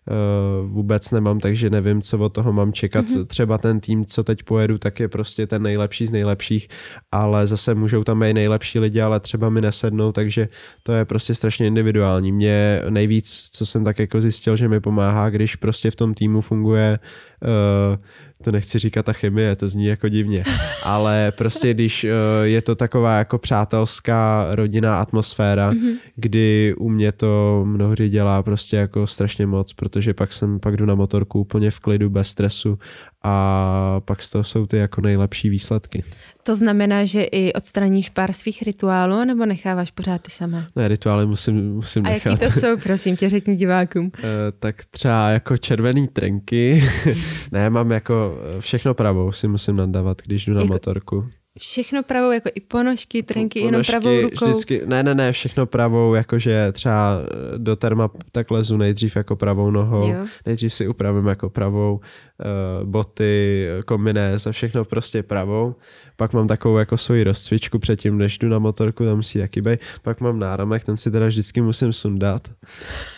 vůbec 0.65 1.11
nemám, 1.11 1.39
takže 1.39 1.69
nevím, 1.69 2.01
co 2.01 2.19
od 2.19 2.33
toho 2.33 2.53
mám 2.53 2.73
čekat. 2.73 3.05
Mm-hmm. 3.05 3.25
Třeba 3.25 3.57
ten 3.57 3.79
tým, 3.79 4.05
co 4.05 4.23
teď 4.23 4.43
pojedu, 4.43 4.77
tak 4.77 4.99
je 4.99 5.07
prostě 5.07 5.47
ten 5.47 5.61
nejlepší 5.61 6.05
z 6.05 6.11
nejlepších, 6.11 6.67
ale 7.11 7.47
zase 7.47 7.75
můžou 7.75 8.03
tam 8.03 8.19
být 8.19 8.33
nejlepší 8.33 8.79
lidi, 8.79 9.01
ale 9.01 9.19
třeba 9.19 9.49
mi 9.49 9.61
nesednou, 9.61 10.11
takže 10.11 10.49
to 10.83 10.91
je 10.91 11.05
prostě 11.05 11.35
strašně 11.35 11.67
individuální. 11.67 12.31
Mě 12.31 12.81
nejvíc, 12.89 13.49
co 13.51 13.65
jsem 13.65 13.83
tak 13.83 13.99
jako 13.99 14.21
zjistil, 14.21 14.55
že 14.55 14.67
mi 14.67 14.79
pomáhá, 14.79 15.29
když 15.29 15.55
prostě 15.55 15.91
v 15.91 15.95
tom 15.95 16.13
týmu 16.13 16.41
funguje 16.41 16.99
uh, 17.41 17.97
to 18.43 18.51
nechci 18.51 18.79
říkat 18.79 19.05
ta 19.05 19.13
chemie, 19.13 19.55
to 19.55 19.69
zní 19.69 19.85
jako 19.85 20.09
divně, 20.09 20.43
ale 20.83 21.31
prostě 21.37 21.73
když 21.73 22.03
uh, 22.03 22.09
je 22.43 22.61
to 22.61 22.75
taková 22.75 23.17
jako 23.17 23.37
přátelská 23.37 24.47
rodinná 24.51 24.99
atmosféra, 24.99 25.71
mm-hmm. 25.71 25.95
kdy 26.15 26.75
u 26.77 26.89
mě 26.89 27.11
to 27.11 27.63
mnohdy 27.65 28.09
dělá 28.09 28.43
prostě 28.43 28.75
jako 28.77 29.07
strašně 29.07 29.45
moc, 29.45 29.73
protože 29.73 29.92
pak 30.13 30.33
jsem, 30.33 30.59
pak 30.59 30.77
jdu 30.77 30.85
na 30.85 30.95
motorku 30.95 31.39
úplně 31.39 31.71
v 31.71 31.79
klidu, 31.79 32.09
bez 32.09 32.27
stresu 32.27 32.79
a 33.23 34.01
pak 34.05 34.21
z 34.21 34.29
toho 34.29 34.43
jsou 34.43 34.65
ty 34.65 34.77
jako 34.77 35.01
nejlepší 35.01 35.49
výsledky. 35.49 36.03
To 36.43 36.55
znamená, 36.55 37.05
že 37.05 37.23
i 37.23 37.53
odstraníš 37.53 38.09
pár 38.09 38.33
svých 38.33 38.61
rituálů, 38.61 39.25
nebo 39.25 39.45
necháváš 39.45 39.91
pořád 39.91 40.21
ty 40.21 40.31
samé? 40.31 40.67
Ne, 40.75 40.87
rituály 40.87 41.25
musím, 41.25 41.73
musím 41.73 42.05
a 42.05 42.09
nechat. 42.09 42.27
A 42.27 42.31
jaký 42.31 42.45
to 42.45 42.59
jsou, 42.59 42.77
prosím 42.77 43.15
tě, 43.15 43.29
řekni 43.29 43.55
divákům. 43.55 44.05
Uh, 44.05 44.11
tak 44.59 44.85
třeba 44.85 45.29
jako 45.29 45.57
červený 45.57 46.07
trenky. 46.07 46.83
ne, 47.51 47.69
mám 47.69 47.91
jako 47.91 48.37
všechno 48.59 48.93
pravou 48.93 49.31
si 49.31 49.47
musím 49.47 49.75
nadávat, 49.75 50.21
když 50.25 50.45
jdu 50.45 50.53
na 50.53 50.61
jako, 50.61 50.73
motorku. 50.73 51.29
Všechno 51.59 52.03
pravou, 52.03 52.31
jako 52.31 52.49
i 52.55 52.61
ponožky, 52.61 53.23
trenky, 53.23 53.61
ponožky, 53.61 53.91
jenom 53.93 54.01
pravou 54.01 54.21
rukou? 54.21 54.45
Vždycky, 54.45 54.81
ne, 54.85 55.03
ne, 55.03 55.15
ne, 55.15 55.31
všechno 55.31 55.65
pravou, 55.65 56.13
jakože 56.13 56.71
třeba 56.71 57.19
do 57.57 57.75
terma 57.75 58.09
tak 58.31 58.51
lezu 58.51 58.77
nejdřív 58.77 59.15
jako 59.15 59.35
pravou 59.35 59.71
nohou, 59.71 60.07
jo. 60.07 60.25
nejdřív 60.45 60.73
si 60.73 60.87
upravím 60.87 61.27
jako 61.27 61.49
pravou, 61.49 61.99
uh, 61.99 62.89
boty, 62.89 63.67
kombinéz 63.85 64.47
a 64.47 64.51
všechno 64.51 64.85
prostě 64.85 65.23
pravou. 65.23 65.75
Pak 66.23 66.33
mám 66.33 66.47
takovou 66.47 66.77
jako 66.77 66.97
svoji 66.97 67.23
rozcvičku 67.23 67.79
předtím, 67.79 68.17
než 68.17 68.37
jdu 68.37 68.49
na 68.49 68.59
motorku, 68.59 69.05
tam 69.05 69.17
musí 69.17 69.39
jaký 69.39 69.61
bej. 69.61 69.77
Pak 70.01 70.21
mám 70.21 70.39
náramek, 70.39 70.83
ten 70.83 70.97
si 70.97 71.11
teda 71.11 71.27
vždycky 71.27 71.61
musím 71.61 71.93
sundat. 71.93 72.47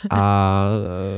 A 0.09 0.65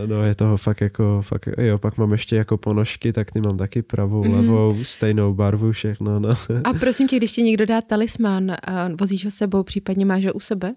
uh, 0.03 0.09
no 0.09 0.23
je 0.23 0.35
toho 0.35 0.57
fakt 0.57 0.81
jako, 0.81 1.21
fakt, 1.21 1.49
jo, 1.57 1.77
pak 1.77 1.97
mám 1.97 2.11
ještě 2.11 2.35
jako 2.35 2.57
ponožky, 2.57 3.13
tak 3.13 3.31
ty 3.31 3.41
mám 3.41 3.57
taky 3.57 3.81
pravou, 3.81 4.23
mm. 4.23 4.33
levou, 4.33 4.83
stejnou 4.83 5.33
barvu, 5.33 5.71
všechno, 5.71 6.19
no. 6.19 6.29
A 6.63 6.73
prosím 6.73 7.07
tě, 7.07 7.17
když 7.17 7.31
ti 7.31 7.43
někdo 7.43 7.65
dá 7.65 7.81
talisman, 7.81 8.55
vozíš 8.99 9.25
ho 9.25 9.31
sebou, 9.31 9.63
případně 9.63 10.05
máš 10.05 10.25
ho 10.25 10.33
u 10.33 10.39
sebe? 10.39 10.73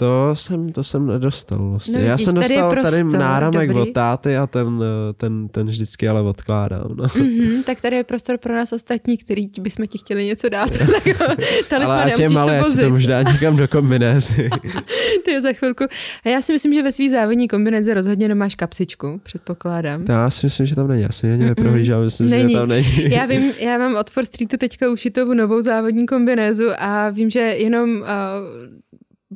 To 0.00 0.30
jsem, 0.34 0.72
to 0.72 0.84
jsem 0.84 1.06
nedostal 1.06 1.70
vlastně. 1.70 1.98
No, 1.98 2.04
Já 2.04 2.18
jsem 2.18 2.34
dostal 2.34 2.70
tady, 2.70 2.82
tady 2.82 3.04
náramek 3.04 3.68
dobrý. 3.68 3.82
od 3.82 3.92
táty 3.92 4.36
a 4.36 4.46
ten, 4.46 4.82
ten, 5.16 5.48
ten 5.48 5.66
vždycky 5.66 6.08
ale 6.08 6.20
odkládám. 6.22 6.88
No. 6.94 7.04
Mm-hmm, 7.04 7.62
tak 7.64 7.80
tady 7.80 7.96
je 7.96 8.04
prostor 8.04 8.38
pro 8.38 8.54
nás 8.54 8.72
ostatní, 8.72 9.16
který 9.16 9.48
bychom 9.60 9.86
ti 9.86 9.98
chtěli 9.98 10.26
něco 10.26 10.48
dát. 10.48 10.70
tak, 11.68 11.82
ale 11.82 12.04
ať 12.04 12.18
je 12.18 12.28
malé, 12.28 12.60
ať 12.60 12.80
to 12.80 12.90
možná 12.90 13.22
někam 13.22 13.56
do 13.56 13.68
kombinézy. 13.68 14.50
to 15.24 15.30
je 15.30 15.42
za 15.42 15.52
chvilku. 15.52 15.84
A 16.24 16.28
já 16.28 16.40
si 16.42 16.52
myslím, 16.52 16.74
že 16.74 16.82
ve 16.82 16.92
svý 16.92 17.10
závodní 17.10 17.48
kombinéze 17.48 17.94
rozhodně 17.94 18.28
nemáš 18.28 18.54
kapsičku, 18.54 19.20
předpokládám. 19.22 20.04
Já 20.08 20.30
si 20.30 20.46
myslím, 20.46 20.66
že 20.66 20.74
tam 20.74 20.88
není. 20.88 21.02
Já 21.02 21.12
si 21.12 21.32
ani 21.32 21.44
neprohlížám, 21.44 22.02
myslím, 22.02 22.30
není. 22.30 22.52
že 22.52 22.58
tam 22.58 22.68
není. 22.68 23.10
já 23.10 23.26
vím, 23.26 23.52
já 23.60 23.78
mám 23.78 23.96
od 23.96 24.10
For 24.10 24.24
Streetu 24.24 24.56
teďka 24.56 24.90
ušitou 24.90 25.34
novou 25.34 25.60
závodní 25.60 26.06
kombinézu 26.06 26.66
a 26.78 27.10
vím, 27.10 27.30
že 27.30 27.40
jenom 27.40 27.90
uh, 27.90 28.06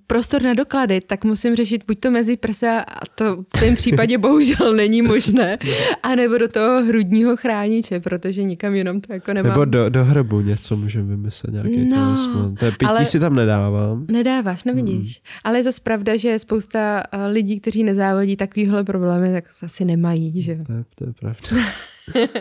prostor 0.07 0.43
na 0.43 0.55
doklady, 0.55 1.01
tak 1.01 1.25
musím 1.25 1.57
řešit 1.57 1.85
buď 1.87 2.01
to 2.01 2.11
mezi 2.11 2.37
prsa, 2.37 2.81
a 2.81 3.07
to 3.15 3.45
v 3.57 3.61
tom 3.61 3.75
případě 3.75 4.19
bohužel 4.19 4.75
není 4.75 5.03
možné, 5.03 5.59
anebo 6.03 6.39
do 6.39 6.49
toho 6.49 6.85
hrudního 6.85 7.37
chrániče, 7.37 8.01
protože 8.01 8.43
nikam 8.43 8.75
jenom 8.75 9.01
to 9.01 9.13
jako 9.13 9.33
nemám. 9.33 9.53
Nebo 9.53 9.65
do, 9.65 9.89
do 9.89 10.05
hrbu 10.05 10.41
něco 10.41 10.77
můžeme 10.77 11.09
vymyslet, 11.09 11.53
nějaký 11.53 11.85
no, 11.85 11.97
talisman. 11.97 12.55
To 12.55 12.65
je 12.65 12.71
pití 12.71 12.87
ale 12.87 13.05
si 13.05 13.21
tam 13.21 13.35
nedávám. 13.35 14.07
Nedáváš, 14.11 14.65
nevidíš. 14.65 15.21
Hmm. 15.25 15.41
Ale 15.45 15.59
je 15.59 15.65
zase 15.65 15.81
pravda, 15.83 16.17
že 16.17 16.39
spousta 16.39 17.03
eh, 17.13 17.27
lidí, 17.27 17.61
kteří 17.61 17.85
nezávodí 17.85 18.37
takovýhle 18.37 18.85
problémy, 18.85 19.33
tak 19.33 19.45
asi 19.63 19.85
nemají, 19.85 20.43
že 20.43 20.59
To 20.67 20.73
je, 20.73 20.85
to 20.95 21.05
je 21.05 21.13
pravda. 21.13 21.71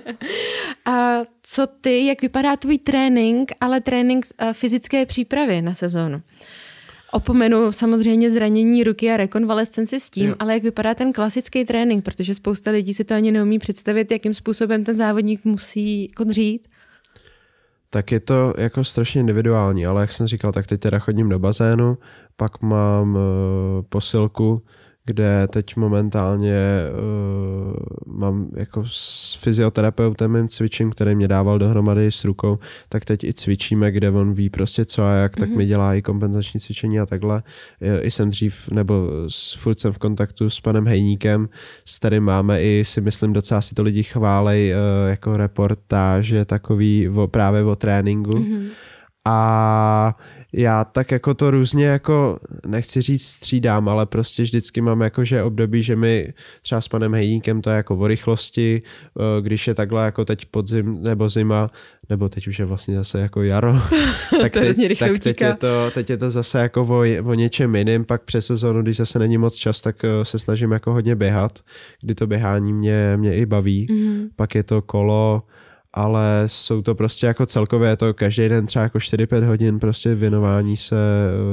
a 0.85 1.19
co 1.43 1.67
ty, 1.67 2.05
jak 2.05 2.21
vypadá 2.21 2.55
tvůj 2.55 2.77
trénink, 2.77 3.51
ale 3.61 3.81
trénink 3.81 4.25
eh, 4.37 4.53
fyzické 4.53 5.05
přípravy 5.05 5.61
na 5.61 5.73
sezónu? 5.73 6.21
Opomenu 7.13 7.71
samozřejmě 7.71 8.31
zranění 8.31 8.83
ruky 8.83 9.11
a 9.11 9.17
rekonvalescenci 9.17 9.99
s 9.99 10.09
tím, 10.09 10.29
jo. 10.29 10.35
ale 10.39 10.53
jak 10.53 10.63
vypadá 10.63 10.95
ten 10.95 11.13
klasický 11.13 11.65
trénink, 11.65 12.05
protože 12.05 12.35
spousta 12.35 12.71
lidí 12.71 12.93
si 12.93 13.03
to 13.03 13.13
ani 13.13 13.31
neumí 13.31 13.59
představit, 13.59 14.11
jakým 14.11 14.33
způsobem 14.33 14.83
ten 14.83 14.95
závodník 14.95 15.45
musí 15.45 16.07
kodřít. 16.07 16.67
Tak 17.89 18.11
je 18.11 18.19
to 18.19 18.53
jako 18.57 18.83
strašně 18.83 19.19
individuální, 19.19 19.85
ale 19.85 20.01
jak 20.01 20.11
jsem 20.11 20.27
říkal, 20.27 20.51
tak 20.51 20.67
teď 20.67 20.79
teda 20.79 20.99
chodím 20.99 21.29
do 21.29 21.39
bazénu, 21.39 21.97
pak 22.35 22.61
mám 22.61 23.15
uh, 23.15 23.21
posilku, 23.89 24.61
kde 25.05 25.47
teď 25.47 25.75
momentálně 25.75 26.55
uh, 26.91 27.73
mám 28.05 28.47
jako 28.55 28.83
s 28.87 29.35
fyzioterapeutem 29.41 30.31
mým 30.31 30.47
cvičím, 30.47 30.91
který 30.91 31.15
mě 31.15 31.27
dával 31.27 31.59
dohromady 31.59 32.11
s 32.11 32.23
rukou, 32.23 32.59
tak 32.89 33.05
teď 33.05 33.23
i 33.23 33.33
cvičíme, 33.33 33.91
kde 33.91 34.09
on 34.09 34.33
ví 34.33 34.49
prostě 34.49 34.85
co 34.85 35.03
a 35.03 35.13
jak, 35.13 35.35
mm-hmm. 35.35 35.39
tak 35.39 35.49
mhm. 35.49 35.57
mi 35.57 35.65
dělá 35.65 35.95
i 35.95 36.01
kompenzační 36.01 36.59
cvičení 36.59 36.99
a 36.99 37.05
takhle. 37.05 37.43
I 38.01 38.11
jsem 38.11 38.29
dřív, 38.29 38.69
nebo 38.71 39.09
s, 39.27 39.53
furt 39.53 39.79
jsem 39.79 39.91
v 39.91 39.97
kontaktu 39.97 40.49
s 40.49 40.61
panem 40.61 40.87
Hejníkem, 40.87 41.49
s 41.85 41.99
kterým 41.99 42.23
máme 42.23 42.63
i 42.63 42.85
si 42.85 43.01
myslím 43.01 43.33
docela 43.33 43.61
si 43.61 43.75
to 43.75 43.83
lidi 43.83 44.03
chválej 44.03 44.73
uh, 44.73 45.09
jako 45.09 45.37
reportáže 45.37 46.45
takový 46.45 47.09
o, 47.09 47.27
právě 47.27 47.63
o 47.63 47.75
tréninku. 47.75 48.31
Mm-hmm. 48.31 48.63
A 49.25 50.17
já 50.53 50.83
tak 50.83 51.11
jako 51.11 51.33
to 51.33 51.51
různě 51.51 51.85
jako, 51.85 52.39
nechci 52.65 53.01
říct 53.01 53.25
střídám, 53.25 53.89
ale 53.89 54.05
prostě 54.05 54.43
vždycky 54.43 54.81
mám 54.81 55.01
jako, 55.01 55.25
že 55.25 55.43
období, 55.43 55.83
že 55.83 55.95
mi 55.95 56.33
třeba 56.61 56.81
s 56.81 56.87
panem 56.87 57.13
Hejníkem 57.13 57.61
to 57.61 57.69
je 57.69 57.75
jako 57.75 57.95
o 57.95 58.07
rychlosti, 58.07 58.81
eh, 58.81 59.41
když 59.41 59.67
je 59.67 59.73
takhle 59.73 60.05
jako 60.05 60.25
teď 60.25 60.45
podzim 60.45 61.03
nebo 61.03 61.29
zima, 61.29 61.71
nebo 62.09 62.29
teď 62.29 62.47
už 62.47 62.59
je 62.59 62.65
vlastně 62.65 62.95
zase 62.95 63.19
jako 63.19 63.43
jaro, 63.43 63.73
tak, 64.41 64.51
teď, 64.51 64.99
tak 64.99 65.19
teď, 65.19 65.41
je 65.41 65.53
to, 65.53 65.91
teď 65.93 66.09
je 66.09 66.17
to 66.17 66.31
zase 66.31 66.59
jako 66.59 66.81
o, 66.81 67.29
o 67.29 67.33
něčem 67.33 67.75
jiným, 67.75 68.05
pak 68.05 68.23
přes 68.23 68.45
sezónu, 68.45 68.81
když 68.81 68.97
zase 68.97 69.19
není 69.19 69.37
moc 69.37 69.55
čas, 69.55 69.81
tak 69.81 70.03
eh, 70.03 70.25
se 70.25 70.39
snažím 70.39 70.71
jako 70.71 70.93
hodně 70.93 71.15
běhat, 71.15 71.59
kdy 72.01 72.15
to 72.15 72.27
běhání 72.27 72.73
mě, 72.73 73.17
mě 73.17 73.35
i 73.35 73.45
baví, 73.45 73.87
mm. 73.91 74.27
pak 74.35 74.55
je 74.55 74.63
to 74.63 74.81
kolo, 74.81 75.43
ale 75.93 76.43
jsou 76.45 76.81
to 76.81 76.95
prostě 76.95 77.27
jako 77.27 77.45
celkově, 77.45 77.89
je 77.89 77.97
to 77.97 78.13
každý 78.13 78.49
den 78.49 78.65
třeba 78.65 78.83
jako 78.83 78.97
4-5 78.97 79.43
hodin 79.43 79.79
prostě 79.79 80.15
věnování 80.15 80.77
se 80.77 80.95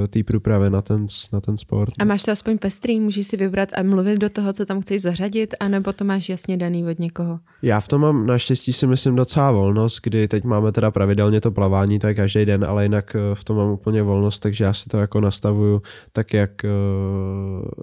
eh, 0.05 0.09
té 0.09 0.23
průpravy 0.23 0.71
na 0.71 0.83
ten, 0.83 1.07
na 1.33 1.41
ten 1.41 1.57
sport. 1.57 1.93
A 1.99 2.05
máš 2.05 2.23
to 2.23 2.33
aspoň 2.33 2.59
pestrý, 2.59 3.01
můžeš 3.01 3.27
si 3.27 3.37
vybrat 3.37 3.69
a 3.75 3.83
mluvit 3.83 4.19
do 4.19 4.29
toho, 4.29 4.53
co 4.53 4.65
tam 4.65 4.81
chceš 4.81 5.03
zařadit, 5.03 5.55
anebo 5.61 5.93
to 5.93 6.05
máš 6.05 6.29
jasně 6.29 6.57
daný 6.57 6.85
od 6.85 6.99
někoho? 6.99 7.39
Já 7.63 7.81
v 7.81 7.89
tom 7.89 8.01
mám 8.01 8.27
naštěstí 8.27 8.73
si 8.73 8.87
myslím 8.87 9.17
docela 9.17 9.51
volnost, 9.51 10.01
kdy 10.03 10.29
teď 10.29 10.45
máme 10.45 10.73
teda 10.73 10.91
pravidelně 10.91 11.41
to 11.41 11.51
plavání, 11.51 11.99
to 11.99 12.07
je 12.07 12.15
každý 12.15 12.45
den, 12.45 12.65
ale 12.65 12.83
jinak 12.83 13.17
eh, 13.17 13.35
v 13.35 13.45
tom 13.45 13.57
mám 13.57 13.71
úplně 13.71 14.03
volnost, 14.03 14.39
takže 14.39 14.65
já 14.65 14.73
si 14.73 14.89
to 14.89 14.99
jako 14.99 15.21
nastavuju 15.21 15.83
tak, 16.13 16.33
jak, 16.33 16.65
eh, 16.65 16.69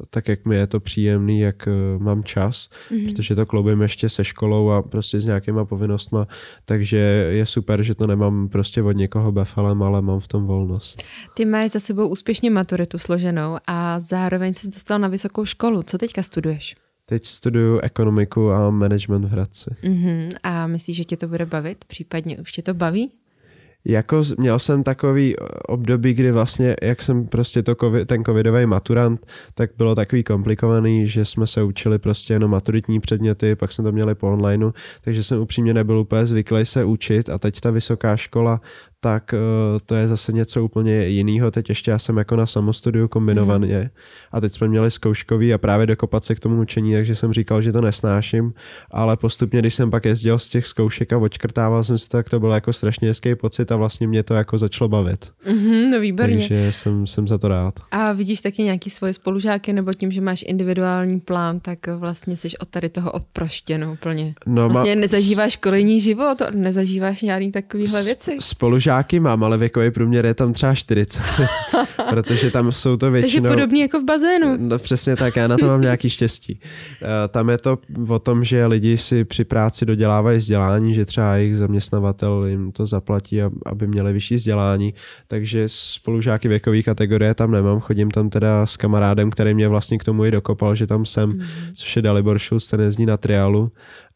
tak, 0.09 0.27
jak 0.27 0.45
mi 0.45 0.55
je 0.55 0.67
to 0.67 0.79
příjemný, 0.79 1.39
jak 1.39 1.67
mám 1.97 2.23
čas, 2.23 2.69
mm-hmm. 2.91 3.05
protože 3.05 3.35
to 3.35 3.45
kloubím 3.45 3.81
ještě 3.81 4.09
se 4.09 4.23
školou 4.23 4.69
a 4.69 4.81
prostě 4.81 5.19
s 5.19 5.25
nějakýma 5.25 5.65
povinnostma, 5.65 6.27
takže 6.65 6.97
je 7.29 7.45
super, 7.45 7.83
že 7.83 7.95
to 7.95 8.07
nemám 8.07 8.49
prostě 8.49 8.81
od 8.81 8.91
někoho 8.91 9.31
befelem, 9.31 9.83
ale 9.83 10.01
mám 10.01 10.19
v 10.19 10.27
tom 10.27 10.45
volnost. 10.45 11.03
Ty 11.35 11.45
máš 11.45 11.71
za 11.71 11.79
sebou 11.79 12.07
úspěšně 12.07 12.49
maturitu 12.49 12.97
složenou 12.97 13.57
a 13.67 13.99
zároveň 13.99 14.53
jsi 14.53 14.67
dostal 14.67 14.99
na 14.99 15.07
vysokou 15.07 15.45
školu. 15.45 15.83
Co 15.83 15.97
teďka 15.97 16.23
studuješ? 16.23 16.75
Teď 17.05 17.25
studuju 17.25 17.79
ekonomiku 17.79 18.51
a 18.51 18.69
management 18.69 19.25
v 19.25 19.29
Hradci. 19.29 19.69
Uh-huh. 19.83 20.35
A 20.43 20.67
myslíš, 20.67 20.97
že 20.97 21.03
tě 21.03 21.17
to 21.17 21.27
bude 21.27 21.45
bavit? 21.45 21.85
Případně 21.85 22.37
už 22.37 22.51
tě 22.51 22.61
to 22.61 22.73
baví? 22.73 23.11
Jako 23.87 24.23
měl 24.37 24.59
jsem 24.59 24.83
takový 24.83 25.35
období, 25.67 26.13
kdy 26.13 26.31
vlastně, 26.31 26.75
jak 26.81 27.01
jsem 27.01 27.27
prostě 27.27 27.63
to 27.63 27.75
COVID, 27.75 28.07
ten 28.07 28.23
covidový 28.23 28.65
maturant, 28.65 29.25
tak 29.53 29.69
bylo 29.77 29.95
takový 29.95 30.23
komplikovaný, 30.23 31.07
že 31.07 31.25
jsme 31.25 31.47
se 31.47 31.63
učili 31.63 31.99
prostě 31.99 32.33
jenom 32.33 32.51
maturitní 32.51 32.99
předměty, 32.99 33.55
pak 33.55 33.71
jsme 33.71 33.83
to 33.83 33.91
měli 33.91 34.15
po 34.15 34.31
onlineu, 34.31 34.71
takže 35.03 35.23
jsem 35.23 35.39
upřímně 35.39 35.73
nebyl 35.73 35.97
úplně 35.97 36.25
zvyklý 36.25 36.65
se 36.65 36.85
učit 36.85 37.29
a 37.29 37.37
teď 37.37 37.59
ta 37.59 37.71
vysoká 37.71 38.17
škola 38.17 38.61
tak 38.99 39.33
eh, 39.33 39.37
to 39.85 39.95
je 39.95 40.07
zase 40.07 40.31
něco 40.31 40.63
úplně 40.63 41.07
jiného. 41.07 41.51
Teď 41.51 41.69
ještě 41.69 41.91
já 41.91 41.99
jsem 41.99 42.17
jako 42.17 42.35
na 42.35 42.45
samostudiu 42.45 43.07
kombinovaně 43.07 43.79
mm. 43.79 43.89
a 44.31 44.41
teď 44.41 44.53
jsme 44.53 44.67
měli 44.67 44.91
zkouškový 44.91 45.53
a 45.53 45.57
právě 45.57 45.87
dokopat 45.87 46.23
se 46.23 46.35
k 46.35 46.39
tomu 46.39 46.61
učení, 46.61 46.93
takže 46.93 47.15
jsem 47.15 47.33
říkal, 47.33 47.61
že 47.61 47.71
to 47.71 47.81
nesnáším, 47.81 48.53
ale 48.91 49.17
postupně, 49.17 49.59
když 49.59 49.73
jsem 49.73 49.91
pak 49.91 50.05
jezdil 50.05 50.39
z 50.39 50.49
těch 50.49 50.65
zkoušek 50.65 51.13
a 51.13 51.17
očkrtával 51.17 51.83
jsem 51.83 51.97
si 51.97 52.09
to, 52.09 52.17
tak 52.17 52.29
to 52.29 52.39
byl 52.39 52.51
jako 52.51 52.73
strašně 52.73 53.07
hezký 53.07 53.35
pocit 53.35 53.71
a 53.71 53.75
vlastně 53.75 54.07
mě 54.07 54.23
to 54.23 54.33
jako 54.33 54.57
začalo 54.57 54.89
bavit. 54.89 55.31
Mm-hmm, 55.47 55.91
no 55.91 55.99
výborně. 55.99 56.37
Takže 56.37 56.71
jsem, 56.71 57.07
jsem 57.07 57.27
za 57.27 57.37
to 57.37 57.47
rád. 57.47 57.73
A 57.91 58.11
vidíš 58.11 58.41
taky 58.41 58.63
nějaký 58.63 58.89
svoje 58.89 59.13
spolužáky, 59.13 59.73
nebo 59.73 59.93
tím, 59.93 60.11
že 60.11 60.21
máš 60.21 60.43
individuální 60.47 61.19
plán, 61.19 61.59
tak 61.59 61.87
vlastně 61.87 62.37
jsi 62.37 62.57
od 62.57 62.67
tady 62.69 62.89
toho 62.89 63.11
odproštěn 63.11 63.83
úplně. 63.83 64.33
No, 64.45 64.69
vlastně 64.69 64.95
ma... 64.95 65.01
nezažíváš 65.01 65.53
školení 65.53 65.99
život, 65.99 66.41
nezažíváš 66.51 67.21
nějaký 67.21 67.51
takovýhle 67.51 68.03
věci. 68.03 68.37
Spolužák 68.39 68.86
žáky 68.87 69.19
mám, 69.19 69.43
ale 69.43 69.57
věkový 69.57 69.91
průměr 69.91 70.25
je 70.25 70.33
tam 70.33 70.53
třeba 70.53 70.75
40. 70.75 71.21
protože 72.09 72.51
tam 72.51 72.71
jsou 72.71 72.97
to 72.97 73.11
většinou... 73.11 73.43
Takže 73.43 73.55
podobně 73.55 73.81
jako 73.81 73.99
v 73.99 74.03
bazénu. 74.03 74.57
No, 74.57 74.79
přesně 74.79 75.15
tak, 75.15 75.35
já 75.35 75.47
na 75.47 75.57
to 75.57 75.67
mám 75.67 75.81
nějaký 75.81 76.09
štěstí. 76.09 76.59
Eh, 77.01 77.27
tam 77.27 77.49
je 77.49 77.57
to 77.57 77.77
o 78.09 78.19
tom, 78.19 78.43
že 78.43 78.65
lidi 78.65 78.97
si 78.97 79.25
při 79.25 79.43
práci 79.43 79.85
dodělávají 79.85 80.37
vzdělání, 80.37 80.93
že 80.93 81.05
třeba 81.05 81.35
jejich 81.35 81.57
zaměstnavatel 81.57 82.45
jim 82.45 82.71
to 82.71 82.85
zaplatí, 82.85 83.41
aby 83.65 83.87
měli 83.87 84.13
vyšší 84.13 84.35
vzdělání, 84.35 84.93
takže 85.27 85.63
spolužáky 85.67 86.47
věkové 86.47 86.81
kategorie 86.81 87.33
tam 87.33 87.51
nemám, 87.51 87.79
chodím 87.79 88.11
tam 88.11 88.29
teda 88.29 88.65
s 88.65 88.77
kamarádem, 88.77 89.29
který 89.29 89.53
mě 89.53 89.67
vlastně 89.67 89.97
k 89.97 90.03
tomu 90.03 90.25
i 90.25 90.31
dokopal, 90.31 90.75
že 90.75 90.87
tam 90.87 91.05
jsem, 91.05 91.29
mm. 91.29 91.41
což 91.73 91.95
je 91.95 92.01
Dalibor 92.01 92.39
Schulz, 92.39 92.67
ten 92.67 92.81
jezdí 92.81 93.05
na 93.05 93.17
triálu 93.17 93.71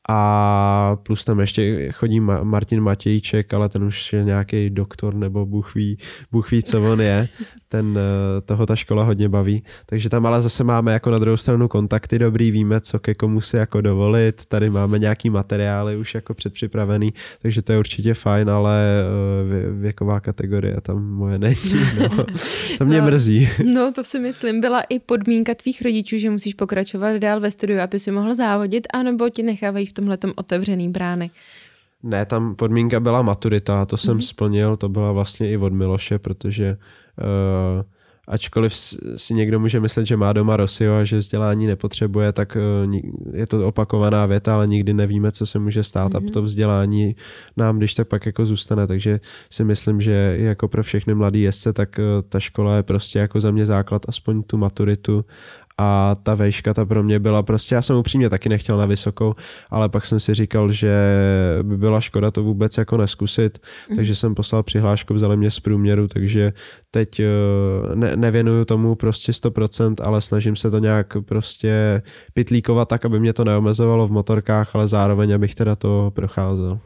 a 0.10 0.98
plus 1.04 1.24
tam 1.24 1.40
ještě 1.40 1.92
chodí 1.92 2.20
Martin 2.20 2.82
Matějček, 2.82 3.54
ale 3.54 3.70
ten 3.70 3.84
už 3.84 4.14
je 4.14 4.24
nějaký 4.24 4.70
doktor 4.70 5.14
nebo 5.14 5.46
Bůh 5.46 5.76
ví, 5.76 5.98
Bůh 6.32 6.52
ví, 6.52 6.64
co 6.64 6.92
on 6.92 7.02
je. 7.02 7.28
Ten, 7.70 7.98
eh, 7.98 8.42
toho 8.42 8.66
ta 8.66 8.76
škola 8.76 9.04
hodně 9.04 9.30
baví. 9.30 9.64
Takže 9.86 10.10
tam 10.10 10.26
ale 10.26 10.42
zase 10.42 10.64
máme 10.64 10.94
jako 10.94 11.12
na 11.12 11.20
druhou 11.20 11.38
stranu 11.38 11.68
kontakty 11.68 12.20
dobrý, 12.20 12.52
víme, 12.52 12.82
co 12.82 13.00
ke 13.00 13.14
komu 13.14 13.42
si 13.42 13.58
jako 13.58 13.82
dovolit. 13.82 14.46
Tady 14.46 14.70
máme 14.70 15.00
nějaký 15.00 15.30
materiály 15.30 15.98
už 15.98 16.16
jako 16.16 16.34
předpřipravený, 16.34 17.14
takže 17.42 17.62
to 17.62 17.72
je 17.72 17.80
určitě 17.80 18.14
fajn, 18.14 18.50
ale 18.50 18.82
eh, 18.82 19.72
věková 19.72 20.20
kategorie 20.20 20.82
tam 20.82 21.06
moje 21.06 21.40
není. 21.40 21.56
No. 22.02 22.26
To 22.78 22.86
mě 22.86 23.02
no, 23.02 23.06
mrzí. 23.06 23.50
No, 23.74 23.92
to 23.92 24.04
si 24.04 24.20
myslím. 24.20 24.62
Byla 24.62 24.82
i 24.82 25.00
podmínka 25.00 25.56
tvých 25.56 25.82
rodičů, 25.82 26.18
že 26.18 26.30
musíš 26.30 26.54
pokračovat 26.54 27.18
dál 27.18 27.40
ve 27.40 27.52
studiu, 27.52 27.80
aby 27.80 28.00
si 28.00 28.12
mohl 28.12 28.36
závodit, 28.36 28.88
anebo 28.94 29.30
ti 29.30 29.44
nechávají 29.44 29.86
v 29.92 29.94
tomhle 29.94 30.18
otevřený 30.36 30.90
brány? 30.90 31.32
Ne, 32.04 32.26
tam 32.26 32.56
podmínka 32.56 33.00
byla 33.00 33.22
maturita, 33.22 33.86
to 33.86 33.98
jsem 33.98 34.18
mm-hmm. 34.18 34.28
splnil, 34.28 34.78
to 34.78 34.90
byla 34.90 35.12
vlastně 35.12 35.52
i 35.52 35.58
od 35.58 35.74
Miloše, 35.74 36.20
protože 36.20 36.78
uh, 36.78 37.84
ačkoliv 38.28 38.74
si 39.16 39.34
někdo 39.34 39.60
může 39.60 39.80
myslet, 39.80 40.08
že 40.08 40.18
má 40.18 40.34
doma 40.34 40.58
Rosio 40.58 40.94
a 40.96 41.04
že 41.04 41.18
vzdělání 41.18 41.68
nepotřebuje, 41.68 42.32
tak 42.32 42.58
uh, 42.86 42.96
je 43.34 43.48
to 43.48 43.68
opakovaná 43.68 44.26
věta, 44.26 44.54
ale 44.54 44.68
nikdy 44.68 44.94
nevíme, 44.94 45.32
co 45.32 45.46
se 45.46 45.60
může 45.60 45.84
stát 45.84 46.12
mm-hmm. 46.12 46.18
a 46.18 46.20
mhm. 46.20 46.30
to 46.30 46.42
vzdělání 46.42 47.16
nám 47.58 47.78
když 47.78 47.96
tak 47.96 48.08
pak 48.08 48.26
jako 48.26 48.46
zůstane, 48.46 48.88
takže 48.88 49.20
si 49.50 49.64
myslím, 49.64 50.02
že 50.02 50.36
jako 50.40 50.68
pro 50.68 50.84
všechny 50.84 51.14
mladý 51.14 51.42
jezdce, 51.42 51.74
tak 51.74 52.00
uh, 52.00 52.30
ta 52.30 52.40
škola 52.40 52.76
je 52.76 52.84
prostě 52.84 53.20
jako 53.20 53.40
za 53.40 53.52
mě 53.52 53.66
základ, 53.66 54.02
aspoň 54.08 54.44
tu 54.44 54.58
maturitu 54.58 55.26
a 55.78 56.16
ta 56.24 56.36
vejška 56.36 56.74
ta 56.74 56.86
pro 56.86 57.04
mě 57.04 57.20
byla 57.20 57.44
prostě, 57.44 57.76
já 57.76 57.82
jsem 57.82 57.96
upřímně 57.96 58.30
taky 58.30 58.50
nechtěl 58.50 58.78
na 58.78 58.86
vysokou, 58.86 59.36
ale 59.70 59.90
pak 59.90 60.06
jsem 60.06 60.20
si 60.20 60.34
říkal, 60.34 60.72
že 60.72 60.98
by 61.62 61.78
byla 61.78 62.02
škoda 62.02 62.32
to 62.32 62.44
vůbec 62.44 62.78
jako 62.78 62.98
neskusit, 62.98 63.60
mm. 63.90 63.96
takže 63.96 64.16
jsem 64.16 64.36
poslal 64.36 64.64
přihlášku, 64.64 65.14
vzali 65.14 65.38
mě 65.38 65.52
z 65.52 65.60
průměru, 65.60 66.08
takže 66.08 66.54
teď 66.92 67.20
eh, 67.20 67.26
ne, 67.96 68.16
nevěnuju 68.16 68.66
tomu 68.66 68.96
prostě 68.96 69.32
100%, 69.32 69.96
ale 70.04 70.22
snažím 70.22 70.56
se 70.56 70.72
to 70.72 70.80
nějak 70.80 71.18
prostě 71.26 72.02
pitlíkovat 72.34 72.90
tak, 72.90 73.06
aby 73.06 73.20
mě 73.20 73.34
to 73.34 73.44
neomezovalo 73.44 74.08
v 74.08 74.12
motorkách, 74.12 74.76
ale 74.76 74.88
zároveň, 74.88 75.36
abych 75.36 75.56
teda 75.56 75.76
to 75.76 76.12
procházel. 76.16 76.80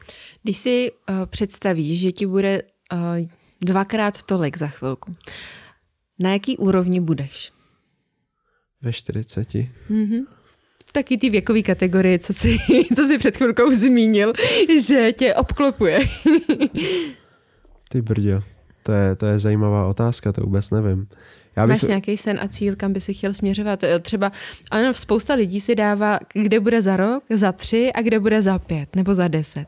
Když 0.44 0.58
si 0.58 0.92
uh, 0.92 1.26
představíš, 1.26 2.00
že 2.00 2.12
ti 2.12 2.26
bude 2.26 2.62
uh, 2.94 3.00
dvakrát 3.62 4.24
tolik 4.24 4.58
za 4.58 4.68
chvilku, 4.68 5.16
na 6.24 6.32
jaký 6.32 6.58
úrovni 6.58 7.02
budeš? 7.02 7.55
Ve 8.86 8.94
40. 8.94 9.54
Mm-hmm. 9.90 10.26
Taky 10.92 11.18
ty 11.18 11.30
věkové 11.30 11.62
kategorie, 11.62 12.20
co 12.20 12.34
jsi, 12.34 12.58
co 12.96 13.08
jsi 13.08 13.18
před 13.18 13.38
chvilkou 13.38 13.74
zmínil, 13.74 14.34
že 14.88 15.14
tě 15.14 15.36
obklopuje. 15.36 16.00
ty 17.90 18.02
brdě, 18.02 18.42
to 18.84 18.92
je, 18.92 19.16
to 19.16 19.26
je 19.26 19.40
zajímavá 19.40 19.86
otázka, 19.86 20.32
to 20.32 20.42
vůbec 20.42 20.72
nevím. 20.72 21.08
Já 21.56 21.68
bych... 21.68 21.74
Máš 21.74 21.82
nějaký 21.82 22.18
sen 22.18 22.40
a 22.42 22.48
cíl, 22.48 22.76
kam 22.76 22.94
by 22.94 23.02
si 23.02 23.14
chtěl 23.14 23.34
směřovat? 23.34 23.84
Eh, 23.84 24.00
třeba, 24.00 24.32
ano, 24.72 24.94
spousta 24.94 25.34
lidí 25.34 25.62
si 25.62 25.76
dává, 25.76 26.20
kde 26.34 26.60
bude 26.60 26.82
za 26.82 26.98
rok, 26.98 27.24
za 27.30 27.52
tři 27.52 27.94
a 27.94 28.02
kde 28.02 28.20
bude 28.20 28.42
za 28.42 28.60
pět 28.60 28.96
nebo 28.96 29.14
za 29.14 29.28
deset. 29.28 29.68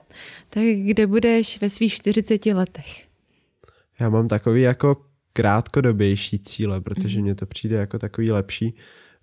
Tak 0.50 0.64
kde 0.64 1.08
budeš 1.08 1.62
ve 1.62 1.70
svých 1.70 1.94
40 1.94 2.46
letech? 2.46 3.06
Já 4.00 4.10
mám 4.10 4.28
takový 4.28 4.62
jako 4.62 4.98
krátkodobější 5.34 6.40
cíle, 6.40 6.82
protože 6.82 7.18
mm. 7.18 7.24
mně 7.24 7.36
to 7.36 7.46
přijde 7.46 7.76
jako 7.76 8.00
takový 8.00 8.32
lepší 8.32 8.74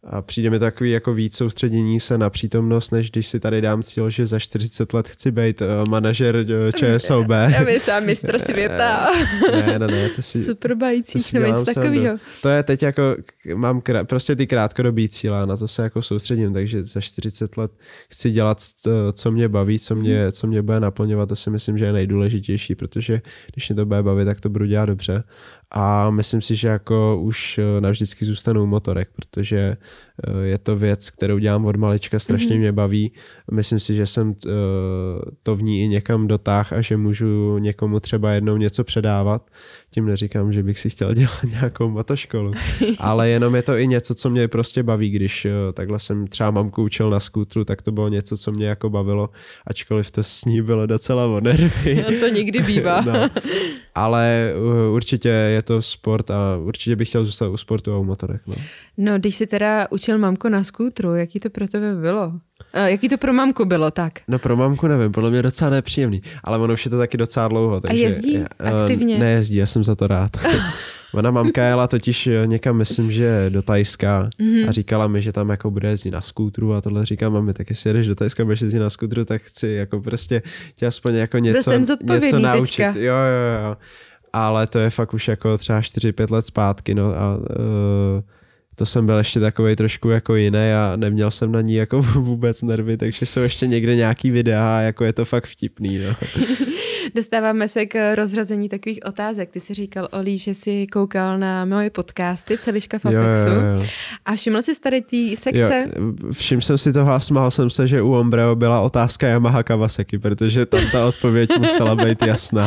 a 0.07 0.23
přijde 0.23 0.51
mi 0.51 0.59
takový 0.59 0.91
jako 0.91 1.15
víc 1.15 1.37
soustředění 1.37 2.01
se 2.01 2.19
na 2.19 2.31
přítomnost, 2.31 2.91
než 2.91 3.11
když 3.11 3.27
si 3.27 3.41
tady 3.41 3.61
dám 3.61 3.83
cíl, 3.83 4.11
že 4.11 4.27
za 4.27 4.39
40 4.39 4.95
let 4.95 5.09
chci 5.09 5.31
být 5.31 5.63
uh, 5.63 5.89
manažer 5.89 6.37
uh, 6.37 6.43
ČSOB. 6.73 7.31
Já 7.31 7.81
sám 7.81 8.05
mistr 8.05 8.39
světa. 8.39 9.11
ne, 9.53 9.79
ne, 9.79 9.87
ne, 9.87 10.09
to 10.09 10.23
si... 10.23 10.43
Superbající, 10.43 11.19
nebo 11.33 11.47
něco 11.47 11.65
takového. 11.65 12.19
To 12.43 12.49
je 12.49 12.63
teď 12.63 12.83
jako, 12.83 13.03
mám 13.55 13.81
krát, 13.81 14.09
prostě 14.09 14.37
ty 14.37 14.47
krátkodobý 14.47 15.09
cíle, 15.09 15.47
na 15.47 15.57
to 15.57 15.69
se 15.69 15.83
jako 15.83 16.03
soustředím, 16.03 16.53
takže 16.53 16.85
za 16.85 17.01
40 17.01 17.57
let 17.57 17.73
chci 18.11 18.31
dělat, 18.31 18.63
co 19.13 19.31
mě 19.31 19.49
baví, 19.49 19.79
co 19.79 19.95
mě, 19.95 20.33
co 20.33 20.47
mě 20.47 20.63
bude 20.63 20.81
naplňovat, 20.81 21.29
to 21.29 21.37
si 21.37 21.51
myslím, 21.51 21.79
že 21.79 21.85
je 21.85 21.93
nejdůležitější, 21.93 22.75
protože 22.75 23.21
když 23.53 23.69
mě 23.69 23.77
to 23.77 23.87
bude 23.87 24.03
bavit, 24.03 24.25
tak 24.25 24.41
to 24.41 24.49
budu 24.49 24.67
dělat 24.67 24.87
dobře 24.87 25.25
a 25.71 26.11
myslím 26.11 26.43
si, 26.43 26.57
že 26.57 26.69
jako 26.69 27.21
už 27.21 27.59
eh, 27.59 27.81
navždycky 27.81 28.25
zůstanou 28.25 28.67
motorek, 28.67 29.09
protože 29.13 29.77
je 30.43 30.59
to 30.59 30.77
věc, 30.77 31.11
kterou 31.11 31.39
dělám 31.39 31.65
od 31.65 31.77
malička, 31.77 32.19
strašně 32.19 32.57
mm-hmm. 32.57 32.59
mě 32.59 32.73
baví. 32.73 33.13
Myslím 33.51 33.81
si, 33.81 33.95
že 33.95 34.07
jsem 34.07 34.35
eh, 34.47 34.51
to 35.43 35.57
v 35.57 35.63
ní 35.63 35.85
i 35.85 35.89
někam 35.89 36.27
dotáh 36.27 36.73
a 36.73 36.81
že 36.81 36.97
můžu 36.97 37.59
někomu 37.59 38.01
třeba 38.01 38.33
jednou 38.33 38.57
něco 38.57 38.85
předávat. 38.85 39.51
Tím 39.91 40.07
neříkám, 40.07 40.53
že 40.53 40.63
bych 40.63 40.79
si 40.79 40.91
chtěl 40.91 41.15
dělat 41.15 41.45
nějakou 41.51 41.91
motoškolu, 41.91 42.53
ale 42.99 43.29
jenom 43.29 43.55
je 43.55 43.63
to 43.63 43.77
i 43.77 43.87
něco, 43.87 44.15
co 44.15 44.31
mě 44.31 44.49
prostě 44.49 44.83
baví, 44.83 45.11
když 45.11 45.47
takhle 45.75 45.99
jsem 45.99 46.27
třeba 46.27 46.51
mamku 46.51 46.83
učil 46.83 47.11
na 47.11 47.21
skútru, 47.21 47.65
tak 47.65 47.83
to 47.83 47.93
bylo 47.93 48.09
něco, 48.09 48.37
co 48.37 48.51
mě 48.51 48.67
jako 48.67 48.91
bavilo, 48.91 49.31
ačkoliv 49.67 50.11
to 50.11 50.23
s 50.23 50.45
ní 50.45 50.63
bylo 50.63 50.87
docela 50.87 51.27
o 51.27 51.41
nervy. 51.41 52.05
No 52.11 52.21
to 52.21 52.29
někdy 52.29 52.63
bývá. 52.63 53.01
no. 53.07 53.31
Ale 53.95 54.53
určitě 54.91 55.29
je 55.29 55.63
to 55.63 55.83
sport 55.83 56.31
a 56.31 56.57
určitě 56.57 56.97
bych 56.97 57.09
chtěl 57.09 57.25
zůstat 57.25 57.49
u 57.49 57.57
sportu 57.57 57.93
a 57.93 57.99
u 57.99 58.05
motorek. 58.05 58.43
No. 58.47 58.55
No, 58.97 59.19
když 59.19 59.37
jsi 59.37 59.47
teda 59.47 59.87
učil 59.91 60.19
mamko 60.19 60.49
na 60.49 60.65
skútru, 60.65 61.15
jaký 61.15 61.41
to 61.41 61.51
pro 61.51 61.69
tebe 61.69 61.95
bylo? 61.95 62.27
Uh, 62.27 62.83
jaký 62.85 63.09
to 63.09 63.19
pro 63.19 63.33
mamku 63.33 63.65
bylo, 63.65 63.91
tak? 63.91 64.13
No 64.29 64.39
pro 64.39 64.57
mamku 64.57 64.87
nevím, 64.87 65.13
podle 65.13 65.31
mě 65.31 65.43
docela 65.43 65.71
nepříjemný, 65.71 66.23
ale 66.45 66.59
ono 66.59 66.75
už 66.75 66.85
je 66.85 66.91
to 66.91 66.99
taky 66.99 67.17
docela 67.17 67.49
dlouho. 67.49 67.81
Takže, 67.81 68.03
jezdí 68.03 68.45
aktivně? 68.59 69.19
Nejezdí, 69.19 69.57
já 69.57 69.67
jsem 69.67 69.85
za 69.85 69.95
to 69.95 70.07
rád. 70.07 70.31
Ona 71.15 71.31
mamka 71.31 71.65
jela 71.65 71.87
totiž 71.87 72.27
eh, 72.27 72.47
někam, 72.47 72.77
myslím, 72.77 73.13
že 73.13 73.47
do 73.49 73.63
Tajska 73.63 74.31
mm-hmm. 74.41 74.69
a 74.69 74.73
říkala 74.73 75.07
mi, 75.07 75.23
že 75.23 75.33
tam 75.33 75.51
jako 75.51 75.71
bude 75.71 75.89
jezdit 75.89 76.11
na 76.11 76.21
skútru 76.21 76.75
a 76.75 76.81
tohle 76.81 77.07
říkám 77.07 77.33
mami, 77.33 77.55
tak 77.55 77.71
jestli 77.71 77.91
jedeš 77.91 78.07
do 78.07 78.15
Tajska, 78.15 78.45
budeš 78.45 78.61
jezdit 78.61 78.79
na 78.79 78.91
skútru, 78.91 79.25
tak 79.25 79.43
chci 79.43 79.69
jako 79.69 80.01
prostě 80.01 80.43
tě 80.77 80.87
aspoň 80.87 81.15
jako 81.15 81.39
něco, 81.39 81.73
něco 81.73 82.39
naučit. 82.39 82.83
Teďka. 82.83 83.01
Jo, 83.01 83.15
jo, 83.15 83.65
jo. 83.65 83.77
Ale 84.33 84.67
to 84.67 84.79
je 84.79 84.91
fakt 84.91 85.15
už 85.15 85.29
jako 85.29 85.59
třeba 85.59 85.81
4-5 85.81 86.33
let 86.33 86.47
zpátky, 86.47 86.95
no 86.95 87.15
a 87.17 87.37
uh, 87.37 87.45
to 88.75 88.87
jsem 88.87 89.07
byl 89.07 89.19
ještě 89.19 89.41
takový 89.41 89.77
trošku 89.77 90.11
jako 90.11 90.37
jiný 90.37 90.73
a 90.73 90.93
neměl 90.97 91.31
jsem 91.31 91.53
na 91.53 91.61
ní 91.61 91.75
jako 91.75 92.03
vůbec 92.15 92.63
nervy, 92.63 92.97
takže 92.97 93.27
jsou 93.27 93.41
ještě 93.41 93.67
někde 93.67 93.97
nějaký 93.97 94.31
videa 94.31 94.81
jako 94.81 95.05
je 95.05 95.13
to 95.13 95.25
fakt 95.25 95.47
vtipný. 95.47 95.99
No. 95.99 96.17
Dostáváme 97.15 97.69
se 97.69 97.87
k 97.87 98.15
rozřazení 98.15 98.69
takových 98.69 98.99
otázek. 99.05 99.51
Ty 99.51 99.61
jsi 99.61 99.75
říkal, 99.75 100.09
Oli, 100.13 100.39
že 100.39 100.55
jsi 100.55 100.87
koukal 100.87 101.39
na 101.39 101.65
moje 101.65 101.91
podcasty 101.91 102.59
Celiška 102.59 102.99
v 102.99 103.07
Apexu. 103.07 103.49
Jo, 103.49 103.55
jo, 103.55 103.61
jo. 103.61 103.87
A 104.25 104.35
všiml 104.35 104.63
jsi 104.63 104.81
tady 104.81 105.01
té 105.01 105.37
sekce? 105.37 105.87
Jo, 105.97 106.13
všiml 106.33 106.63
jsem 106.63 106.79
si 106.79 106.93
toho 106.93 107.13
a 107.13 107.21
smál 107.21 107.51
jsem 107.51 107.71
se, 107.71 107.89
že 107.89 108.03
u 108.03 108.13
Ombreo 108.13 108.57
byla 108.57 108.81
otázka 108.81 109.29
Yamaha 109.29 109.63
Kawasaki, 109.63 110.19
protože 110.19 110.67
tam 110.67 110.81
ta 110.93 111.07
odpověď 111.07 111.51
musela 111.59 111.97
být 111.97 112.23
jasná. 112.23 112.67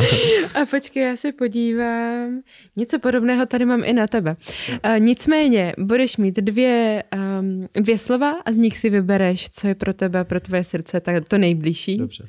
A 0.62 0.66
počkej, 0.70 1.02
já 1.02 1.16
se 1.16 1.32
podívám. 1.32 2.40
Něco 2.76 2.98
podobného 2.98 3.46
tady 3.46 3.64
mám 3.64 3.82
i 3.84 3.92
na 3.92 4.06
tebe. 4.06 4.36
Uh, 4.84 4.98
nicméně, 4.98 5.74
budeš 5.78 6.16
mít 6.16 6.36
dvě, 6.36 7.02
um, 7.40 7.68
dvě 7.74 7.98
slova 7.98 8.30
a 8.44 8.52
z 8.52 8.58
nich 8.58 8.78
si 8.78 8.90
vybereš, 8.90 9.50
co 9.50 9.68
je 9.68 9.74
pro 9.74 9.94
tebe, 9.94 10.24
pro 10.24 10.40
tvoje 10.40 10.64
srdce 10.64 11.00
tak 11.00 11.28
to 11.28 11.38
nejbližší. 11.38 11.98
Dobře. 11.98 12.28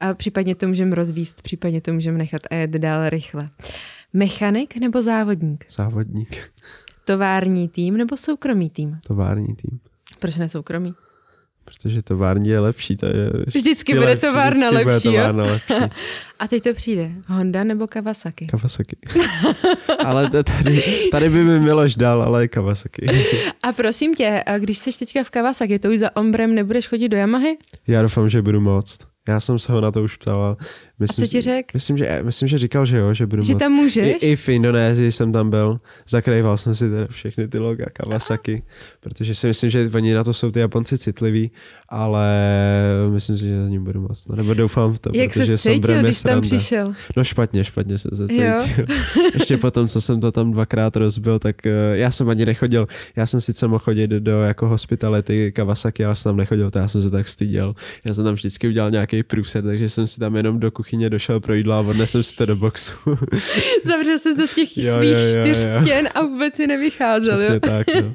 A 0.00 0.14
případně 0.14 0.54
to 0.54 0.68
můžeme 0.68 0.94
rozvíst, 0.94 1.42
případně 1.50 1.80
to 1.80 1.92
můžeme 1.92 2.18
nechat 2.18 2.42
a 2.50 2.54
jet 2.54 2.70
dál 2.70 3.08
rychle. 3.08 3.50
Mechanik 4.12 4.76
nebo 4.76 5.02
závodník? 5.02 5.64
Závodník. 5.70 6.52
Tovární 7.04 7.68
tým 7.68 7.96
nebo 7.96 8.16
soukromý 8.16 8.70
tým? 8.70 8.98
Tovární 9.06 9.46
tým. 9.46 9.80
Proč 10.18 10.36
ne 10.36 10.48
soukromý? 10.48 10.94
Protože 11.64 12.02
tovární 12.02 12.48
je 12.48 12.60
lepší. 12.60 12.96
To 12.96 13.06
je 13.06 13.30
vždycky 13.46 13.94
bude 13.94 14.06
lepší, 14.06 14.20
továrna 14.20 14.70
vždycky 14.70 14.86
lepší, 14.86 15.08
bude 15.08 15.18
jo? 15.18 15.22
továrna 15.22 15.44
lepší. 15.44 15.74
A 16.38 16.48
teď 16.48 16.62
to 16.62 16.74
přijde. 16.74 17.12
Honda 17.26 17.64
nebo 17.64 17.86
Kawasaki? 17.86 18.46
Kawasaki. 18.46 18.96
ale 20.04 20.30
tady, 20.30 20.82
tady 21.10 21.28
by 21.28 21.44
mi 21.44 21.60
Miloš 21.60 21.94
dal, 21.96 22.22
ale 22.22 22.48
Kawasaki. 22.48 23.06
A 23.62 23.72
prosím 23.72 24.14
tě, 24.14 24.44
když 24.58 24.78
jsi 24.78 24.98
teďka 24.98 25.24
v 25.24 25.30
Kawasaki, 25.30 25.78
to 25.78 25.90
už 25.90 25.98
za 25.98 26.16
Ombrem 26.16 26.54
nebudeš 26.54 26.88
chodit 26.88 27.08
do 27.08 27.16
Yamahy? 27.16 27.58
Já 27.86 28.02
doufám, 28.02 28.30
že 28.30 28.42
budu 28.42 28.60
moct. 28.60 29.10
Já 29.28 29.40
jsem 29.40 29.58
se 29.58 29.72
ho 29.72 29.80
na 29.80 29.90
to 29.90 30.02
už 30.02 30.16
ptal. 30.16 30.56
Myslím, 31.00 31.24
a 31.24 31.26
co 31.26 31.30
ti 31.30 31.40
řekl? 31.40 31.68
Myslím 31.74 31.96
že, 31.98 32.20
myslím, 32.22 32.48
že 32.48 32.58
říkal, 32.58 32.86
že 32.86 32.98
jo, 32.98 33.14
že 33.14 33.26
budu 33.26 33.42
Že 33.42 33.52
moc. 33.52 33.60
tam 33.60 33.72
můžeš? 33.72 34.22
I, 34.22 34.26
I 34.26 34.36
v 34.36 34.48
Indonésii 34.48 35.12
jsem 35.12 35.32
tam 35.32 35.50
byl. 35.50 35.76
Zakrýval 36.08 36.56
jsem 36.56 36.74
si 36.74 36.90
teda 36.90 37.06
všechny 37.10 37.48
ty 37.48 37.58
loga 37.58 37.86
Kawasaki, 37.92 38.62
protože 39.00 39.34
si 39.34 39.46
myslím, 39.46 39.70
že 39.70 39.90
oni 39.94 40.14
na 40.14 40.24
to 40.24 40.32
jsou 40.32 40.50
ty 40.50 40.60
Japonci 40.60 40.98
citliví, 40.98 41.50
ale 41.88 42.26
myslím 43.10 43.36
si, 43.36 43.44
že 43.44 43.62
za 43.62 43.68
ním 43.68 43.84
budu 43.84 44.00
moc. 44.00 44.26
No, 44.28 44.36
nebo 44.36 44.54
doufám 44.54 44.92
v 44.92 44.98
to, 44.98 45.10
Jak 45.14 45.32
protože 45.32 45.58
se 45.58 45.70
cítil, 45.72 46.02
když 46.02 46.22
tam 46.22 46.30
sranda. 46.30 46.40
přišel? 46.40 46.94
No 47.16 47.24
špatně, 47.24 47.64
špatně 47.64 47.98
jsem 47.98 48.10
se 48.16 48.28
cítil. 48.28 48.84
Ještě 49.34 49.56
potom, 49.56 49.88
co 49.88 50.00
jsem 50.00 50.20
to 50.20 50.32
tam 50.32 50.52
dvakrát 50.52 50.96
rozbil, 50.96 51.38
tak 51.38 51.56
uh, 51.66 51.72
já 51.96 52.10
jsem 52.10 52.28
ani 52.28 52.46
nechodil. 52.46 52.86
Já 53.16 53.26
jsem 53.26 53.40
sice 53.40 53.66
mohl 53.66 53.78
chodit 53.78 54.08
do 54.10 54.42
jako 54.42 54.68
hospitality 54.68 55.52
Kawasaki, 55.52 56.04
ale 56.04 56.16
jsem 56.16 56.30
tam 56.30 56.36
nechodil, 56.36 56.70
to 56.70 56.78
já 56.78 56.88
jsem 56.88 57.02
se 57.02 57.10
tak 57.10 57.28
styděl. 57.28 57.74
Já 58.04 58.14
jsem 58.14 58.24
tam 58.24 58.34
vždycky 58.34 58.68
udělal 58.68 58.90
nějaký 58.90 59.22
průser, 59.22 59.64
takže 59.64 59.88
jsem 59.88 60.06
si 60.06 60.20
tam 60.20 60.36
jenom 60.36 60.58
do 60.60 60.70
kuchyně 60.90 61.10
došel 61.10 61.40
pro 61.40 61.54
jídlo 61.54 61.74
a 61.74 61.80
odnesl 61.80 62.22
si 62.22 62.36
to 62.36 62.46
do 62.46 62.56
boxu. 62.56 62.94
Zavřel 63.84 64.18
se 64.18 64.34
do 64.34 64.46
těch 64.46 64.78
jo, 64.78 64.94
svých 64.94 65.10
jo, 65.10 65.18
jo, 65.18 65.28
čtyř 65.28 65.58
jo. 65.58 65.82
stěn 65.82 66.08
a 66.14 66.22
vůbec 66.22 66.54
si 66.54 66.66
nevycházel. 66.66 67.36
Přesně 67.36 67.54
jo? 67.54 67.60
tak, 67.60 67.86
no. 67.94 68.12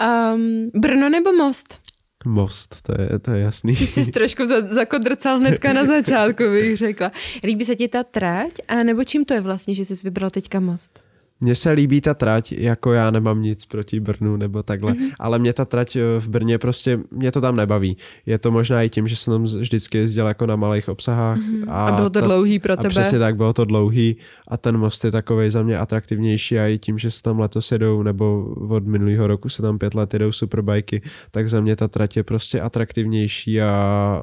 um, 0.34 0.70
Brno 0.74 1.08
nebo 1.08 1.32
Most? 1.32 1.78
Most, 2.24 2.82
to 2.82 3.02
je, 3.02 3.18
to 3.18 3.30
je 3.30 3.40
jasný. 3.40 3.76
Ty 3.76 3.86
jsi 3.86 4.10
trošku 4.10 4.42
zakodrcal 4.66 5.38
hnedka 5.38 5.72
na 5.72 5.86
začátku, 5.86 6.42
bych 6.42 6.76
řekla. 6.76 7.12
Líbí 7.44 7.64
se 7.64 7.76
ti 7.76 7.88
ta 7.88 8.02
trať? 8.02 8.52
A 8.68 8.82
nebo 8.82 9.04
čím 9.04 9.24
to 9.24 9.34
je 9.34 9.40
vlastně, 9.40 9.74
že 9.74 9.84
jsi 9.84 9.94
vybral 10.04 10.30
teďka 10.30 10.60
Most? 10.60 11.03
Mně 11.44 11.54
se 11.54 11.70
líbí 11.70 12.00
ta 12.00 12.14
trať, 12.14 12.52
jako 12.52 12.92
já 12.92 13.10
nemám 13.10 13.42
nic 13.42 13.64
proti 13.64 14.00
Brnu 14.00 14.36
nebo 14.36 14.62
takhle, 14.62 14.92
mm-hmm. 14.92 15.12
ale 15.18 15.38
mě 15.38 15.52
ta 15.52 15.64
trať 15.64 15.96
eh, 15.96 16.00
v 16.18 16.28
Brně 16.28 16.58
prostě, 16.58 17.00
mě 17.10 17.32
to 17.32 17.40
tam 17.40 17.56
nebaví. 17.56 17.96
Je 18.26 18.38
to 18.38 18.50
možná 18.50 18.82
i 18.82 18.88
tím, 18.88 19.08
že 19.08 19.16
jsem 19.16 19.32
tam 19.32 19.44
vždycky 19.44 19.98
jezdil 19.98 20.26
jako 20.26 20.46
na 20.46 20.56
malých 20.56 20.88
obsahách. 20.88 21.38
Mm-hmm. 21.38 21.64
A, 21.68 21.86
a 21.86 21.96
bylo 21.96 22.10
to 22.10 22.20
ta, 22.20 22.26
dlouhý 22.26 22.58
pro 22.58 22.76
tebe. 22.76 22.86
A 22.86 22.90
přesně 22.90 23.18
tak, 23.18 23.36
bylo 23.36 23.52
to 23.52 23.64
dlouhý 23.64 24.16
a 24.48 24.56
ten 24.56 24.78
most 24.78 25.04
je 25.04 25.10
takový 25.10 25.50
za 25.50 25.62
mě 25.62 25.78
atraktivnější 25.78 26.58
a 26.58 26.66
i 26.66 26.78
tím, 26.78 26.98
že 26.98 27.10
se 27.10 27.22
tam 27.22 27.40
letos 27.40 27.72
jedou, 27.72 28.02
nebo 28.02 28.54
od 28.68 28.86
minulého 28.86 29.26
roku 29.26 29.48
se 29.48 29.62
tam 29.62 29.78
pět 29.78 29.94
let 29.94 30.12
jedou 30.12 30.32
superbajky, 30.32 31.02
tak 31.30 31.48
za 31.48 31.60
mě 31.60 31.76
ta 31.76 31.88
trať 31.88 32.16
je 32.16 32.22
prostě 32.22 32.60
atraktivnější 32.60 33.60
a 33.60 34.22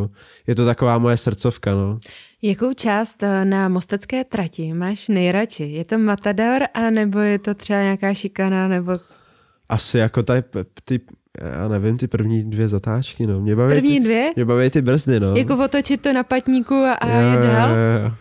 uh, 0.00 0.06
je 0.46 0.54
to 0.54 0.64
taková 0.64 0.98
moje 0.98 1.16
srdcovka, 1.16 1.74
no. 1.74 1.98
Jakou 2.46 2.74
část 2.74 3.22
eh, 3.22 3.44
na 3.44 3.68
mostecké 3.68 4.24
trati 4.24 4.72
máš 4.72 5.08
nejradši? 5.08 5.62
Je 5.62 5.84
to 5.84 5.98
Matador, 5.98 6.62
a 6.74 6.90
nebo 6.90 7.18
je 7.18 7.38
to 7.38 7.54
třeba 7.54 7.82
nějaká 7.82 8.14
šikana, 8.14 8.68
nebo... 8.68 8.92
Asi 9.68 9.98
jako 9.98 10.22
tady, 10.22 10.42
ty, 10.84 11.00
já 11.56 11.68
nevím, 11.68 11.98
ty 11.98 12.08
první 12.08 12.50
dvě 12.50 12.68
zatáčky, 12.68 13.26
no. 13.26 13.40
Mě 13.40 13.56
baví 13.56 13.74
první 13.74 13.98
ty, 13.98 14.04
dvě? 14.04 14.32
Mě 14.36 14.44
baví 14.44 14.70
ty 14.70 14.82
brzdy, 14.82 15.20
no. 15.20 15.36
Jako 15.36 15.64
otočit 15.64 16.00
to 16.00 16.12
na 16.12 16.22
patníku 16.22 16.74
a, 16.74 16.92
a 16.92 17.08
jo, 17.08 17.30
je 17.30 17.48
dál? 17.48 17.70
Jo, 17.70 17.76
jo. 17.76 18.12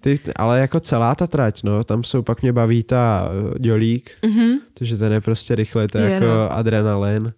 Ty, 0.00 0.18
ale 0.36 0.60
jako 0.60 0.80
celá 0.80 1.14
ta 1.14 1.26
trať, 1.26 1.62
no, 1.62 1.84
tam 1.84 2.04
jsou 2.04 2.22
pak 2.22 2.42
mě 2.42 2.52
baví 2.52 2.82
ta 2.82 3.30
uh, 3.30 3.58
dělík, 3.58 4.10
mm-hmm. 4.22 4.58
protože 4.74 4.96
ten 4.96 5.12
je 5.12 5.20
prostě 5.20 5.54
rychle, 5.54 5.88
to 5.88 5.98
je, 5.98 6.04
je 6.04 6.10
jako 6.10 6.26
no. 6.26 6.52
adrenalin. 6.52 7.32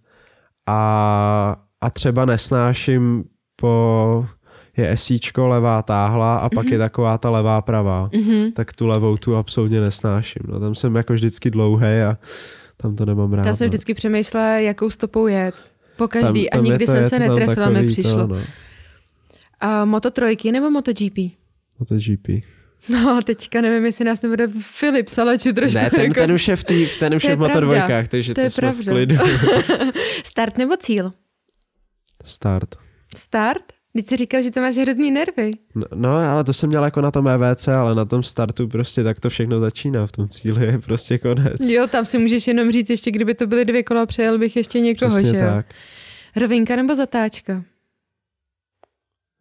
A, 0.67 1.57
a 1.81 1.91
třeba 1.91 2.25
nesnáším 2.25 3.25
po 3.57 4.27
je 4.77 4.93
esíčko 4.93 5.49
levá 5.49 5.83
táhla 5.83 6.37
a 6.37 6.49
pak 6.49 6.67
mm-hmm. 6.67 6.73
je 6.73 6.79
taková 6.79 7.19
ta 7.19 7.31
levá 7.31 7.63
pravá. 7.63 8.09
Mm-hmm. 8.09 8.53
Tak 8.53 8.73
tu 8.73 8.87
levou 8.87 9.17
tu 9.17 9.37
absolutně 9.37 9.81
nesnáším. 9.81 10.43
No, 10.49 10.61
tam 10.61 10.75
jsem 10.75 10.97
jako 10.97 11.13
vždycky 11.13 11.51
dlouhý 11.51 11.87
a 11.87 12.19
tam 12.77 12.97
to 12.97 13.07
nemám 13.07 13.33
rád. 13.33 13.45
Tam 13.45 13.57
jsem 13.57 13.67
no. 13.67 13.69
vždycky 13.69 13.95
přemýšlela, 13.95 14.47
jakou 14.47 14.91
stopou 14.91 15.27
jet. 15.27 15.55
Po 15.97 16.09
každý. 16.09 16.49
Tam, 16.49 16.59
tam 16.59 16.61
a 16.61 16.71
nikdy 16.71 16.87
to, 16.87 16.93
jsem 16.93 17.09
se 17.09 17.19
netrefila, 17.19 17.71
nepřišlo. 17.71 18.19
To, 18.19 18.27
no. 18.27 18.41
A 19.61 19.85
Moto 19.85 20.11
trojky 20.11 20.53
nebo 20.53 20.71
MotoGP? 20.71 21.19
MotoGP. 21.79 22.29
No, 22.89 23.23
teďka 23.23 23.61
nevím, 23.61 23.85
jestli 23.85 24.05
nás 24.05 24.23
nebude 24.23 24.49
Filip 24.61 25.09
Salaču 25.09 25.53
trošku. 25.53 25.79
Ne, 25.79 25.91
ten, 25.91 26.01
jako... 26.01 26.15
ten 26.15 26.33
už 26.33 26.49
je 26.49 26.57
v, 26.57 26.65
tý, 26.65 26.89
ten 26.99 27.15
už 27.15 27.25
je 27.25 27.37
v 27.37 27.39
motodvojkách, 27.39 28.09
takže 28.09 28.35
to, 28.35 28.41
to 28.41 28.45
je 28.45 28.51
jsme 28.51 28.61
pravda. 28.61 28.83
v 28.83 28.95
klidu. 28.95 29.17
Start 30.25 30.59
nebo 30.59 30.77
cíl? 30.77 31.13
Start. 32.25 32.75
Start? 33.17 33.63
Teď 33.97 34.07
jsi 34.07 34.17
říkal, 34.17 34.43
že 34.43 34.51
to 34.51 34.61
máš 34.61 34.77
hrozný 34.77 35.11
nervy. 35.11 35.51
No, 35.75 35.85
no, 35.95 36.17
ale 36.17 36.45
to 36.45 36.53
jsem 36.53 36.69
měl 36.69 36.85
jako 36.85 37.01
na 37.01 37.11
tom 37.11 37.29
EVC, 37.29 37.69
ale 37.69 37.95
na 37.95 38.05
tom 38.05 38.23
startu 38.23 38.69
prostě 38.69 39.05
tak 39.05 39.21
to 39.21 39.31
všechno 39.31 39.61
začíná. 39.61 40.07
V 40.07 40.13
tom 40.13 40.29
cíli 40.29 40.67
je 40.67 40.79
prostě 40.79 41.19
konec. 41.19 41.61
Jo, 41.61 41.87
tam 41.87 42.07
si 42.07 42.19
můžeš 42.19 42.47
jenom 42.47 42.71
říct, 42.73 42.91
ještě 42.91 43.11
kdyby 43.11 43.35
to 43.35 43.47
byly 43.47 43.65
dvě 43.65 43.83
kola, 43.83 44.07
přejel 44.07 44.39
bych 44.39 44.57
ještě 44.57 44.81
někoho, 44.81 45.11
Přesně 45.11 45.39
že 45.39 45.39
tak. 45.39 45.67
Rovinka 46.37 46.77
nebo 46.77 46.95
zatáčka? 46.95 47.63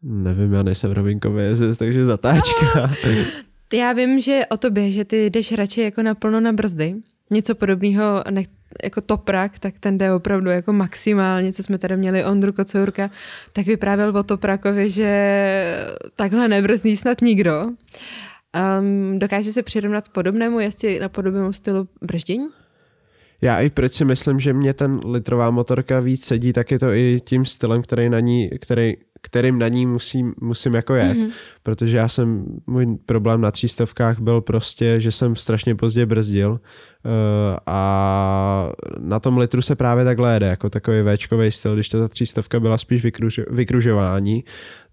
Nevím, 0.04 0.54
já 0.54 0.64
nejsem 0.64 0.92
rovinkový 0.92 1.44
jezdec, 1.44 1.78
takže 1.78 2.06
zatáčka. 2.06 2.96
Já 3.74 3.94
vím, 3.94 4.22
že 4.22 4.42
o 4.50 4.58
tobě, 4.58 4.92
že 4.92 5.06
ty 5.06 5.26
jdeš 5.26 5.52
radši 5.52 5.82
jako 5.82 6.02
naplno 6.02 6.40
na 6.40 6.54
brzdy. 6.54 6.96
Něco 7.30 7.56
podobného, 7.56 8.24
nech, 8.32 8.48
jako 8.84 9.02
toprak, 9.02 9.60
tak 9.60 9.74
ten 9.80 9.98
jde 9.98 10.14
opravdu 10.14 10.50
jako 10.50 10.74
maximálně, 10.74 11.54
co 11.54 11.64
jsme 11.64 11.78
tady 11.78 11.98
měli 11.98 12.26
Ondru 12.26 12.54
Kocourka, 12.54 13.10
tak 13.54 13.66
vyprávěl 13.66 14.18
o 14.18 14.24
toprakovi, 14.24 14.90
že 14.90 15.86
takhle 16.16 16.48
nebrzdí 16.48 16.98
snad 16.98 17.22
nikdo. 17.22 17.70
Um, 18.80 19.20
dokáže 19.20 19.52
se 19.52 19.64
přirovnat 19.64 20.10
podobnému 20.10 20.60
jezdci 20.60 21.00
na 21.00 21.10
podobnému 21.10 21.54
stylu 21.54 21.88
brždění? 22.02 22.48
Já 23.42 23.60
i 23.60 23.70
proč 23.70 23.94
si 23.94 24.06
myslím, 24.06 24.40
že 24.40 24.54
mě 24.54 24.74
ten 24.74 25.00
litrová 25.06 25.52
motorka 25.52 26.00
víc 26.00 26.26
sedí, 26.26 26.54
tak 26.54 26.72
je 26.72 26.80
to 26.80 26.92
i 26.92 27.20
tím 27.24 27.46
stylem, 27.46 27.82
který 27.82 28.10
na 28.10 28.20
ní, 28.20 28.50
který, 28.62 28.94
kterým 29.22 29.60
na 29.60 29.68
ní 29.68 29.86
musím, 29.86 30.34
musím 30.42 30.76
jako 30.76 30.96
jet, 30.96 31.18
mm-hmm. 31.18 31.32
protože 31.64 31.98
já 31.98 32.08
jsem, 32.08 32.46
můj 32.68 32.98
problém 33.06 33.42
na 33.42 33.52
třístovkách 33.52 34.20
byl 34.20 34.42
prostě, 34.42 35.00
že 35.00 35.12
jsem 35.12 35.36
strašně 35.36 35.76
pozdě 35.76 36.06
brzdil 36.06 36.52
uh, 36.52 36.60
a 37.66 38.72
na 39.00 39.20
tom 39.20 39.38
litru 39.38 39.62
se 39.62 39.76
právě 39.76 40.06
takhle 40.06 40.34
jede, 40.34 40.48
jako 40.48 40.70
takový 40.70 40.98
Včkový 41.16 41.52
styl, 41.52 41.74
když 41.74 41.90
ta 41.90 42.08
třístovka 42.08 42.60
byla 42.60 42.78
spíš 42.78 43.04
vykruž, 43.04 43.40
vykružování, 43.50 44.44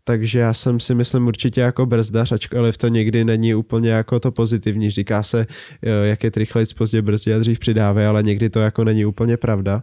takže 0.04 0.38
já 0.38 0.54
jsem 0.54 0.80
si 0.80 0.94
myslím 0.94 1.26
určitě 1.26 1.60
jako 1.60 1.86
brzdař, 1.86 2.32
ačkoliv 2.32 2.78
to 2.78 2.88
někdy 2.88 3.24
není 3.24 3.54
úplně 3.54 3.90
jako 3.90 4.20
to 4.20 4.32
pozitivní. 4.32 4.90
Říká 4.90 5.22
se, 5.22 5.46
jak 5.82 6.24
je 6.24 6.30
rychleji 6.36 6.66
pozdě 6.78 7.02
brzdě 7.02 7.34
a 7.34 7.38
dřív 7.38 7.58
přidávej, 7.58 8.06
ale 8.06 8.22
někdy 8.22 8.50
to 8.50 8.60
jako 8.60 8.84
není 8.84 9.04
úplně 9.04 9.36
pravda. 9.36 9.82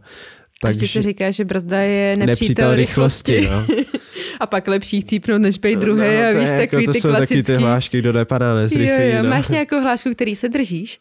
Takže 0.61 0.83
ještě 0.83 0.99
se 0.99 1.03
říká, 1.03 1.31
že 1.31 1.45
brzda 1.45 1.79
je 1.79 2.17
nepřítel, 2.17 2.27
nepřítel 2.27 2.75
rychlosti. 2.75 3.35
rychlosti 3.35 3.75
no. 3.75 3.85
a 4.39 4.47
pak 4.47 4.67
lepší 4.67 5.01
chcípnout, 5.01 5.41
než 5.41 5.57
být 5.57 5.79
druhý 5.79 6.01
no, 6.01 6.29
a 6.29 6.39
víš, 6.39 6.49
jako, 6.49 6.61
takový 6.61 6.85
to 6.85 6.91
ty 6.91 7.01
jsou 7.01 7.09
klasický. 7.09 7.35
Taky 7.35 7.43
ty 7.43 7.55
hlášky, 7.55 7.99
kdo 7.99 8.13
nepadá, 8.13 8.55
nezrychlí. 8.55 8.87
Jo, 8.87 9.15
jo. 9.17 9.23
No. 9.23 9.29
Máš 9.29 9.49
nějakou 9.49 9.81
hlášku, 9.81 10.09
který 10.11 10.35
se 10.35 10.49
držíš? 10.49 10.99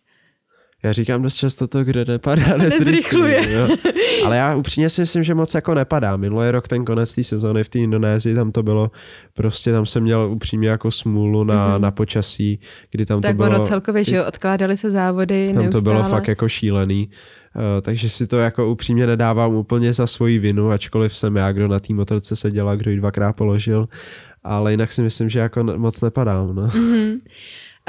Já 0.85 0.93
říkám 0.93 1.23
dost 1.23 1.35
často 1.35 1.67
to, 1.67 1.85
kde 1.85 2.05
nepadá, 2.05 2.57
nezrychluje. 2.57 3.53
Jo. 3.53 3.77
Ale 4.25 4.37
já 4.37 4.55
upřímně 4.55 4.91
si 4.91 5.01
myslím, 5.01 5.23
že 5.23 5.35
moc 5.35 5.55
jako 5.55 5.75
nepadá. 5.75 6.17
Minulý 6.17 6.51
rok 6.51 6.69
ten 6.69 6.85
konec 6.85 7.15
té 7.15 7.25
sezóny 7.25 7.65
v 7.65 7.69
té 7.69 7.79
Indonésii, 7.79 8.35
tam 8.35 8.53
to 8.53 8.63
bylo, 8.63 8.91
prostě 9.35 9.73
tam 9.73 9.87
jsem 9.87 10.03
měl 10.03 10.31
upřímně 10.31 10.69
jako 10.69 10.91
smůlu 10.91 11.45
na, 11.45 11.55
mm-hmm. 11.55 11.81
na 11.81 11.91
počasí, 11.91 12.61
kdy 12.91 13.07
tam 13.07 13.23
tak 13.23 13.31
to 13.31 13.37
bylo... 13.37 13.49
Tak 13.49 13.59
ono 13.59 13.69
celkově, 13.69 14.05
že 14.05 14.17
jo, 14.17 14.25
odkládali 14.29 14.77
se 14.77 14.91
závody 14.91 15.47
Tam 15.47 15.55
neustále. 15.55 15.83
to 15.83 15.91
bylo 15.91 16.03
fakt 16.03 16.29
jako 16.29 16.49
šílený. 16.49 17.11
Uh, 17.57 17.81
takže 17.83 18.09
si 18.09 18.27
to 18.27 18.39
jako 18.39 18.71
upřímně 18.71 19.07
nedávám 19.07 19.55
úplně 19.55 19.93
za 19.93 20.07
svoji 20.07 20.39
vinu, 20.39 20.71
ačkoliv 20.71 21.17
jsem 21.17 21.37
já, 21.37 21.53
kdo 21.53 21.69
na 21.69 21.81
té 21.81 21.95
motorce 21.95 22.37
seděla, 22.37 22.77
kdo 22.77 22.91
ji 22.91 22.97
dvakrát 22.97 23.33
položil. 23.33 23.89
Ale 24.45 24.71
jinak 24.71 24.93
si 24.93 25.03
myslím, 25.03 25.29
že 25.29 25.39
jako 25.39 25.65
moc 25.65 26.01
nepadám. 26.01 26.55
No. 26.55 26.67
Mm-hmm. 26.67 27.21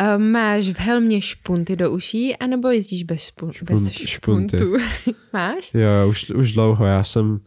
Uh, 0.01 0.21
máš 0.23 0.69
v 0.69 0.79
helmě 0.79 1.21
špunty 1.21 1.75
do 1.75 1.91
uší, 1.91 2.35
anebo 2.35 2.69
jezdíš 2.69 3.03
bez, 3.03 3.21
špun, 3.21 3.53
Špunt, 3.53 3.81
bez 3.81 3.91
špuntu? 3.93 4.73
máš? 5.33 5.71
Jo, 5.73 6.09
už, 6.09 6.29
už 6.29 6.51
dlouho. 6.53 6.85
Já 6.85 7.03
jsem 7.03 7.39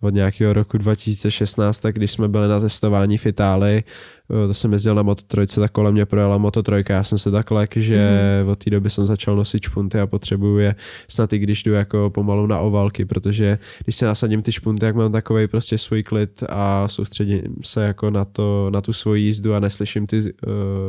od 0.00 0.14
nějakého 0.14 0.52
roku 0.52 0.78
2016, 0.78 1.80
tak 1.80 1.94
když 1.94 2.10
jsme 2.10 2.28
byli 2.28 2.48
na 2.48 2.60
testování 2.60 3.18
v 3.18 3.26
Itálii, 3.26 3.84
to 4.28 4.54
jsem 4.54 4.72
jezdil 4.72 4.94
na 4.94 5.02
mototrojce, 5.02 5.60
tak 5.60 5.70
kolem 5.70 5.94
mě 5.94 6.06
projela 6.06 6.38
mototrojka. 6.38 6.94
Já 6.94 7.04
jsem 7.04 7.18
se 7.18 7.30
tak 7.30 7.50
lek, 7.50 7.76
že 7.76 8.18
mm. 8.42 8.48
od 8.48 8.64
té 8.64 8.70
doby 8.70 8.90
jsem 8.90 9.06
začal 9.06 9.36
nosit 9.36 9.62
špunty 9.62 10.00
a 10.00 10.06
potřebuju 10.06 10.58
je 10.58 10.74
snad 11.08 11.32
i 11.32 11.38
když 11.38 11.62
jdu 11.62 11.72
jako 11.72 12.10
pomalu 12.10 12.46
na 12.46 12.58
ovalky, 12.58 13.04
protože 13.04 13.58
když 13.84 13.96
se 13.96 14.06
nasadím 14.06 14.42
ty 14.42 14.52
špunty, 14.52 14.86
jak 14.86 14.96
mám 14.96 15.12
takový 15.12 15.48
prostě 15.48 15.78
svůj 15.78 16.02
klid 16.02 16.42
a 16.48 16.88
soustředím 16.88 17.42
se 17.64 17.84
jako 17.84 18.10
na, 18.10 18.24
to, 18.24 18.70
na 18.72 18.80
tu 18.80 18.92
svoji 18.92 19.22
jízdu 19.22 19.54
a 19.54 19.60
neslyším 19.60 20.06
ty 20.06 20.20
uh, 20.20 20.30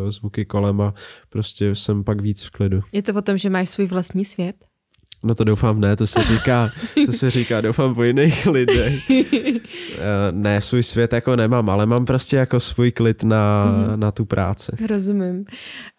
zvuky 0.09 0.45
kolem 0.45 0.81
a 0.81 0.93
prostě 1.29 1.75
jsem 1.75 2.03
pak 2.03 2.21
víc 2.21 2.43
v 2.43 2.49
klidu. 2.49 2.81
Je 2.91 3.03
to 3.03 3.13
o 3.13 3.21
tom, 3.21 3.37
že 3.37 3.49
máš 3.49 3.69
svůj 3.69 3.87
vlastní 3.87 4.25
svět? 4.25 4.55
No 5.23 5.35
to 5.35 5.43
doufám 5.43 5.81
ne, 5.81 5.95
to 5.95 6.07
se 6.07 6.23
říká, 6.23 6.69
to 7.05 7.11
se 7.11 7.31
říká, 7.31 7.61
doufám 7.61 7.95
po 7.95 8.03
jiných 8.03 8.45
lidech. 8.45 9.09
Eh, 9.09 10.31
ne, 10.31 10.61
svůj 10.61 10.83
svět 10.83 11.13
jako 11.13 11.35
nemám, 11.35 11.69
ale 11.69 11.85
mám 11.85 12.05
prostě 12.05 12.35
jako 12.35 12.59
svůj 12.59 12.91
klid 12.91 13.23
na, 13.23 13.65
mm. 13.65 13.99
na 13.99 14.11
tu 14.11 14.25
práci. 14.25 14.71
Rozumím. 14.87 15.45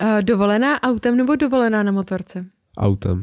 Uh, 0.03 0.23
dovolená 0.23 0.83
autem 0.83 1.17
nebo 1.17 1.37
dovolená 1.37 1.83
na 1.83 1.93
motorce? 1.93 2.45
Autem. 2.77 3.23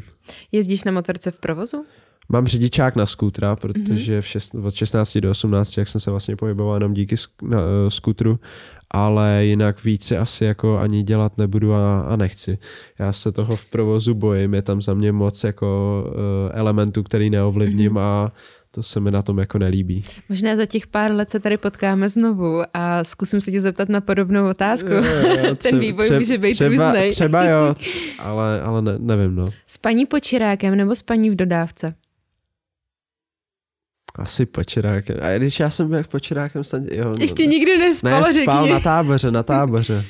Jezdíš 0.52 0.84
na 0.84 0.92
motorce 0.92 1.30
v 1.30 1.38
provozu? 1.38 1.84
Mám 2.28 2.46
řidičák 2.46 2.96
na 2.96 3.06
skútra, 3.06 3.56
protože 3.56 4.22
v 4.22 4.26
šest, 4.26 4.54
od 4.54 4.74
16 4.74 5.18
do 5.18 5.30
18, 5.30 5.78
jak 5.78 5.88
jsem 5.88 6.00
se 6.00 6.10
vlastně 6.10 6.36
pohyboval 6.36 6.74
jenom 6.74 6.94
díky 6.94 7.14
sk- 7.14 7.48
na, 7.48 7.58
uh, 7.58 7.64
skútru 7.88 8.38
ale 8.90 9.44
jinak 9.44 9.84
více 9.84 10.18
asi 10.18 10.44
jako 10.44 10.78
ani 10.78 11.02
dělat 11.02 11.38
nebudu 11.38 11.74
a, 11.74 12.00
a 12.00 12.16
nechci. 12.16 12.58
Já 12.98 13.12
se 13.12 13.32
toho 13.32 13.56
v 13.56 13.64
provozu 13.64 14.14
bojím, 14.14 14.54
je 14.54 14.62
tam 14.62 14.82
za 14.82 14.94
mě 14.94 15.12
moc 15.12 15.44
jako 15.44 16.04
uh, 16.08 16.12
elementů, 16.52 17.02
který 17.02 17.30
neovlivním 17.30 17.92
mm-hmm. 17.92 18.00
a 18.00 18.32
to 18.70 18.82
se 18.82 19.00
mi 19.00 19.10
na 19.10 19.22
tom 19.22 19.38
jako 19.38 19.58
nelíbí. 19.58 20.04
Možná 20.28 20.56
za 20.56 20.66
těch 20.66 20.86
pár 20.86 21.12
let 21.12 21.30
se 21.30 21.40
tady 21.40 21.56
potkáme 21.56 22.08
znovu 22.08 22.62
a 22.74 23.04
zkusím 23.04 23.40
se 23.40 23.50
tě 23.50 23.60
zeptat 23.60 23.88
na 23.88 24.00
podobnou 24.00 24.48
otázku. 24.48 24.88
Jo, 24.88 25.02
tře- 25.02 25.56
Ten 25.56 25.78
vývoj 25.78 26.06
tře- 26.06 26.18
může 26.18 26.38
být 26.38 26.54
třeba, 26.54 26.92
různý. 26.92 27.10
Třeba 27.10 27.44
jo, 27.44 27.74
ale, 28.18 28.60
ale 28.60 28.82
ne, 28.82 28.94
nevím. 28.98 29.34
No. 29.34 29.46
Spaní 29.66 30.06
pod 30.06 30.20
čirákem 30.20 30.76
nebo 30.76 30.94
spaní 30.94 31.30
v 31.30 31.36
dodávce? 31.36 31.94
Asi 34.18 34.46
počerákem. 34.46 35.16
A 35.22 35.38
když 35.38 35.60
já 35.60 35.70
jsem 35.70 35.88
byl 35.88 36.04
počerákem, 36.04 36.64
snad, 36.64 36.82
jo. 36.92 37.16
Ještě 37.18 37.44
no, 37.44 37.50
nikdy 37.50 37.78
nespal, 37.78 38.20
ne, 38.20 38.32
spal 38.32 38.56
řekni. 38.56 38.70
na 38.70 38.80
táboře, 38.80 39.30
na 39.30 39.42
táboře. 39.42 40.04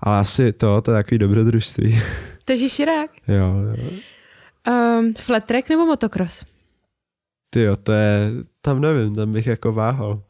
Ale 0.00 0.18
asi 0.18 0.52
to, 0.52 0.80
to 0.80 0.90
je 0.90 1.02
takový 1.02 1.18
dobrodružství. 1.18 2.00
Takže 2.44 2.68
širák. 2.68 3.10
Jo, 3.28 3.54
jo. 3.76 3.90
Um, 4.98 5.12
flat 5.14 5.44
track 5.44 5.68
nebo 5.68 5.86
motocross? 5.86 6.44
Ty 7.50 7.62
jo, 7.62 7.76
to 7.76 7.92
je, 7.92 8.30
tam 8.60 8.80
nevím, 8.80 9.14
tam 9.14 9.32
bych 9.32 9.46
jako 9.46 9.72
váhal. 9.72 10.22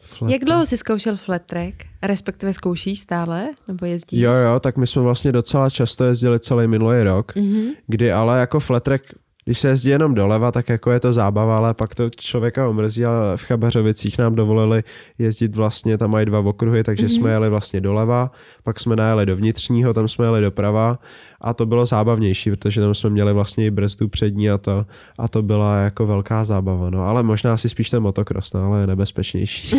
Flat 0.00 0.30
Jak 0.30 0.44
dlouho 0.44 0.66
jsi 0.66 0.76
zkoušel 0.76 1.16
flat 1.16 1.42
track? 1.42 1.74
Respektive 2.02 2.52
zkoušíš 2.52 3.00
stále? 3.00 3.48
Nebo 3.68 3.86
jezdíš? 3.86 4.20
Jo, 4.20 4.32
jo, 4.32 4.60
tak 4.60 4.76
my 4.76 4.86
jsme 4.86 5.02
vlastně 5.02 5.32
docela 5.32 5.70
často 5.70 6.04
jezdili 6.04 6.40
celý 6.40 6.66
minulý 6.66 7.02
rok, 7.02 7.36
mm-hmm. 7.36 7.74
kdy 7.86 8.12
ale 8.12 8.40
jako 8.40 8.60
flat 8.60 8.82
track 8.82 9.04
když 9.44 9.58
se 9.58 9.68
jezdí 9.68 9.88
jenom 9.88 10.14
doleva, 10.14 10.52
tak 10.52 10.68
jako 10.68 10.90
je 10.90 11.00
to 11.00 11.12
zábava, 11.12 11.56
ale 11.56 11.74
pak 11.74 11.94
to 11.94 12.10
člověka 12.10 12.68
omrzí, 12.68 13.04
ale 13.04 13.36
v 13.36 13.42
Chabařovicích 13.42 14.18
nám 14.18 14.34
dovolili 14.34 14.82
jezdit 15.18 15.56
vlastně, 15.56 15.98
tam 15.98 16.10
mají 16.10 16.26
dva 16.26 16.38
okruhy, 16.38 16.84
takže 16.84 17.06
mm-hmm. 17.06 17.14
jsme 17.14 17.30
jeli 17.30 17.48
vlastně 17.50 17.80
doleva, 17.80 18.30
pak 18.62 18.80
jsme 18.80 18.96
najeli 18.96 19.26
do 19.26 19.36
vnitřního, 19.36 19.94
tam 19.94 20.08
jsme 20.08 20.24
jeli 20.24 20.40
doprava 20.40 20.98
a 21.40 21.54
to 21.54 21.66
bylo 21.66 21.86
zábavnější, 21.86 22.50
protože 22.50 22.80
tam 22.80 22.94
jsme 22.94 23.10
měli 23.10 23.32
vlastně 23.32 23.66
i 23.66 23.70
brzdu 23.70 24.08
přední 24.08 24.50
a 24.50 24.58
to, 24.58 24.86
a 25.18 25.28
to 25.28 25.42
byla 25.42 25.76
jako 25.76 26.06
velká 26.06 26.44
zábava, 26.44 26.90
no, 26.90 27.02
ale 27.02 27.22
možná 27.22 27.56
si 27.56 27.68
spíš 27.68 27.90
ten 27.90 28.02
motocross, 28.02 28.52
no, 28.52 28.66
ale 28.66 28.80
je 28.80 28.86
nebezpečnější. 28.86 29.76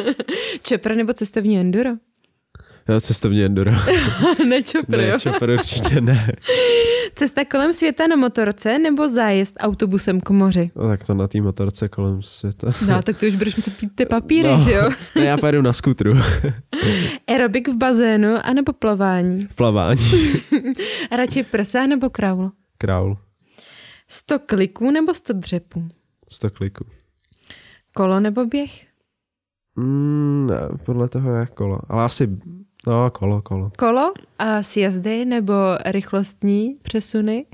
Čepr 0.62 0.94
nebo 0.94 1.12
cestovní 1.12 1.58
enduro? 1.58 1.90
Jo, 2.88 3.00
cestovní 3.00 3.44
enduro. 3.44 3.70
ne 4.48 4.62
čopr, 4.62 4.96
ne, 4.96 5.20
čopr 5.20 5.50
určitě 5.50 6.00
ne. 6.00 6.32
Cesta 7.18 7.44
kolem 7.44 7.72
světa 7.72 8.06
na 8.06 8.16
motorce 8.16 8.78
nebo 8.78 9.08
zájezd 9.08 9.54
autobusem 9.60 10.20
k 10.20 10.30
moři? 10.30 10.70
No 10.76 10.88
tak 10.88 11.06
to 11.06 11.14
na 11.14 11.28
té 11.28 11.40
motorce 11.40 11.88
kolem 11.88 12.22
světa. 12.22 12.72
No, 12.88 13.02
tak 13.02 13.16
to 13.16 13.26
už 13.26 13.36
budeš 13.36 13.56
muset 13.56 13.76
pít 13.78 13.90
ty 13.94 14.06
papíry, 14.06 14.48
no, 14.48 14.60
že 14.60 14.72
jo? 14.72 14.90
Ne, 15.14 15.24
já 15.24 15.36
pojedu 15.36 15.62
na 15.62 15.72
skutru. 15.72 16.12
Aerobik 17.28 17.68
v 17.68 17.76
bazénu 17.76 18.34
anebo 18.44 18.72
plavání? 18.72 19.40
Plavání. 19.54 20.00
Radši 21.16 21.42
prsa 21.42 21.86
nebo 21.86 22.10
kraul? 22.10 22.52
Kraul. 22.78 23.18
100 24.08 24.38
kliků 24.38 24.90
nebo 24.90 25.14
100 25.14 25.32
dřepů? 25.32 25.88
100 26.28 26.50
kliků. 26.50 26.84
Kolo 27.94 28.20
nebo 28.20 28.46
běh? 28.46 28.86
Mm, 29.76 30.46
ne, 30.50 30.78
podle 30.84 31.08
toho 31.08 31.34
je 31.34 31.46
kolo. 31.46 31.78
Ale 31.88 32.04
asi 32.04 32.38
No, 32.88 33.10
kolo, 33.10 33.42
kolo. 33.42 33.72
Kolo 33.78 34.12
a 34.38 34.62
sjezdy 34.62 35.24
nebo 35.24 35.52
rychlostní 35.86 36.76
přesuny? 36.82 37.46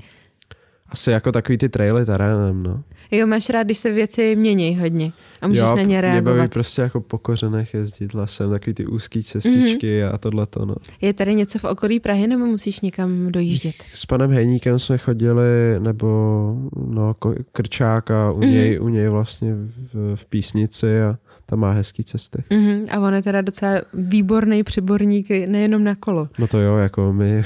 Asi 0.89 1.11
jako 1.11 1.31
takový 1.31 1.57
ty 1.57 1.69
traily 1.69 2.05
terénem, 2.05 2.63
no. 2.63 2.83
Jo, 3.11 3.27
máš 3.27 3.49
rád, 3.49 3.63
když 3.63 3.77
se 3.77 3.91
věci 3.91 4.35
mění 4.35 4.77
hodně 4.77 5.11
a 5.41 5.47
můžeš 5.47 5.69
jo, 5.69 5.75
na 5.75 5.81
ně 5.81 6.01
reagovat. 6.01 6.31
Jo, 6.31 6.37
baví 6.37 6.49
prostě 6.49 6.81
jako 6.81 7.01
po 7.01 7.17
kořenech 7.17 7.73
jezdit 7.73 8.13
lesem, 8.13 8.49
takový 8.49 8.73
ty 8.73 8.85
úzký 8.85 9.23
cestičky 9.23 10.01
mm-hmm. 10.01 10.13
a 10.13 10.17
tohle 10.17 10.45
to, 10.45 10.65
no. 10.65 10.75
Je 11.01 11.13
tady 11.13 11.35
něco 11.35 11.59
v 11.59 11.63
okolí 11.63 11.99
Prahy 11.99 12.27
nebo 12.27 12.45
musíš 12.45 12.81
někam 12.81 13.31
dojíždět? 13.31 13.75
S 13.93 14.05
panem 14.05 14.31
Hejníkem 14.31 14.79
jsme 14.79 14.97
chodili, 14.97 15.79
nebo 15.79 15.97
no, 16.87 17.15
Krčáka, 17.51 18.31
u, 18.31 18.39
mm-hmm. 18.39 18.49
něj, 18.49 18.79
u 18.81 18.89
něj 18.89 19.09
vlastně 19.09 19.53
v, 19.93 20.15
v 20.15 20.25
písnici 20.25 21.01
a 21.01 21.17
tam 21.45 21.59
má 21.59 21.71
hezký 21.71 22.03
cesty. 22.03 22.43
Mm-hmm. 22.51 22.87
A 22.91 22.99
on 22.99 23.13
je 23.13 23.21
teda 23.21 23.41
docela 23.41 23.81
výborný 23.93 24.63
přiborník 24.63 25.29
nejenom 25.29 25.83
na 25.83 25.95
kolo. 25.95 26.29
No 26.39 26.47
to 26.47 26.59
jo, 26.59 26.77
jako 26.77 27.13
my, 27.13 27.43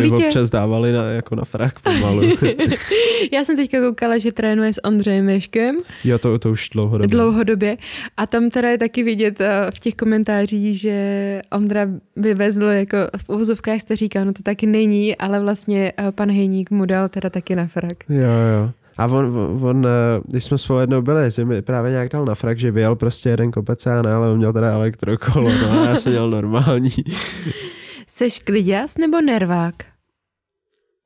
my 0.00 0.10
občas 0.10 0.50
dávali 0.50 0.92
na, 0.92 1.04
jako 1.04 1.34
na 1.34 1.44
frak 1.44 1.80
pomalu. 1.80 2.22
Já 3.32 3.44
jsem 3.44 3.56
teďka 3.56 3.80
koukala, 3.80 4.18
že 4.18 4.32
trénuje 4.32 4.72
s 4.72 4.84
Ondřejem 4.84 5.26
Meškem. 5.26 5.76
Jo, 6.04 6.18
to, 6.18 6.38
to 6.38 6.50
už 6.50 6.68
dlouhodobě. 6.68 7.08
Dlouhodobě. 7.08 7.76
A 8.16 8.26
tam 8.26 8.50
teda 8.50 8.68
je 8.70 8.78
taky 8.78 9.02
vidět 9.02 9.40
eh, 9.40 9.70
v 9.70 9.80
těch 9.80 9.94
komentářích, 9.94 10.80
že 10.80 11.42
Ondra 11.52 11.88
vyvezl, 12.16 12.64
jako 12.64 12.96
v 13.16 13.28
uvozovkách 13.28 13.80
jste 13.80 13.96
říkal, 13.96 14.24
no 14.24 14.32
to 14.32 14.42
taky 14.42 14.66
není, 14.66 15.16
ale 15.16 15.40
vlastně 15.40 15.92
eh, 15.98 16.12
pan 16.12 16.30
Hejník 16.30 16.70
mu 16.70 16.86
dal 16.86 17.08
teda 17.08 17.30
taky 17.30 17.56
na 17.56 17.66
frak. 17.66 18.04
Jo, 18.08 18.20
jo. 18.20 18.72
A 18.98 19.06
on, 19.06 19.58
on, 19.62 19.86
eh, 19.86 20.20
když 20.24 20.44
jsme 20.44 20.58
spolu 20.58 20.78
jednou 20.78 21.02
byli, 21.02 21.30
že 21.30 21.44
mi 21.44 21.62
právě 21.62 21.90
nějak 21.90 22.08
dal 22.08 22.24
na 22.24 22.34
frak, 22.34 22.58
že 22.58 22.70
vyjel 22.70 22.96
prostě 22.96 23.28
jeden 23.28 23.50
kopec 23.50 23.86
a 23.86 24.02
ne, 24.02 24.12
ale 24.12 24.30
on 24.30 24.36
měl 24.38 24.52
teda 24.52 24.72
elektrokolo, 24.72 25.50
no 25.50 25.80
a 25.82 25.88
já 25.88 25.96
jsem 25.96 26.12
měl 26.12 26.30
normální. 26.30 26.90
Seš 28.06 28.38
kliděs 28.38 28.96
nebo 28.98 29.20
nervák? 29.20 29.74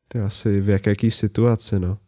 To 0.09 0.19
je 0.19 0.25
asi 0.25 0.61
v 0.61 0.69
jaké 0.69 1.11
situaci, 1.11 1.79
no. 1.79 1.99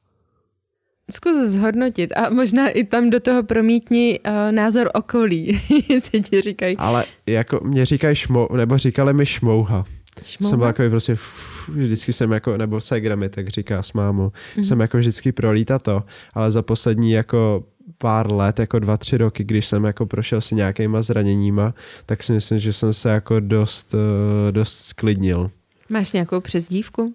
Zkus 1.11 1.37
zhodnotit 1.37 2.13
a 2.17 2.31
možná 2.31 2.69
i 2.69 2.85
tam 2.85 3.11
do 3.11 3.21
toho 3.21 3.43
promítni 3.43 4.21
uh, 4.27 4.53
názor 4.53 4.91
okolí, 4.95 5.61
se 6.01 6.21
ti 6.21 6.41
říkají. 6.41 6.77
Ale 6.77 7.05
jako 7.27 7.61
mě 7.65 7.85
říkají 7.85 8.17
šmou, 8.17 8.49
nebo 8.57 8.79
říkali 8.79 9.13
mi 9.13 9.27
šmouha. 9.27 9.85
Šmouha? 10.25 10.51
Jsem 10.51 10.59
byl 10.59 10.69
takový 10.69 10.91
prostě, 10.91 11.17
vždycky 11.69 12.13
jsem 12.13 12.33
jako, 12.33 12.57
nebo 12.57 12.81
Segra 12.81 13.17
mi 13.17 13.29
tak 13.29 13.49
říká 13.49 13.83
s 13.83 13.93
mámou, 13.93 14.29
mm-hmm. 14.29 14.63
jsem 14.63 14.81
jako 14.81 14.99
vždycky 14.99 15.33
prolíta 15.33 15.79
to, 15.79 16.05
ale 16.35 16.51
za 16.51 16.63
poslední 16.63 17.11
jako 17.13 17.65
pár 17.99 18.33
let, 18.33 18.59
jako 18.59 18.79
dva, 18.79 18.97
tři 18.97 19.17
roky, 19.17 19.45
když 19.45 19.67
jsem 19.67 19.85
jako 19.85 20.07
prošel 20.07 20.41
si 20.41 20.55
nějakýma 20.55 21.03
zraněníma, 21.03 21.75
tak 22.07 22.23
si 22.23 22.33
myslím, 22.33 22.59
že 22.59 22.73
jsem 22.73 22.95
se 22.95 23.09
jako 23.09 23.41
dost, 23.41 23.95
eh, 23.95 24.53
dost 24.53 24.85
sklidnil. 24.85 25.51
Máš 25.89 26.13
nějakou 26.13 26.41
přezdívku? 26.41 27.15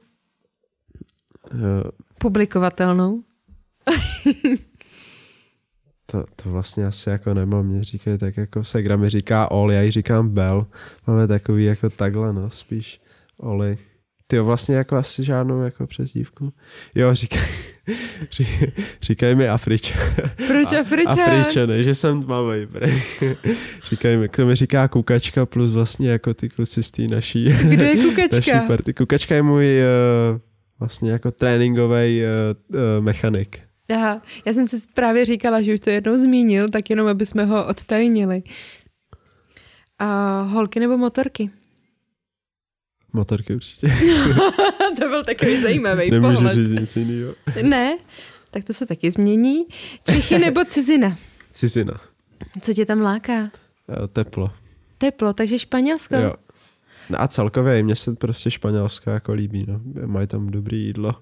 Eh, 1.51 1.83
Publikovatelnou? 2.19 3.23
To, 6.11 6.25
to 6.35 6.49
vlastně 6.49 6.85
asi 6.85 7.09
jako 7.09 7.33
nemám, 7.33 7.65
mě 7.65 7.83
říkají 7.83 8.17
tak 8.17 8.37
jako 8.37 8.63
Segra 8.63 8.97
mi 8.97 9.09
říká 9.09 9.51
Oli, 9.51 9.75
já 9.75 9.81
jí 9.81 9.91
říkám 9.91 10.29
Bell. 10.29 10.67
Máme 11.07 11.27
takový 11.27 11.65
jako 11.65 11.89
takhle, 11.89 12.33
no, 12.33 12.49
spíš 12.49 13.01
Oli. 13.37 13.77
Ty 14.29 14.39
vlastně 14.39 14.75
jako 14.75 14.95
asi 14.95 15.23
žádnou 15.23 15.61
jako 15.61 15.87
přezdívku. 15.87 16.53
Jo, 16.95 17.13
říkaj, 17.15 17.41
ří- 18.31 18.71
říkaj 19.01 19.35
mi 19.35 19.47
Afrič. 19.49 19.93
Proč 20.47 20.73
Afričan? 20.73 21.19
Afričan, 21.19 21.69
že 21.83 21.95
jsem 21.95 22.23
tmavý. 22.23 22.67
říkaj 23.83 24.17
mi, 24.17 24.27
kdo 24.35 24.45
mi 24.45 24.55
říká 24.55 24.87
kukačka 24.87 25.45
plus 25.45 25.71
vlastně 25.73 26.09
jako 26.09 26.33
ty 26.33 26.49
kluci 26.49 26.83
z 26.83 26.91
té 26.91 27.01
naší, 27.01 27.45
Kdo 27.63 27.83
je 27.83 27.95
naší 27.95 28.09
kukačka? 28.09 28.59
party. 28.67 28.93
Kukačka 28.93 29.35
je 29.35 29.41
můj 29.41 29.65
uh, 30.33 30.39
vlastně 30.79 31.11
jako 31.11 31.31
tréninkový 31.31 32.21
uh, 32.21 32.75
uh, 32.75 33.03
mechanik. 33.03 33.59
Aha, 33.95 34.21
já 34.45 34.53
jsem 34.53 34.67
si 34.67 34.77
právě 34.93 35.25
říkala, 35.25 35.61
že 35.61 35.73
už 35.73 35.79
to 35.79 35.89
jednou 35.89 36.17
zmínil, 36.17 36.69
tak 36.69 36.89
jenom, 36.89 37.07
aby 37.07 37.25
jsme 37.25 37.45
ho 37.45 37.67
odtajnili. 37.67 38.43
A 39.99 40.41
holky 40.41 40.79
nebo 40.79 40.97
motorky? 40.97 41.49
Motorky 43.17 43.55
určitě. 43.55 43.87
to 45.01 45.09
byl 45.09 45.23
takový 45.23 45.61
zajímavý 45.61 46.11
Nemůžu 46.11 46.35
pohled. 46.35 46.55
říct 46.55 46.79
nic 46.79 46.95
jiného. 46.95 47.33
Ne, 47.61 47.97
tak 48.51 48.63
to 48.63 48.73
se 48.73 48.85
taky 48.85 49.11
změní. 49.11 49.65
Čechy 50.09 50.39
nebo 50.39 50.65
cizina? 50.65 51.17
Cizina. 51.53 51.93
Co 52.61 52.73
tě 52.73 52.85
tam 52.85 53.01
láká? 53.01 53.51
Eh, 54.03 54.07
Teplo. 54.07 54.51
Teplo, 54.97 55.33
takže 55.33 55.59
Španělsko. 55.59 56.15
Jo. 56.15 56.33
No 57.09 57.21
a 57.21 57.27
celkově 57.27 57.83
mně 57.83 57.95
se 57.95 58.13
prostě 58.15 58.51
Španělsko 58.51 59.09
jako 59.09 59.33
líbí, 59.33 59.65
no. 59.67 59.81
Mají 60.05 60.27
tam 60.27 60.47
dobrý 60.49 60.85
jídlo. 60.85 61.15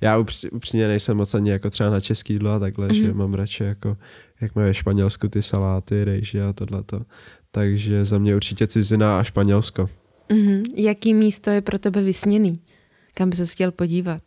Já 0.00 0.18
upř- 0.20 0.48
upřímně 0.52 0.88
nejsem 0.88 1.16
moc 1.16 1.34
ani 1.34 1.50
jako 1.50 1.70
třeba 1.70 1.90
na 1.90 2.00
český 2.00 2.32
jídlo 2.32 2.50
a 2.50 2.58
takhle, 2.58 2.88
mm-hmm. 2.88 3.06
že 3.06 3.12
mám 3.14 3.34
radši 3.34 3.64
jako, 3.64 3.96
jak 4.40 4.54
mají 4.54 4.66
ve 4.66 4.74
Španělsku 4.74 5.28
ty 5.28 5.42
saláty, 5.42 6.04
rejži 6.04 6.40
a 6.40 6.52
tohleto. 6.52 7.00
Takže 7.50 8.04
za 8.04 8.18
mě 8.18 8.36
určitě 8.36 8.66
cizina 8.66 9.18
a 9.20 9.24
Španělsko. 9.24 9.88
Mhm. 10.32 10.62
Jaký 10.76 11.14
místo 11.14 11.50
je 11.50 11.60
pro 11.60 11.78
tebe 11.78 12.02
vysněný? 12.02 12.60
Kam 13.14 13.30
by 13.30 13.36
se 13.36 13.46
chtěl 13.46 13.72
podívat? 13.72 14.22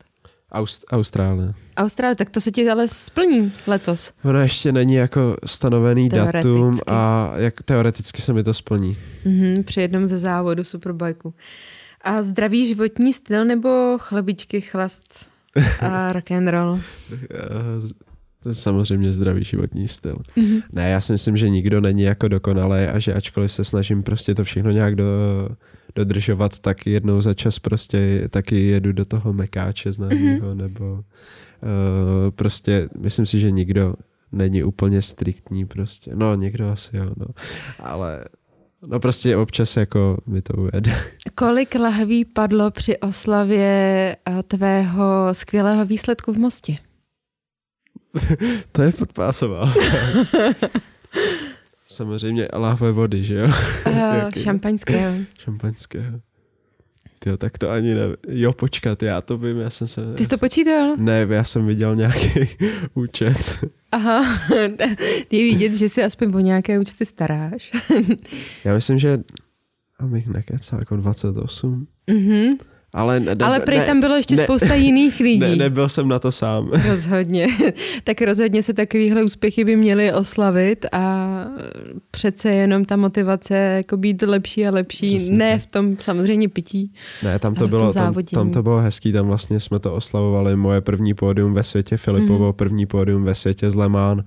Aust- 0.52 0.84
Austrálie. 0.92 1.54
Austrálie, 1.78 2.16
tak 2.16 2.30
to 2.30 2.42
se 2.42 2.52
ti 2.52 2.70
ale 2.70 2.88
splní 2.88 3.52
letos. 3.68 4.14
Ono 4.24 4.40
ještě 4.40 4.72
není 4.72 4.94
jako 4.94 5.36
stanovený 5.46 6.10
datum 6.10 6.80
a 6.88 7.32
jak 7.36 7.64
teoreticky 7.64 8.22
se 8.22 8.34
mi 8.34 8.44
to 8.44 8.54
splní. 8.54 8.98
Mhm, 9.26 9.64
při 9.64 9.82
jednom 9.82 10.06
ze 10.06 10.18
závodu 10.18 10.64
Superbikeu. 10.64 11.34
A 12.02 12.24
zdravý 12.24 12.68
životní 12.68 13.14
styl 13.14 13.46
nebo 13.46 13.98
chlebičky, 14.00 14.62
chlast 14.62 15.04
a 15.82 16.14
rock 16.14 16.32
and 16.32 16.48
roll? 16.48 16.80
Z- 17.80 17.94
To 18.44 18.50
je 18.50 18.56
samozřejmě 18.56 19.12
zdravý 19.12 19.44
životní 19.44 19.88
styl. 19.88 20.16
Mm-hmm. 20.38 20.64
Ne, 20.72 20.90
já 20.90 21.02
si 21.02 21.12
myslím, 21.12 21.38
že 21.38 21.50
nikdo 21.50 21.82
není 21.82 22.02
jako 22.04 22.28
dokonalý 22.28 22.84
a 22.84 23.00
že 23.00 23.14
ačkoliv 23.14 23.52
se 23.52 23.64
snažím 23.64 24.04
prostě 24.04 24.36
to 24.36 24.44
všechno 24.44 24.72
nějak 24.72 24.96
do, 24.96 25.06
dodržovat, 25.96 26.60
tak 26.60 26.88
jednou 26.88 27.22
za 27.22 27.34
čas 27.34 27.60
prostě 27.60 28.28
taky 28.30 28.68
jedu 28.68 28.92
do 28.92 29.06
toho 29.06 29.34
mekáče 29.34 29.92
známého, 29.92 30.48
mm-hmm. 30.48 30.56
nebo 30.56 30.94
uh, 30.94 31.02
prostě 32.36 32.90
myslím 33.00 33.26
si, 33.26 33.40
že 33.40 33.52
nikdo 33.52 33.94
není 34.32 34.64
úplně 34.64 35.02
striktní 35.02 35.66
prostě. 35.66 36.12
No, 36.16 36.36
někdo 36.36 36.70
asi 36.70 36.98
jo, 36.98 37.10
no. 37.18 37.26
Ale 37.80 38.26
no 38.88 39.00
prostě 39.00 39.38
občas 39.38 39.78
jako 39.78 40.18
mi 40.26 40.42
to 40.42 40.54
ujede. 40.54 41.04
Kolik 41.36 41.76
lahví 41.76 42.26
padlo 42.26 42.72
při 42.72 42.98
oslavě 42.98 43.68
eh, 44.30 44.44
tvého 44.44 45.04
skvělého 45.32 45.86
výsledku 45.86 46.34
v 46.34 46.38
Mostě? 46.38 46.76
To 48.72 48.82
je 48.82 48.92
podpásová. 48.92 49.74
Samozřejmě 51.92 52.48
lahve 52.54 52.92
vody, 52.92 53.24
že 53.24 53.36
jo? 53.36 53.48
Uh, 53.88 53.94
Jaký? 54.16 54.40
šampaňského. 54.40 55.16
Šampaňského. 55.40 56.20
Tyjo, 57.20 57.38
tak 57.38 57.58
to 57.58 57.70
ani 57.70 57.94
ne. 57.94 58.02
Jo, 58.28 58.54
počkat, 58.54 59.04
já 59.04 59.22
to 59.22 59.38
vím, 59.38 59.60
já 59.60 59.70
jsem 59.70 59.88
se... 59.88 60.14
Ty 60.14 60.24
jsi 60.24 60.30
to 60.30 60.38
počítal? 60.38 60.96
Ne, 60.98 61.28
já 61.30 61.44
jsem 61.44 61.68
viděl 61.68 61.96
nějaký 61.96 62.30
účet. 62.94 63.60
Aha, 63.92 64.40
je 65.32 65.44
vidět, 65.44 65.76
že 65.76 65.90
si 65.90 66.04
aspoň 66.04 66.34
o 66.36 66.40
nějaké 66.40 66.80
účty 66.80 67.06
staráš. 67.06 67.72
Já 68.64 68.74
myslím, 68.74 69.00
že 69.00 69.20
abych 70.00 70.28
nekecal, 70.28 70.80
jako 70.80 70.96
28. 70.96 71.88
Mhm. 72.10 72.58
Ale, 72.94 73.20
ne, 73.20 73.36
ne, 73.36 73.46
Ale 73.46 73.60
prej 73.60 73.80
ne, 73.80 73.86
tam 73.86 74.00
bylo 74.00 74.16
ještě 74.16 74.36
ne, 74.36 74.44
spousta 74.44 74.74
jiných 74.74 75.20
lidí. 75.20 75.40
Ne, 75.40 75.56
nebyl 75.56 75.90
jsem 75.90 76.08
na 76.08 76.20
to 76.20 76.32
sám. 76.32 76.72
Rozhodně. 76.88 77.48
tak 78.04 78.22
rozhodně 78.22 78.64
se 78.64 78.74
takovéhle 78.74 79.24
úspěchy 79.24 79.64
by 79.64 79.76
měly 79.76 80.14
oslavit 80.14 80.86
a 80.92 81.31
přece 82.12 82.50
jenom 82.50 82.86
ta 82.86 82.96
motivace 82.96 83.56
jako 83.56 83.98
být 83.98 84.22
lepší 84.22 84.68
a 84.68 84.72
lepší, 84.72 85.16
Přesně 85.16 85.38
ne 85.38 85.52
tak. 85.52 85.62
v 85.62 85.68
tom 85.68 85.98
samozřejmě 85.98 86.50
pití. 86.50 86.94
Ne, 87.24 87.40
tam 87.40 87.56
to, 87.56 87.68
bylo, 87.68 87.94
tam, 87.94 88.14
tam 88.34 88.52
to 88.52 88.64
bylo 88.64 88.78
hezký, 88.78 89.12
tam 89.12 89.28
vlastně 89.28 89.60
jsme 89.60 89.80
to 89.80 89.94
oslavovali, 89.94 90.56
moje 90.56 90.82
první 90.82 91.14
pódium 91.14 91.54
ve 91.54 91.64
světě 91.64 91.98
Filipovo, 91.98 92.48
mm. 92.48 92.54
první 92.54 92.86
pódium 92.86 93.24
ve 93.24 93.36
světě 93.36 93.72
z 93.72 93.76
Le 93.76 93.90
Mans, 93.90 94.22
uh, 94.22 94.26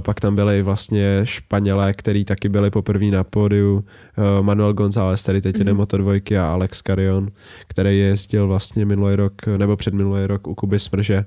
pak 0.00 0.20
tam 0.20 0.36
byli 0.36 0.62
vlastně 0.62 1.20
Španělé, 1.24 1.92
který 1.92 2.24
taky 2.24 2.48
byli 2.48 2.70
poprvé 2.70 3.06
na 3.06 3.24
pódiu, 3.24 3.74
uh, 3.76 4.44
Manuel 4.44 4.74
González, 4.74 5.22
který 5.22 5.40
teď 5.40 5.58
jede 5.58 5.72
Mhm. 5.72 5.82
Moto2 5.82 6.40
a 6.40 6.52
Alex 6.52 6.82
Carion, 6.82 7.28
který 7.68 7.98
jezdil 7.98 8.46
vlastně 8.46 8.84
minulý 8.84 9.16
rok, 9.16 9.46
nebo 9.56 9.76
před 9.76 9.94
minulý 9.94 10.26
rok 10.26 10.46
u 10.46 10.54
Kuby 10.54 10.78
Smrže, 10.78 11.24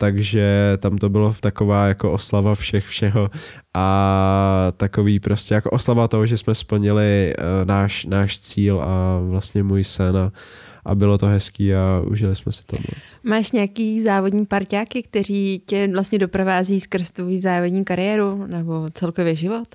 takže 0.00 0.76
tam 0.78 0.98
to 0.98 1.08
bylo 1.08 1.34
taková 1.40 1.86
jako 1.86 2.12
oslava 2.12 2.54
všech 2.54 2.86
všeho 2.86 3.30
a 3.74 4.72
takový 4.76 5.20
prostě 5.20 5.54
jako 5.54 5.70
oslava 5.70 6.08
toho, 6.08 6.26
že 6.26 6.38
jsme 6.38 6.54
splnili 6.54 7.34
uh, 7.38 7.44
náš, 7.64 8.04
náš 8.04 8.40
cíl 8.40 8.80
a 8.80 9.20
vlastně 9.20 9.62
můj 9.62 9.84
sen 9.84 10.16
a, 10.16 10.32
a 10.84 10.94
bylo 10.94 11.18
to 11.18 11.26
hezký 11.26 11.74
a 11.74 12.02
užili 12.06 12.36
jsme 12.36 12.52
si 12.52 12.66
to 12.66 12.76
moc. 12.76 13.20
Máš 13.24 13.52
nějaký 13.52 14.00
závodní 14.00 14.46
parťáky, 14.46 15.02
kteří 15.02 15.62
tě 15.66 15.88
vlastně 15.92 16.18
doprovází 16.18 16.80
skrz 16.80 17.10
tvůj 17.10 17.38
závodní 17.38 17.84
kariéru 17.84 18.46
nebo 18.46 18.88
celkově 18.92 19.36
život? 19.36 19.68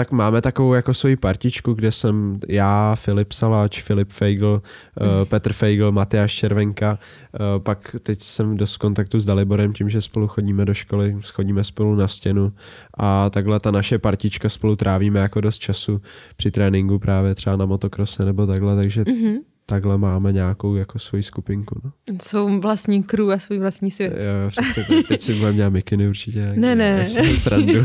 Tak 0.00 0.12
máme 0.12 0.40
takovou 0.40 0.74
jako 0.74 0.94
svoji 0.94 1.16
partičku, 1.16 1.74
kde 1.74 1.92
jsem 1.92 2.40
já, 2.48 2.94
Filip 2.94 3.32
Saláč, 3.32 3.82
Filip 3.82 4.10
Feigl, 4.10 4.62
mm. 5.00 5.26
Petr 5.26 5.52
Feigl, 5.52 5.92
Matyáš 5.92 6.32
Červenka, 6.32 6.98
eh, 7.34 7.38
pak 7.58 7.96
teď 8.02 8.20
jsem 8.20 8.56
dost 8.56 8.74
v 8.74 8.78
kontaktu 8.78 9.20
s 9.20 9.24
Daliborem 9.26 9.72
tím, 9.72 9.90
že 9.90 10.00
spolu 10.00 10.28
chodíme 10.28 10.64
do 10.64 10.74
školy, 10.74 11.16
chodíme 11.32 11.64
spolu 11.64 11.94
na 11.94 12.08
stěnu 12.08 12.52
a 12.94 13.30
takhle 13.30 13.60
ta 13.60 13.70
naše 13.70 13.98
partička 13.98 14.48
spolu 14.48 14.76
trávíme 14.76 15.20
jako 15.20 15.40
dost 15.40 15.58
času 15.58 16.00
při 16.36 16.50
tréninku 16.50 16.98
právě 16.98 17.34
třeba 17.34 17.56
na 17.56 17.66
motokrose 17.66 18.24
nebo 18.24 18.46
takhle, 18.46 18.76
takže 18.76 19.02
Mm-hmm. 19.02 19.38
Takhle 19.70 19.98
máme 19.98 20.32
nějakou 20.32 20.74
jako 20.76 20.98
svoji 20.98 21.22
skupinku. 21.22 21.80
No. 21.84 21.90
Jsou 22.22 22.60
vlastní 22.60 23.02
crew 23.02 23.30
a 23.30 23.38
svůj 23.38 23.58
vlastní 23.58 23.90
svět. 23.90 24.12
Jo, 24.12 24.48
přesně 24.48 24.84
tak. 24.96 25.06
Teď 25.08 25.20
si 25.22 25.34
budeme 25.34 25.56
dělat 25.56 25.70
mikiny 25.70 26.08
určitě. 26.08 26.38
jak- 26.38 26.56
Ne, 26.56 26.74
ne. 26.76 27.04
já 27.16 27.36
srandu. 27.36 27.82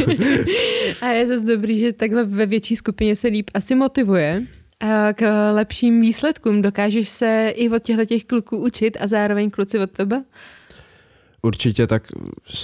A 1.02 1.08
je 1.08 1.28
zase 1.28 1.46
dobrý, 1.46 1.80
že 1.80 1.94
takhle 1.94 2.24
ve 2.24 2.46
větší 2.46 2.76
skupině 2.76 3.16
se 3.16 3.28
líp 3.28 3.50
asi 3.54 3.76
motivuje 3.76 4.42
k 5.16 5.52
lepším 5.54 6.02
výsledkům. 6.02 6.62
Dokážeš 6.62 7.10
se 7.10 7.54
i 7.56 7.70
od 7.70 7.84
těchto 7.84 8.06
těch 8.06 8.26
kluků 8.26 8.58
učit 8.58 8.98
a 9.00 9.08
zároveň 9.08 9.50
kluci 9.50 9.80
od 9.80 9.92
tebe? 9.92 10.24
Určitě 11.46 11.88
tak 11.88 12.04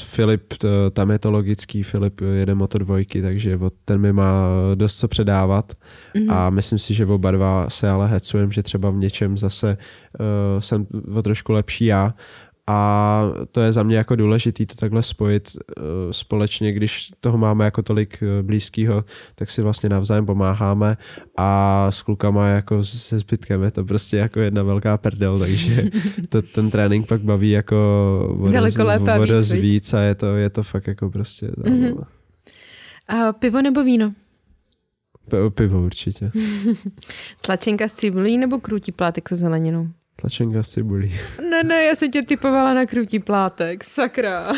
Filip, 0.04 0.54
tam 0.94 1.12
je 1.12 1.20
to 1.20 1.32
logický, 1.32 1.84
Filip 1.84 2.22
jede 2.22 2.56
moto 2.56 2.78
dvojky, 2.78 3.22
takže 3.22 3.60
ten 3.86 4.02
mi 4.02 4.14
má 4.14 4.44
dost 4.76 4.98
co 4.98 5.08
předávat 5.08 5.74
Mhm. 6.16 6.30
a 6.30 6.50
myslím 6.50 6.80
si, 6.80 6.94
že 6.94 7.06
oba 7.06 7.32
dva 7.32 7.70
se 7.70 7.90
ale 7.90 8.08
hecujeme, 8.08 8.52
že 8.54 8.64
třeba 8.64 8.90
v 8.90 8.96
něčem 8.96 9.38
zase 9.38 9.78
uh, 10.20 10.60
jsem 10.60 10.88
o 11.16 11.22
trošku 11.22 11.54
lepší 11.54 11.86
já 11.86 12.14
a 12.68 13.24
to 13.51 13.62
je 13.62 13.74
za 13.74 13.84
mě 13.84 13.95
jako 13.97 14.16
důležitý 14.16 14.66
to 14.66 14.76
takhle 14.76 15.03
spojit 15.03 15.51
uh, 15.78 15.84
společně, 16.12 16.72
když 16.74 17.09
toho 17.22 17.38
máme 17.38 17.66
jako 17.66 17.82
tolik 17.82 18.20
uh, 18.22 18.45
blízkýho, 18.45 19.05
tak 19.36 19.49
si 19.51 19.62
vlastně 19.62 19.89
navzájem 19.89 20.26
pomáháme 20.26 20.97
a 21.38 21.88
s 21.91 22.01
klukama 22.01 22.47
jako 22.47 22.84
se 22.84 23.20
zbytkem 23.20 23.64
je 23.64 23.72
to 23.72 23.86
prostě 23.86 24.18
jako 24.18 24.39
jedna 24.39 24.64
velká 24.64 24.97
prdel, 24.97 25.39
takže 25.39 25.84
to, 26.30 26.41
ten 26.41 26.70
trénink 26.70 27.07
pak 27.07 27.22
baví 27.22 27.51
jako 27.51 27.76
Daleko 28.51 28.84
lépe 28.84 29.20
víc, 29.20 29.51
víc 29.51 29.93
a 29.93 29.99
je 30.01 30.16
to, 30.16 30.36
je 30.36 30.49
to 30.49 30.64
fakt 30.64 30.88
jako 30.88 31.09
prostě 31.09 31.51
Mhm. 31.57 32.03
A 33.07 33.34
pivo 33.34 33.62
nebo 33.62 33.84
víno? 33.84 34.14
P- 35.30 35.49
pivo 35.49 35.82
určitě. 35.82 36.32
Tlačenka 37.41 37.88
s 37.88 37.93
cibulí 37.93 38.38
nebo 38.38 38.59
krůtí 38.59 38.91
plátek 38.91 39.30
se 39.30 39.36
zeleninou? 39.36 39.88
Tlačenka 40.22 40.64
s 40.64 40.70
cibulí. 40.70 41.14
Ne, 41.50 41.64
ne, 41.64 41.84
já 41.84 41.96
jsem 41.96 42.12
tě 42.12 42.22
typovala 42.24 42.74
na 42.74 42.86
krutí 42.86 43.20
plátek, 43.20 43.84
sakra. 43.84 44.54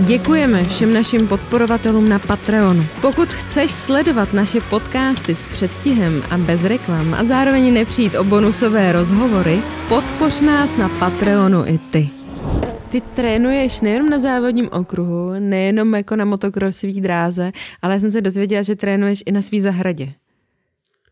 Děkujeme 0.00 0.64
všem 0.64 0.94
našim 0.94 1.28
podporovatelům 1.28 2.08
na 2.08 2.18
Patreonu. 2.18 2.84
Pokud 3.00 3.28
chceš 3.28 3.72
sledovat 3.72 4.32
naše 4.32 4.60
podcasty 4.60 5.34
s 5.34 5.46
předstihem 5.46 6.22
a 6.30 6.38
bez 6.38 6.64
reklam 6.64 7.14
a 7.14 7.24
zároveň 7.24 7.74
nepřijít 7.74 8.14
o 8.14 8.24
bonusové 8.24 8.92
rozhovory, 8.92 9.58
podpoř 9.88 10.40
nás 10.40 10.76
na 10.76 10.88
Patreonu 10.88 11.66
i 11.66 11.78
ty. 11.78 12.08
Ty 12.88 13.00
trénuješ 13.00 13.80
nejenom 13.80 14.10
na 14.10 14.18
závodním 14.18 14.68
okruhu, 14.72 15.32
nejenom 15.38 15.94
jako 15.94 16.16
na 16.16 16.24
motokrosové 16.24 16.92
dráze, 16.92 17.52
ale 17.82 17.94
já 17.94 18.00
jsem 18.00 18.10
se 18.10 18.20
dozvěděla, 18.20 18.62
že 18.62 18.76
trénuješ 18.76 19.22
i 19.26 19.32
na 19.32 19.42
svý 19.42 19.60
zahradě. 19.60 20.12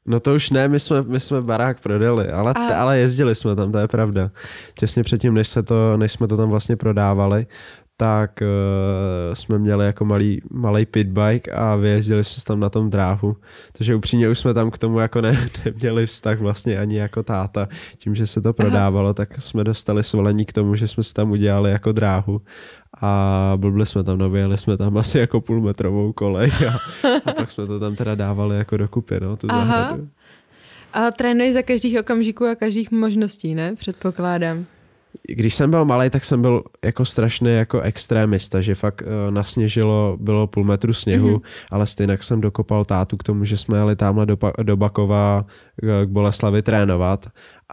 No 0.08 0.20
to 0.20 0.34
už 0.34 0.50
ne, 0.50 0.68
my 0.68 0.80
jsme, 0.80 1.02
my 1.02 1.20
jsme 1.20 1.42
barák 1.42 1.80
prodali, 1.80 2.28
ale, 2.28 2.52
a... 2.52 2.80
ale 2.80 2.98
jezdili 2.98 3.34
jsme 3.34 3.56
tam, 3.56 3.72
to 3.72 3.78
je 3.78 3.88
pravda. 3.88 4.30
Těsně 4.74 5.02
předtím, 5.02 5.34
než, 5.34 5.48
se 5.48 5.62
to, 5.62 5.96
než 5.96 6.12
jsme 6.12 6.26
to 6.26 6.36
tam 6.36 6.48
vlastně 6.48 6.76
prodávali, 6.76 7.46
tak 8.00 8.40
uh, 8.42 9.34
jsme 9.34 9.58
měli 9.58 9.86
jako 9.86 10.04
malý, 10.04 10.42
malý 10.50 10.86
pitbike 10.86 11.50
a 11.50 11.76
vyjezdili 11.76 12.24
jsme 12.24 12.42
tam 12.46 12.60
na 12.60 12.68
tom 12.68 12.90
dráhu. 12.90 13.36
Takže 13.72 13.94
upřímně 13.94 14.28
už 14.28 14.38
jsme 14.38 14.54
tam 14.54 14.70
k 14.70 14.78
tomu 14.78 14.98
jako 14.98 15.20
ne, 15.20 15.48
neměli 15.64 16.06
vztah 16.06 16.38
vlastně 16.38 16.78
ani 16.78 16.96
jako 16.96 17.22
táta. 17.22 17.68
Tím, 17.96 18.14
že 18.14 18.26
se 18.26 18.40
to 18.40 18.52
prodávalo, 18.52 19.06
Aha. 19.06 19.14
tak 19.14 19.42
jsme 19.42 19.64
dostali 19.64 20.04
svolení 20.04 20.44
k 20.44 20.52
tomu, 20.52 20.76
že 20.76 20.88
jsme 20.88 21.02
si 21.02 21.14
tam 21.14 21.30
udělali 21.30 21.70
jako 21.70 21.92
dráhu 21.92 22.40
a 23.00 23.52
blbli 23.56 23.86
jsme 23.86 24.04
tam, 24.04 24.18
nabíjeli 24.18 24.58
jsme 24.58 24.76
tam 24.76 24.96
asi 24.96 25.18
jako 25.18 25.40
půlmetrovou 25.40 26.12
kolej 26.12 26.52
a, 26.68 26.78
a 27.30 27.32
pak 27.32 27.50
jsme 27.50 27.66
to 27.66 27.80
tam 27.80 27.96
teda 27.96 28.14
dávali 28.14 28.58
jako 28.58 28.76
dokupy, 28.76 29.20
no, 29.20 29.36
tu 29.36 29.46
Aha. 29.50 29.66
zahradu. 29.66 30.08
A 30.92 31.10
trénuješ 31.10 31.54
za 31.54 31.62
každých 31.62 32.00
okamžiků 32.00 32.46
a 32.46 32.54
každých 32.54 32.90
možností, 32.90 33.54
ne? 33.54 33.74
Předpokládám 33.74 34.66
když 35.28 35.54
jsem 35.54 35.70
byl 35.70 35.84
malý, 35.84 36.10
tak 36.10 36.24
jsem 36.24 36.42
byl 36.42 36.62
jako 36.84 37.04
strašný 37.04 37.54
jako 37.54 37.80
extrémista, 37.80 38.60
že 38.60 38.74
fakt 38.74 39.02
uh, 39.02 39.34
nasněžilo, 39.34 40.16
bylo 40.20 40.46
půl 40.46 40.64
metru 40.64 40.92
sněhu, 40.92 41.36
mm-hmm. 41.36 41.66
ale 41.70 41.86
stejně 41.86 42.18
jsem 42.20 42.40
dokopal 42.40 42.84
tátu 42.84 43.16
k 43.16 43.22
tomu, 43.22 43.44
že 43.44 43.56
jsme 43.56 43.78
jeli 43.78 43.96
tamhle 43.96 44.26
do, 44.26 44.36
do 44.62 44.76
Bakova 44.76 45.44
eh, 45.82 46.06
k 46.06 46.08
Boleslavi 46.08 46.62
trénovat 46.62 47.26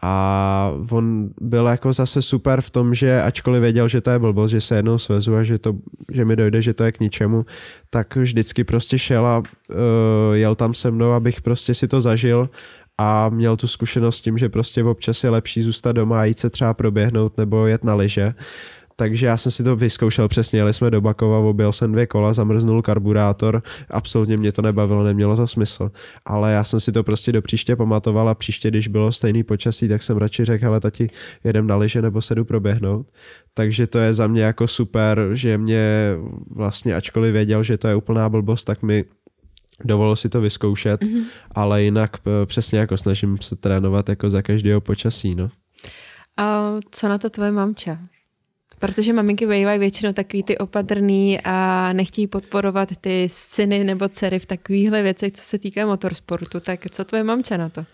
a 0.04 0.72
on 0.92 1.30
byl 1.42 1.68
jako 1.68 1.94
zase 1.94 2.22
super 2.22 2.62
v 2.62 2.70
tom, 2.70 2.94
že 2.94 3.22
ačkoliv 3.22 3.62
věděl, 3.62 3.88
že 3.88 4.02
to 4.02 4.10
je 4.10 4.20
blbost, 4.20 4.52
že 4.52 4.62
se 4.62 4.76
jednou 4.76 4.98
svezu 4.98 5.36
a 5.36 5.44
že, 5.44 5.58
to, 5.58 5.74
že 6.12 6.26
mi 6.26 6.36
dojde, 6.36 6.62
že 6.62 6.74
to 6.74 6.84
je 6.84 6.92
k 6.92 7.00
ničemu, 7.00 7.46
tak 7.90 8.16
vždycky 8.16 8.64
prostě 8.64 8.98
šel 8.98 9.26
a 9.26 9.38
uh, 9.38 9.46
jel 10.34 10.56
tam 10.56 10.74
se 10.74 10.92
mnou, 10.92 11.12
abych 11.12 11.42
prostě 11.42 11.74
si 11.74 11.88
to 11.88 12.02
zažil 12.02 12.50
a 12.98 13.30
měl 13.30 13.58
tu 13.58 13.68
zkušenost 13.68 14.18
s 14.18 14.22
tím, 14.22 14.38
že 14.38 14.50
prostě 14.50 14.84
občas 14.84 15.24
je 15.24 15.30
lepší 15.30 15.62
zůstat 15.62 15.92
doma 15.92 16.22
a 16.22 16.24
jít 16.24 16.40
se 16.40 16.50
třeba 16.50 16.74
proběhnout 16.74 17.38
nebo 17.38 17.68
jet 17.68 17.84
na 17.84 17.96
lyže. 17.96 18.34
Takže 18.98 19.26
já 19.26 19.38
jsem 19.38 19.52
si 19.52 19.64
to 19.64 19.76
vyzkoušel 19.76 20.28
přesně, 20.28 20.60
jeli 20.60 20.74
jsme 20.74 20.92
do 20.92 21.02
Bakova, 21.02 21.40
objel 21.40 21.72
jsem 21.72 21.92
dvě 21.92 22.08
kola, 22.08 22.34
zamrznul 22.34 22.82
karburátor, 22.82 23.64
absolutně 23.90 24.38
mě 24.38 24.52
to 24.52 24.62
nebavilo, 24.62 25.04
nemělo 25.04 25.36
za 25.36 25.48
smysl. 25.48 25.92
Ale 26.26 26.52
já 26.52 26.64
jsem 26.64 26.80
si 26.80 26.92
to 26.92 27.04
prostě 27.04 27.32
do 27.32 27.42
příště 27.42 27.76
pamatoval 27.76 28.30
a 28.30 28.36
příště, 28.36 28.68
když 28.70 28.88
bylo 28.88 29.12
stejný 29.12 29.44
počasí, 29.44 29.88
tak 29.88 30.04
jsem 30.04 30.18
radši 30.18 30.46
řekl, 30.46 30.64
hele 30.64 30.80
tati, 30.80 31.10
jedem 31.44 31.68
na 31.68 31.76
lyže 31.76 32.02
nebo 32.02 32.22
se 32.22 32.36
jdu 32.36 32.46
proběhnout. 32.46 33.08
Takže 33.54 33.88
to 33.88 33.98
je 33.98 34.14
za 34.14 34.28
mě 34.28 34.42
jako 34.42 34.68
super, 34.68 35.30
že 35.34 35.58
mě 35.58 36.16
vlastně, 36.50 36.96
ačkoliv 36.96 37.34
věděl, 37.34 37.64
že 37.64 37.78
to 37.78 37.88
je 37.88 37.96
úplná 37.96 38.30
blbost, 38.30 38.64
tak 38.64 38.84
mi 38.84 39.04
dovolil 39.84 40.16
si 40.16 40.30
to 40.30 40.42
vyzkoušet, 40.42 41.02
mm-hmm. 41.02 41.24
ale 41.52 41.84
jinak 41.84 42.18
eh, 42.18 42.46
přesně 42.46 42.80
jako 42.80 42.98
snažím 42.98 43.38
se 43.38 43.56
trénovat 43.56 44.10
jako 44.10 44.30
za 44.30 44.42
každého 44.42 44.82
počasí, 44.82 45.36
no. 45.36 45.50
A 46.38 46.74
co 46.92 47.10
na 47.10 47.18
to 47.18 47.30
tvoje 47.30 47.52
mamča? 47.52 48.00
Protože 48.80 49.14
maminky 49.14 49.48
bývají 49.48 49.80
většinou 49.80 50.14
takový 50.14 50.44
ty 50.44 50.58
opatrný 50.58 51.40
a 51.44 51.90
nechtějí 51.94 52.28
podporovat 52.28 52.90
ty 53.02 53.28
syny 53.32 53.84
nebo 53.84 54.10
dcery 54.10 54.40
v 54.40 54.46
takovýchhle 54.46 55.04
věcech, 55.04 55.34
co 55.34 55.44
se 55.44 55.60
týká 55.60 55.86
motorsportu. 55.86 56.60
Tak 56.60 56.80
co 56.92 57.06
tvoje 57.06 57.24
mamča 57.24 57.58
na 57.58 57.70
to? 57.70 57.86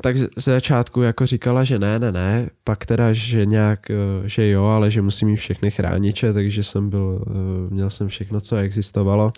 Tak 0.00 0.16
z 0.16 0.28
začátku 0.36 1.02
jako 1.02 1.26
říkala, 1.26 1.64
že 1.64 1.78
ne, 1.78 1.98
ne, 1.98 2.12
ne, 2.12 2.50
pak 2.64 2.86
teda, 2.86 3.12
že 3.12 3.46
nějak, 3.46 3.90
eh, 3.90 3.94
že 4.24 4.48
jo, 4.48 4.64
ale 4.64 4.90
že 4.90 5.02
musím 5.02 5.28
mít 5.28 5.36
všechny 5.36 5.70
chrániče, 5.70 6.32
takže 6.32 6.64
jsem 6.64 6.90
byl, 6.90 7.24
eh, 7.26 7.74
měl 7.74 7.90
jsem 7.90 8.08
všechno, 8.08 8.40
co 8.40 8.56
existovalo. 8.56 9.32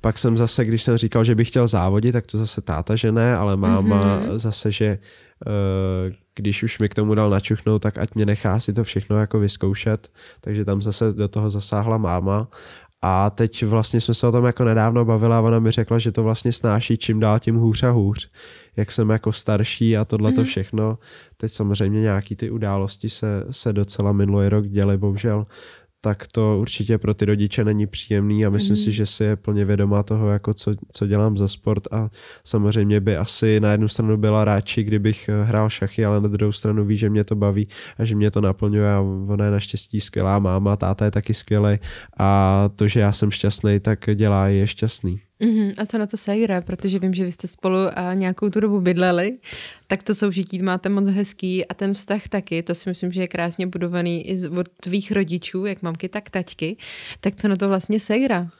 Pak 0.00 0.18
jsem 0.18 0.36
zase, 0.36 0.64
když 0.64 0.82
jsem 0.82 0.96
říkal, 0.96 1.24
že 1.24 1.34
bych 1.34 1.48
chtěl 1.48 1.68
závodit, 1.68 2.12
tak 2.12 2.26
to 2.26 2.38
zase 2.38 2.60
táta, 2.60 2.96
že 2.96 3.12
ne, 3.12 3.36
ale 3.36 3.56
máma 3.56 4.20
mm-hmm. 4.20 4.36
zase, 4.36 4.72
že 4.72 4.86
eh, 4.86 6.14
když 6.34 6.62
už 6.62 6.78
mi 6.78 6.88
k 6.88 6.94
tomu 6.94 7.14
dal 7.14 7.30
načuchnout, 7.30 7.82
tak 7.82 7.98
ať 7.98 8.14
mě 8.14 8.26
nechá 8.26 8.60
si 8.60 8.72
to 8.72 8.84
všechno 8.84 9.18
jako 9.18 9.38
vyzkoušet, 9.38 10.08
takže 10.40 10.64
tam 10.64 10.82
zase 10.82 11.12
do 11.12 11.28
toho 11.28 11.50
zasáhla 11.50 11.98
máma 11.98 12.48
a 13.02 13.30
teď 13.30 13.62
vlastně 13.64 14.00
jsme 14.00 14.14
se 14.14 14.26
o 14.26 14.32
tom 14.32 14.44
jako 14.44 14.64
nedávno 14.64 15.04
bavila 15.04 15.38
a 15.38 15.40
ona 15.40 15.58
mi 15.58 15.70
řekla, 15.70 15.98
že 15.98 16.12
to 16.12 16.22
vlastně 16.22 16.52
snáší 16.52 16.96
čím 16.96 17.20
dál 17.20 17.38
tím 17.38 17.56
hůř 17.56 17.82
a 17.82 17.90
hůř. 17.90 18.28
Jak 18.76 18.92
jsem 18.92 19.10
jako 19.10 19.32
starší 19.32 19.96
a 19.96 20.04
tohle 20.04 20.32
to 20.32 20.40
mm-hmm. 20.40 20.44
všechno. 20.44 20.98
Teď 21.36 21.52
samozřejmě 21.52 22.00
nějaký 22.00 22.36
ty 22.36 22.50
události 22.50 23.08
se, 23.08 23.44
se 23.50 23.72
docela 23.72 24.12
minulý 24.12 24.48
rok 24.48 24.66
děly, 24.66 24.98
bohužel 24.98 25.46
tak 26.00 26.26
to 26.26 26.58
určitě 26.60 26.98
pro 26.98 27.14
ty 27.14 27.24
rodiče 27.24 27.64
není 27.64 27.86
příjemný 27.86 28.46
a 28.46 28.50
myslím 28.50 28.76
mm. 28.76 28.84
si, 28.84 28.92
že 28.92 29.06
si 29.06 29.24
je 29.24 29.36
plně 29.36 29.64
vědomá 29.64 30.02
toho, 30.02 30.30
jako 30.30 30.54
co, 30.54 30.74
co 30.92 31.06
dělám 31.06 31.36
za 31.36 31.48
sport 31.48 31.82
a 31.92 32.10
samozřejmě 32.44 33.00
by 33.00 33.16
asi 33.16 33.60
na 33.60 33.72
jednu 33.72 33.88
stranu 33.88 34.16
byla 34.16 34.44
ráči, 34.44 34.82
kdybych 34.82 35.28
eh, 35.28 35.44
hrál 35.44 35.70
šachy, 35.70 36.04
ale 36.04 36.20
na 36.20 36.28
druhou 36.28 36.52
stranu 36.52 36.84
ví, 36.84 36.96
že 36.96 37.10
mě 37.10 37.24
to 37.24 37.34
baví 37.34 37.68
a 37.98 38.04
že 38.04 38.16
mě 38.16 38.30
to 38.30 38.40
naplňuje 38.40 38.92
a 38.92 39.00
ona 39.28 39.44
je 39.44 39.50
naštěstí 39.50 40.00
skvělá 40.00 40.38
máma, 40.38 40.76
táta 40.76 41.04
je 41.04 41.10
taky 41.10 41.34
skvělý 41.34 41.78
a 42.18 42.70
to, 42.76 42.88
že 42.88 43.00
já 43.00 43.12
jsem 43.12 43.30
šťastný, 43.30 43.80
tak 43.80 44.08
dělá 44.14 44.46
je 44.48 44.66
šťastný. 44.66 45.29
Mm-hmm. 45.40 45.74
A 45.76 45.86
co 45.86 45.98
na 45.98 46.06
to 46.06 46.16
Segra? 46.16 46.60
Protože 46.60 46.98
vím, 46.98 47.14
že 47.14 47.24
vy 47.24 47.32
jste 47.32 47.48
spolu 47.48 47.76
a 47.94 48.14
nějakou 48.14 48.50
tu 48.50 48.60
dobu 48.60 48.80
bydleli, 48.80 49.32
tak 49.86 50.02
to 50.02 50.14
soužití 50.14 50.62
máte 50.62 50.88
moc 50.88 51.08
hezký 51.08 51.66
a 51.66 51.74
ten 51.74 51.94
vztah 51.94 52.28
taky, 52.28 52.62
to 52.62 52.74
si 52.74 52.88
myslím, 52.88 53.12
že 53.12 53.20
je 53.20 53.28
krásně 53.28 53.66
budovaný 53.66 54.30
i 54.30 54.48
od 54.48 54.68
tvých 54.68 55.12
rodičů, 55.12 55.66
jak 55.66 55.82
mamky, 55.82 56.08
tak 56.08 56.30
taťky. 56.30 56.76
Tak 57.20 57.34
co 57.34 57.48
na 57.48 57.56
to 57.56 57.68
vlastně 57.68 58.00
Segra? 58.00 58.50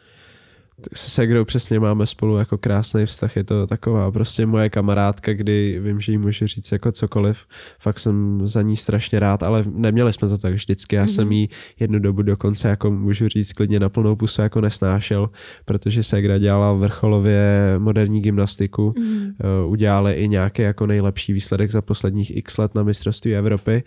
Se 0.95 1.11
Segrou 1.11 1.45
přesně 1.45 1.81
máme 1.81 2.07
spolu 2.07 2.37
jako 2.37 2.59
krásný 2.59 3.07
vztah, 3.07 3.37
je 3.37 3.45
to 3.45 3.67
taková 3.67 4.11
prostě 4.11 4.47
moje 4.47 4.71
kamarádka, 4.71 5.33
kdy 5.33 5.81
vím, 5.83 6.01
že 6.01 6.13
jí 6.13 6.19
můžu 6.19 6.47
říct 6.47 6.73
jako 6.73 6.93
cokoliv, 6.93 7.47
fakt 7.79 7.99
jsem 7.99 8.41
za 8.45 8.63
ní 8.63 8.77
strašně 8.77 9.21
rád, 9.21 9.43
ale 9.43 9.65
neměli 9.67 10.13
jsme 10.13 10.29
to 10.29 10.39
tak 10.39 10.55
vždycky, 10.55 10.97
já 10.97 11.05
mm-hmm. 11.05 11.15
jsem 11.15 11.25
mhm. 11.25 11.33
jí 11.33 11.49
jednu 11.81 11.99
dobu 11.99 12.23
dokonce 12.23 12.69
jako 12.69 12.91
můžu 12.91 13.29
říct 13.29 13.53
klidně 13.53 13.81
na 13.81 13.89
plnou 13.89 14.17
pusu 14.17 14.43
jako 14.43 14.61
nesnášel, 14.61 15.31
protože 15.65 16.03
Segra 16.03 16.39
dělala 16.39 16.73
vrcholově 16.73 17.75
moderní 17.79 18.21
gymnastiku, 18.21 18.95
mm-hmm. 18.97 19.33
udělali 19.67 20.13
i 20.13 20.29
nějaký 20.29 20.63
jako 20.63 20.87
nejlepší 20.87 21.33
výsledek 21.33 21.71
za 21.71 21.83
posledních 21.83 22.37
x 22.37 22.59
let 22.59 22.75
na 22.75 22.83
mistrovství 22.83 23.37
Evropy 23.37 23.83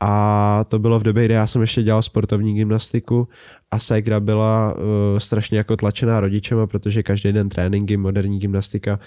a 0.00 0.64
to 0.68 0.78
bylo 0.78 0.98
v 0.98 1.02
době, 1.02 1.24
kdy 1.24 1.34
já 1.34 1.46
jsem 1.46 1.60
ještě 1.60 1.82
dělal 1.82 2.02
sportovní 2.02 2.54
gymnastiku 2.54 3.28
a 3.70 3.78
Segra 3.78 4.20
byla 4.20 4.74
uh, 4.74 5.18
strašně 5.18 5.58
jako 5.58 5.76
tlačená 5.76 6.20
rodičema, 6.20 6.66
protože 6.66 7.02
každý 7.02 7.32
den 7.32 7.48
tréninky, 7.48 7.96
moderní 7.96 8.38
gymnastika 8.38 8.98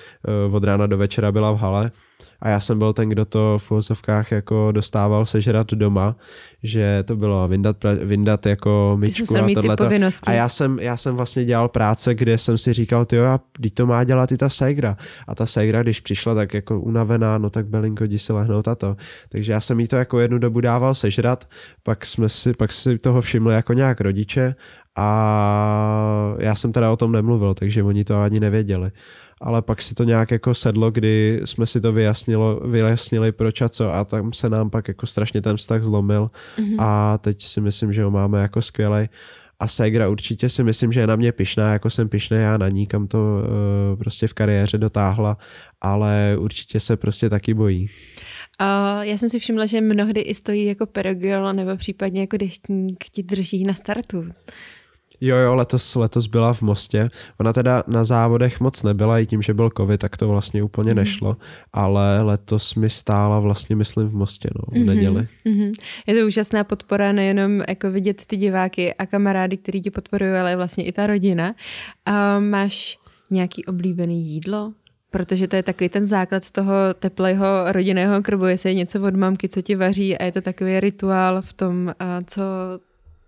uh, 0.48 0.56
od 0.56 0.64
rána 0.64 0.88
do 0.88 0.98
večera 0.98 1.32
byla 1.32 1.52
v 1.52 1.58
hale 1.58 1.92
a 2.42 2.50
já 2.50 2.60
jsem 2.60 2.80
byl 2.80 2.94
ten, 2.94 3.10
kdo 3.10 3.26
to 3.26 3.58
v 3.60 3.72
úvozovkách 3.72 4.32
jako 4.32 4.72
dostával 4.72 5.26
sežrat 5.26 5.72
doma, 5.72 6.16
že 6.64 7.04
to 7.04 7.16
bylo 7.16 7.48
vyndat, 7.48 7.78
vyndat 8.02 8.46
jako 8.46 8.96
myčku 9.00 9.38
a 9.38 9.54
tohleto. 9.54 9.90
A 10.24 10.32
já 10.32 10.50
jsem, 10.50 10.80
já 10.80 10.98
jsem 10.98 11.16
vlastně 11.16 11.46
dělal 11.46 11.70
práce, 11.70 12.16
kde 12.16 12.38
jsem 12.38 12.58
si 12.58 12.74
říkal, 12.74 13.06
ty 13.06 13.16
jo, 13.16 13.40
teď 13.62 13.74
to 13.74 13.86
má 13.86 14.04
dělat 14.04 14.32
i 14.32 14.38
ta 14.38 14.50
Segra. 14.50 14.98
A 15.28 15.36
ta 15.36 15.46
Segra, 15.46 15.84
když 15.84 16.00
přišla 16.00 16.36
tak 16.36 16.54
jako 16.54 16.80
unavená, 16.80 17.38
no 17.38 17.50
tak 17.50 17.68
Belinko, 17.68 18.04
jdi 18.04 18.20
si 18.20 18.34
lehnout 18.34 18.68
a 18.68 18.76
to. 18.76 18.96
Takže 19.30 19.52
já 19.52 19.62
jsem 19.62 19.80
jí 19.80 19.88
to 19.88 19.96
jako 19.96 20.20
jednu 20.20 20.38
dobu 20.38 20.62
dával 20.62 20.96
sežrat, 20.96 21.50
pak 21.84 22.06
jsme 22.06 22.30
si, 22.30 22.54
pak 22.54 22.72
si 22.72 22.98
toho 22.98 23.22
všimli 23.22 23.54
jako 23.54 23.74
nějak 23.74 24.02
rodiče 24.02 24.56
a 24.96 26.36
já 26.40 26.56
jsem 26.56 26.72
teda 26.72 26.92
o 26.92 26.98
tom 26.98 27.12
nemluvil, 27.12 27.54
takže 27.54 27.84
oni 27.84 28.04
to 28.04 28.22
ani 28.22 28.40
nevěděli 28.40 28.92
ale 29.42 29.62
pak 29.62 29.82
si 29.82 29.96
to 29.96 30.04
nějak 30.04 30.32
jako 30.32 30.54
sedlo, 30.54 30.92
kdy 30.92 31.42
jsme 31.46 31.66
si 31.66 31.82
to 31.82 31.94
vyjasnilo, 31.94 32.60
vyjasnili 32.60 33.32
proč 33.32 33.62
a 33.62 33.70
co 33.70 33.94
a 33.94 34.04
tam 34.04 34.34
se 34.34 34.50
nám 34.50 34.70
pak 34.70 34.88
jako 34.88 35.06
strašně 35.08 35.42
ten 35.42 35.58
vztah 35.58 35.84
zlomil 35.84 36.32
mm-hmm. 36.58 36.76
a 36.80 37.18
teď 37.18 37.44
si 37.44 37.62
myslím, 37.62 37.94
že 37.94 38.04
ho 38.04 38.12
máme 38.12 38.42
jako 38.42 38.62
skvělej 38.62 39.10
a 39.62 39.68
Segra 39.68 40.10
určitě 40.10 40.50
si 40.50 40.64
myslím, 40.64 40.92
že 40.92 41.00
je 41.00 41.08
na 41.08 41.16
mě 41.16 41.32
pišná, 41.32 41.74
jako 41.74 41.90
jsem 41.90 42.10
pišný 42.10 42.38
já 42.38 42.58
na 42.58 42.70
ní, 42.70 42.88
kam 42.88 43.08
to 43.08 43.18
uh, 43.18 44.00
prostě 44.00 44.28
v 44.28 44.34
kariéře 44.34 44.78
dotáhla, 44.78 45.38
ale 45.82 46.36
určitě 46.40 46.80
se 46.80 46.98
prostě 46.98 47.30
taky 47.30 47.54
bojí. 47.54 47.90
Uh, 48.62 49.02
já 49.02 49.18
jsem 49.18 49.30
si 49.30 49.40
všimla, 49.40 49.66
že 49.66 49.82
mnohdy 49.82 50.22
i 50.22 50.36
stojí 50.36 50.66
jako 50.66 50.86
perogil 50.86 51.54
nebo 51.54 51.78
případně 51.78 52.22
jako 52.22 52.38
deštník 52.38 53.04
ti 53.12 53.24
drží 53.24 53.64
na 53.64 53.74
startu. 53.74 54.26
Jo, 55.22 55.36
jo, 55.36 55.56
letos, 55.56 55.96
letos 55.96 56.28
byla 56.28 56.54
v 56.54 56.62
Mostě. 56.62 57.10
Ona 57.40 57.54
teda 57.54 57.84
na 57.88 58.04
závodech 58.04 58.60
moc 58.60 58.84
nebyla, 58.84 59.20
i 59.20 59.26
tím, 59.26 59.42
že 59.42 59.54
byl 59.54 59.70
covid, 59.78 60.00
tak 60.00 60.18
to 60.18 60.28
vlastně 60.28 60.64
úplně 60.64 60.92
mm. 60.92 60.98
nešlo, 60.98 61.38
ale 61.74 62.22
letos 62.22 62.76
mi 62.76 62.90
stála 62.90 63.40
vlastně, 63.40 63.76
myslím, 63.76 64.08
v 64.08 64.14
Mostě, 64.14 64.50
no, 64.56 64.62
v 64.68 64.74
mm-hmm. 64.74 64.86
neděli. 64.86 65.28
Mm-hmm. 65.46 65.74
Je 66.08 66.20
to 66.20 66.28
úžasná 66.28 66.64
podpora, 66.64 67.12
nejenom 67.12 67.62
jako 67.68 67.92
vidět 67.92 68.26
ty 68.26 68.38
diváky 68.38 68.94
a 68.94 69.06
kamarády, 69.06 69.58
kteří 69.58 69.82
tě 69.82 69.92
podporují, 69.92 70.32
ale 70.32 70.56
vlastně 70.56 70.86
i 70.86 70.92
ta 70.92 71.08
rodina. 71.08 71.56
A 72.06 72.40
máš 72.40 72.98
nějaký 73.30 73.66
oblíbený 73.66 74.28
jídlo? 74.28 74.74
Protože 75.12 75.48
to 75.48 75.56
je 75.56 75.64
takový 75.64 75.90
ten 75.90 76.06
základ 76.06 76.52
toho 76.52 76.74
teplého 77.00 77.46
rodinného 77.68 78.22
krbu, 78.22 78.46
jestli 78.46 78.70
je 78.70 78.74
něco 78.74 79.04
od 79.04 79.16
mamky, 79.16 79.50
co 79.50 79.62
ti 79.62 79.76
vaří 79.76 80.18
a 80.18 80.26
je 80.26 80.32
to 80.32 80.42
takový 80.42 80.80
rituál 80.80 81.42
v 81.42 81.54
tom, 81.54 81.94
co, 82.26 82.42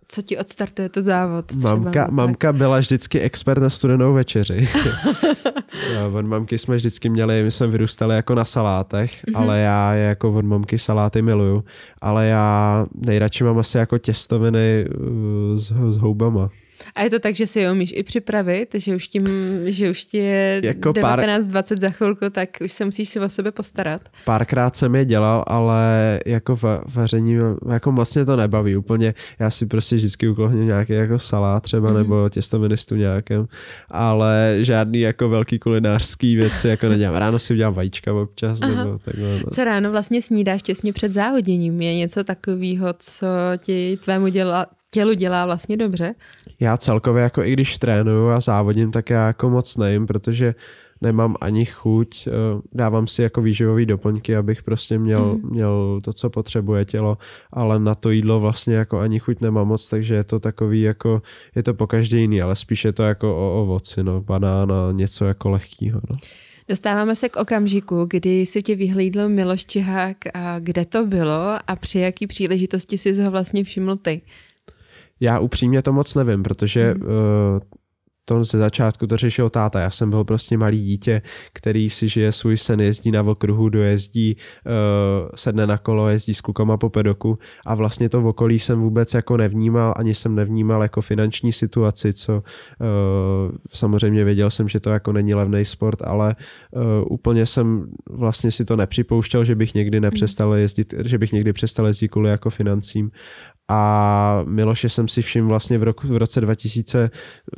co 0.08 0.22
ti 0.22 0.38
odstartuje 0.38 0.90
to 0.90 1.02
závod. 1.02 1.52
Mamka, 1.52 2.08
mamka 2.12 2.54
byla 2.54 2.80
vždycky 2.80 3.20
expert 3.20 3.62
na 3.62 3.70
studenou 3.70 4.14
večeři. 4.14 4.68
od 6.14 6.26
mamky 6.26 6.58
jsme 6.58 6.76
vždycky 6.76 7.10
měli, 7.10 7.44
my 7.44 7.52
jsme 7.52 7.68
vyrůstali 7.68 8.16
jako 8.16 8.36
na 8.36 8.46
salátech, 8.46 9.24
mm-hmm. 9.24 9.38
ale 9.38 9.60
já 9.60 9.94
je 9.94 10.04
jako 10.04 10.34
od 10.34 10.46
mamky 10.46 10.80
saláty 10.80 11.22
miluju. 11.22 11.64
Ale 12.02 12.26
já 12.28 12.86
nejradši 12.96 13.44
mám 13.44 13.58
asi 13.58 13.78
jako 13.78 13.98
těstoviny 13.98 14.86
uh, 15.00 15.58
s, 15.58 15.74
s 15.90 15.98
houbama. 15.98 16.50
A 16.96 17.04
je 17.04 17.10
to 17.10 17.20
tak, 17.20 17.36
že 17.36 17.48
si 17.48 17.60
je 17.60 17.72
umíš 17.72 17.94
i 17.96 18.04
připravit, 18.04 18.70
že 18.74 18.96
už, 18.96 19.08
tím, 19.08 19.28
že 19.66 19.90
už 19.90 20.04
ti 20.04 20.18
je 20.18 20.62
jako 20.64 20.90
19-20 20.90 21.52
pár... 21.52 21.80
za 21.80 21.90
chvilku, 21.90 22.30
tak 22.30 22.50
už 22.66 22.72
se 22.72 22.86
musíš 22.86 23.10
si 23.10 23.20
o 23.20 23.30
sebe 23.30 23.52
postarat. 23.52 24.02
Párkrát 24.26 24.76
jsem 24.76 24.96
je 24.96 25.06
dělal, 25.06 25.44
ale 25.48 26.20
jako 26.26 26.56
va- 26.56 26.82
vaření, 26.86 27.38
jako 27.72 27.92
vlastně 27.92 28.26
to 28.26 28.36
nebaví 28.36 28.76
úplně. 28.76 29.14
Já 29.40 29.50
si 29.50 29.66
prostě 29.66 29.96
vždycky 29.96 30.28
uklohnu 30.28 30.64
nějaký 30.64 30.94
jako 30.94 31.20
salát 31.20 31.64
třeba, 31.64 31.90
mm-hmm. 31.90 31.98
nebo 31.98 32.30
těstoviny 32.30 32.78
s 32.78 32.92
nějakém, 32.92 33.48
ale 33.90 34.58
žádný 34.62 35.00
jako 35.00 35.30
velký 35.30 35.60
kulinářský 35.60 36.36
věci 36.36 36.68
jako 36.68 36.90
nedělám. 36.90 37.16
Ráno 37.16 37.40
si 37.40 37.54
udělám 37.54 37.74
vajíčka 37.74 38.14
občas, 38.14 38.60
Aha. 38.62 38.84
nebo 38.84 38.98
takhle. 38.98 39.30
No. 39.36 39.50
Co 39.54 39.64
ráno 39.64 39.92
vlastně 39.92 40.22
snídáš 40.22 40.62
těsně 40.62 40.94
před 40.94 41.12
závoděním? 41.12 41.82
Je 41.82 41.96
něco 41.96 42.24
takového, 42.24 42.88
co 42.98 43.28
ti 43.58 43.98
tvému 44.04 44.28
děla, 44.28 44.66
tělu 44.94 45.14
dělá 45.14 45.46
vlastně 45.46 45.78
dobře? 45.78 46.16
Já 46.60 46.78
celkově 46.78 47.24
jako 47.24 47.44
i 47.44 47.54
když 47.54 47.78
trénuju 47.78 48.30
a 48.30 48.40
závodím, 48.40 48.92
tak 48.92 49.10
já 49.10 49.28
jako 49.28 49.50
moc 49.50 49.78
nejím, 49.78 50.06
protože 50.06 50.56
nemám 51.02 51.36
ani 51.42 51.66
chuť, 51.66 52.28
eh, 52.28 52.32
dávám 52.74 53.08
si 53.08 53.22
jako 53.22 53.42
výživové 53.42 53.86
doplňky, 53.86 54.36
abych 54.36 54.64
prostě 54.64 54.98
měl, 54.98 55.34
mm. 55.34 55.50
měl 55.50 56.00
to, 56.04 56.14
co 56.14 56.30
potřebuje 56.30 56.86
tělo, 56.86 57.18
ale 57.52 57.80
na 57.80 57.96
to 57.96 58.10
jídlo 58.10 58.40
vlastně 58.40 58.76
jako 58.76 59.00
ani 59.00 59.20
chuť 59.20 59.42
nemám 59.42 59.68
moc, 59.68 59.90
takže 59.90 60.16
je 60.16 60.24
to 60.24 60.40
takový 60.40 60.82
jako, 60.82 61.22
je 61.56 61.64
to 61.64 61.74
po 61.74 61.88
každý 61.88 62.22
jiný, 62.22 62.42
ale 62.42 62.56
spíš 62.56 62.86
je 62.86 62.94
to 62.94 63.04
jako 63.04 63.38
o 63.38 63.62
ovoci, 63.62 64.04
no, 64.04 64.22
banán 64.22 64.72
a 64.72 64.92
něco 64.92 65.26
jako 65.26 65.50
lehkýho, 65.50 66.02
no. 66.10 66.18
Dostáváme 66.70 67.16
se 67.16 67.30
k 67.30 67.36
okamžiku, 67.36 68.06
kdy 68.10 68.46
si 68.46 68.64
tě 68.64 68.76
vyhlídl 68.76 69.30
Miloš 69.30 69.66
Čihák 69.66 70.18
a 70.34 70.60
kde 70.60 70.86
to 70.86 71.06
bylo 71.06 71.58
a 71.68 71.76
při 71.76 72.00
jaký 72.00 72.28
příležitosti 72.28 72.98
jsi 72.98 73.24
ho 73.24 73.32
vlastně 73.32 73.64
všiml 73.64 73.96
ty? 73.96 74.22
Já 75.24 75.40
upřímně 75.40 75.82
to 75.82 75.94
moc 75.94 76.16
nevím, 76.16 76.44
protože 76.44 76.94
mm. 76.94 77.02
uh, 77.04 77.60
to 78.26 78.44
ze 78.44 78.58
začátku 78.58 79.08
to 79.08 79.18
řešil 79.18 79.50
táta. 79.50 79.80
Já 79.80 79.90
jsem 79.90 80.10
byl 80.10 80.24
prostě 80.24 80.58
malý 80.58 80.86
dítě, 80.86 81.22
který 81.54 81.90
si 81.90 82.10
žije 82.10 82.32
svůj 82.32 82.58
sen, 82.58 82.82
jezdí 82.82 83.12
na 83.12 83.22
okruhu, 83.22 83.70
dojezdí, 83.70 84.36
uh, 84.66 85.30
sedne 85.36 85.68
na 85.68 85.78
kolo, 85.78 86.10
jezdí 86.10 86.34
s 86.34 86.42
klukama 86.42 86.78
po 86.78 86.90
pedoku 86.90 87.40
a 87.66 87.76
vlastně 87.76 88.10
to 88.10 88.22
v 88.22 88.28
okolí 88.28 88.60
jsem 88.60 88.80
vůbec 88.80 89.14
jako 89.14 89.38
nevnímal, 89.38 89.94
ani 89.98 90.16
jsem 90.16 90.36
nevnímal 90.36 90.82
jako 90.82 91.02
finanční 91.02 91.52
situaci, 91.52 92.14
co 92.14 92.34
uh, 92.34 93.52
samozřejmě 93.74 94.24
věděl 94.24 94.50
jsem, 94.50 94.68
že 94.70 94.80
to 94.80 94.90
jako 94.90 95.12
není 95.12 95.34
levný 95.34 95.66
sport, 95.66 96.02
ale 96.02 96.36
uh, 96.72 96.82
úplně 97.10 97.46
jsem 97.46 97.88
vlastně 98.10 98.52
si 98.52 98.66
to 98.66 98.76
nepřipouštěl, 98.76 99.44
že 99.44 99.56
bych 99.56 99.74
někdy 99.74 100.00
nepřestal 100.00 100.54
jezdit, 100.54 100.94
že 101.06 101.18
bych 101.18 101.32
někdy 101.32 101.54
přestal 101.54 101.88
jezdit 101.88 102.08
kvůli 102.08 102.30
jako 102.30 102.50
financím 102.50 103.12
a 103.70 104.44
Miloše 104.48 104.90
jsem 104.90 105.08
si 105.08 105.22
všiml 105.22 105.48
vlastně 105.48 105.78
v, 105.78 105.84
roku, 105.84 106.08
v 106.08 106.18
roce 106.18 106.42
2000, 106.42 107.10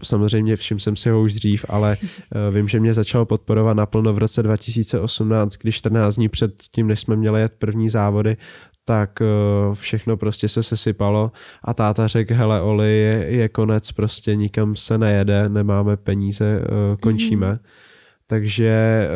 samozřejmě 0.03 0.55
všiml 0.55 0.79
jsem 0.79 0.95
si 0.95 1.09
ho 1.09 1.21
už 1.21 1.33
dřív, 1.33 1.65
ale 1.69 1.97
uh, 1.99 2.55
vím, 2.55 2.67
že 2.67 2.79
mě 2.79 2.93
začal 2.93 3.25
podporovat 3.25 3.73
naplno 3.73 4.13
v 4.13 4.17
roce 4.17 4.43
2018, 4.43 5.55
když 5.55 5.75
14 5.75 6.15
dní 6.15 6.29
před 6.29 6.63
tím, 6.71 6.87
než 6.87 6.99
jsme 6.99 7.15
měli 7.15 7.41
jet 7.41 7.53
první 7.57 7.89
závody, 7.89 8.37
tak 8.85 9.19
uh, 9.21 9.75
všechno 9.75 10.17
prostě 10.17 10.47
se 10.47 10.63
sesypalo 10.63 11.31
a 11.63 11.73
táta 11.73 12.07
řekl, 12.07 12.33
hele 12.33 12.61
Oli, 12.61 12.97
je, 12.97 13.25
je 13.29 13.49
konec, 13.49 13.91
prostě 13.91 14.35
nikam 14.35 14.75
se 14.75 14.97
nejede, 14.97 15.49
nemáme 15.49 15.97
peníze, 15.97 16.59
uh, 16.59 16.97
končíme. 16.97 17.47
Mm-hmm. 17.47 17.59
Takže 18.27 19.07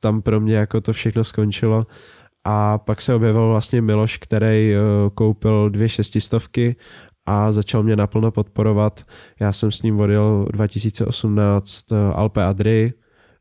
tam 0.00 0.22
pro 0.22 0.40
mě 0.40 0.56
jako 0.56 0.80
to 0.80 0.92
všechno 0.92 1.24
skončilo 1.24 1.86
a 2.50 2.78
pak 2.78 3.00
se 3.00 3.14
objevil 3.14 3.48
vlastně 3.48 3.80
Miloš, 3.80 4.18
který 4.18 4.74
uh, 4.74 5.10
koupil 5.14 5.70
dvě 5.70 5.88
šestistovky 5.88 6.76
a 7.26 7.52
začal 7.52 7.82
mě 7.82 7.96
naplno 7.96 8.30
podporovat. 8.30 9.06
Já 9.40 9.52
jsem 9.52 9.72
s 9.72 9.82
ním 9.82 10.00
odjel 10.00 10.46
2018 10.52 11.92
uh, 11.92 11.98
Alpe 12.14 12.44
Adry, 12.44 12.92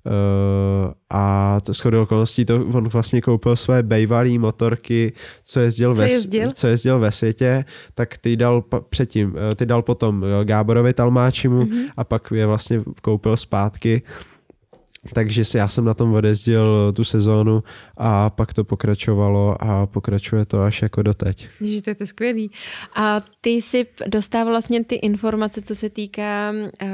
Uh, 0.05 0.93
a 1.09 1.57
to 1.65 1.73
shodou 1.73 2.01
okolností 2.01 2.45
to 2.45 2.55
on 2.55 2.87
vlastně 2.87 3.21
koupil 3.21 3.55
své 3.55 3.83
bejvalý 3.83 4.37
motorky, 4.37 5.13
co 5.43 5.59
jezdil, 5.59 5.93
co, 5.93 5.99
ve, 5.99 6.11
jezdil? 6.11 6.51
co 6.51 6.67
jezdil 6.67 6.99
ve 6.99 7.11
světě, 7.11 7.65
tak 7.93 8.17
ty 8.17 8.37
dal 8.37 8.63
předtím, 8.89 9.35
ty 9.55 9.65
dal 9.65 9.81
potom 9.81 10.25
Gáborovi 10.43 10.93
Talmáčimu 10.93 11.63
mm-hmm. 11.63 11.89
a 11.97 12.03
pak 12.03 12.31
je 12.35 12.45
vlastně 12.45 12.83
koupil 13.01 13.37
zpátky 13.37 14.01
takže 15.13 15.43
já 15.55 15.67
jsem 15.67 15.85
na 15.85 15.93
tom 15.93 16.13
odjezdil 16.13 16.93
tu 16.93 17.03
sezónu 17.03 17.63
a 17.97 18.29
pak 18.29 18.53
to 18.53 18.63
pokračovalo 18.63 19.63
a 19.63 19.85
pokračuje 19.85 20.45
to 20.45 20.61
až 20.61 20.81
jako 20.81 21.03
doteď. 21.03 21.47
Ježiš, 21.61 21.81
to 21.81 21.89
je 21.89 21.95
to 21.95 22.05
skvělý. 22.05 22.51
A 22.95 23.21
ty 23.41 23.61
si 23.61 23.85
dostával 24.07 24.53
vlastně 24.53 24.83
ty 24.83 24.95
informace, 24.95 25.61
co 25.61 25.75
se 25.75 25.89
týká 25.89 26.51
uh, 26.51 26.89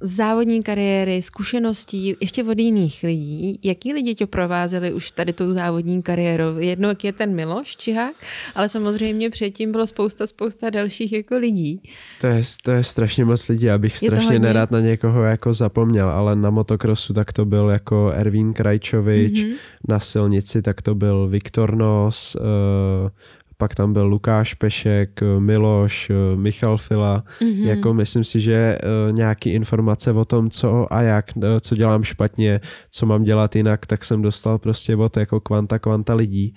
závodní 0.00 0.62
kariéry, 0.62 1.22
zkušeností, 1.22 2.16
ještě 2.20 2.44
od 2.44 2.58
jiných 2.58 3.02
lidí. 3.02 3.58
Jaký 3.62 3.92
lidi 3.92 4.14
tě 4.14 4.26
provázeli 4.26 4.92
už 4.92 5.10
tady 5.10 5.32
tou 5.32 5.52
závodní 5.52 6.02
kariérou? 6.02 6.58
Jedno 6.58 6.88
je 7.02 7.12
ten 7.12 7.34
Miloš 7.34 7.76
Čihák, 7.76 8.14
ale 8.54 8.68
samozřejmě 8.68 9.30
předtím 9.30 9.72
bylo 9.72 9.86
spousta, 9.86 10.26
spousta 10.26 10.70
dalších 10.70 11.12
jako 11.12 11.38
lidí. 11.38 11.82
To 12.20 12.26
je, 12.26 12.42
to 12.62 12.70
je 12.70 12.84
strašně 12.84 13.24
moc 13.24 13.48
lidí, 13.48 13.70
abych 13.70 13.96
strašně 13.96 14.38
nerád 14.38 14.70
na 14.70 14.80
někoho 14.80 15.22
jako 15.22 15.52
zapomněl, 15.52 16.10
ale 16.10 16.36
na 16.36 16.50
motokrosu 16.50 17.12
tak 17.12 17.32
to 17.32 17.44
byl 17.44 17.68
jako 17.68 18.12
Ervín 18.14 18.52
Krajčovič, 18.52 19.32
mm-hmm. 19.32 19.54
na 19.88 20.00
silnici 20.00 20.62
tak 20.62 20.82
to 20.82 20.94
byl 20.94 21.28
Viktor 21.28 21.76
Nos, 21.76 22.36
uh, 22.36 23.08
pak 23.56 23.74
tam 23.74 23.92
byl 23.92 24.06
Lukáš 24.06 24.54
Pešek, 24.54 25.20
Miloš, 25.38 26.10
Michal 26.36 26.78
Fila. 26.78 27.24
Mm-hmm. 27.40 27.66
Jako 27.66 27.94
myslím 27.94 28.24
si, 28.24 28.40
že 28.40 28.78
uh, 28.78 29.16
nějaký 29.16 29.50
informace 29.50 30.12
o 30.12 30.24
tom, 30.24 30.50
co 30.50 30.92
a 30.92 31.02
jak, 31.02 31.24
uh, 31.36 31.42
co 31.60 31.76
dělám 31.76 32.04
špatně, 32.04 32.60
co 32.90 33.06
mám 33.06 33.24
dělat 33.24 33.56
jinak, 33.56 33.86
tak 33.86 34.04
jsem 34.04 34.22
dostal 34.22 34.58
prostě 34.58 34.96
od 34.96 35.16
jako 35.16 35.40
kvanta 35.40 35.78
kvanta 35.78 36.14
lidí 36.14 36.54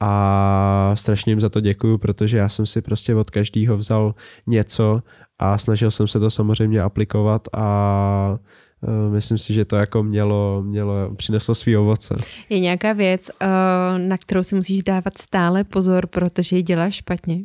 a 0.00 0.92
strašně 0.94 1.32
jim 1.32 1.40
za 1.40 1.48
to 1.48 1.60
děkuju, 1.60 1.98
protože 1.98 2.36
já 2.36 2.48
jsem 2.48 2.66
si 2.66 2.82
prostě 2.82 3.14
od 3.14 3.30
každého 3.30 3.76
vzal 3.76 4.14
něco 4.46 5.00
a 5.38 5.58
snažil 5.58 5.90
jsem 5.90 6.08
se 6.08 6.20
to 6.20 6.30
samozřejmě 6.30 6.80
aplikovat 6.80 7.48
a 7.52 7.72
Eh, 8.34 8.38
myslím 9.10 9.38
si, 9.38 9.54
že 9.54 9.64
to 9.64 9.76
jako 9.76 10.02
mělo, 10.02 10.62
mělo 10.62 11.14
přineslo 11.16 11.54
svý 11.54 11.76
ovoce. 11.76 12.16
Je 12.48 12.60
nějaká 12.60 12.92
věc, 12.92 13.30
eh, 13.40 13.46
na 13.98 14.18
kterou 14.18 14.42
si 14.42 14.54
musíš 14.54 14.82
dávat 14.82 15.18
stále 15.18 15.64
pozor, 15.64 16.06
protože 16.06 16.56
ji 16.56 16.62
děláš 16.62 16.94
špatně? 16.94 17.38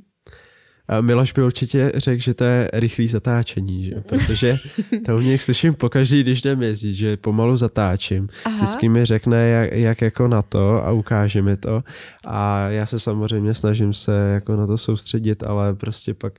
Miloš 1.01 1.33
by 1.33 1.43
určitě 1.43 1.91
řekl, 1.95 2.21
že 2.21 2.33
to 2.33 2.43
je 2.43 2.69
rychlý 2.73 3.07
zatáčení, 3.07 3.83
že? 3.83 4.01
protože 4.07 4.57
to 5.05 5.15
u 5.15 5.19
něj 5.19 5.37
slyším 5.37 5.73
pokaždý, 5.73 6.23
když 6.23 6.39
jdem 6.39 6.63
jezdit, 6.63 6.95
že 6.95 7.17
pomalu 7.17 7.57
zatáčím. 7.57 8.29
Aha. 8.45 8.55
Vždycky 8.55 8.89
mi 8.89 9.05
řekne, 9.05 9.47
jak, 9.47 9.71
jak 9.71 10.01
jako 10.01 10.27
na 10.27 10.41
to 10.41 10.85
a 10.85 10.91
ukáže 10.91 11.41
mi 11.41 11.57
to 11.57 11.83
a 12.27 12.69
já 12.69 12.85
se 12.85 12.99
samozřejmě 12.99 13.53
snažím 13.53 13.93
se 13.93 14.31
jako 14.33 14.55
na 14.55 14.67
to 14.67 14.77
soustředit, 14.77 15.43
ale 15.43 15.73
prostě 15.73 16.13
pak 16.13 16.33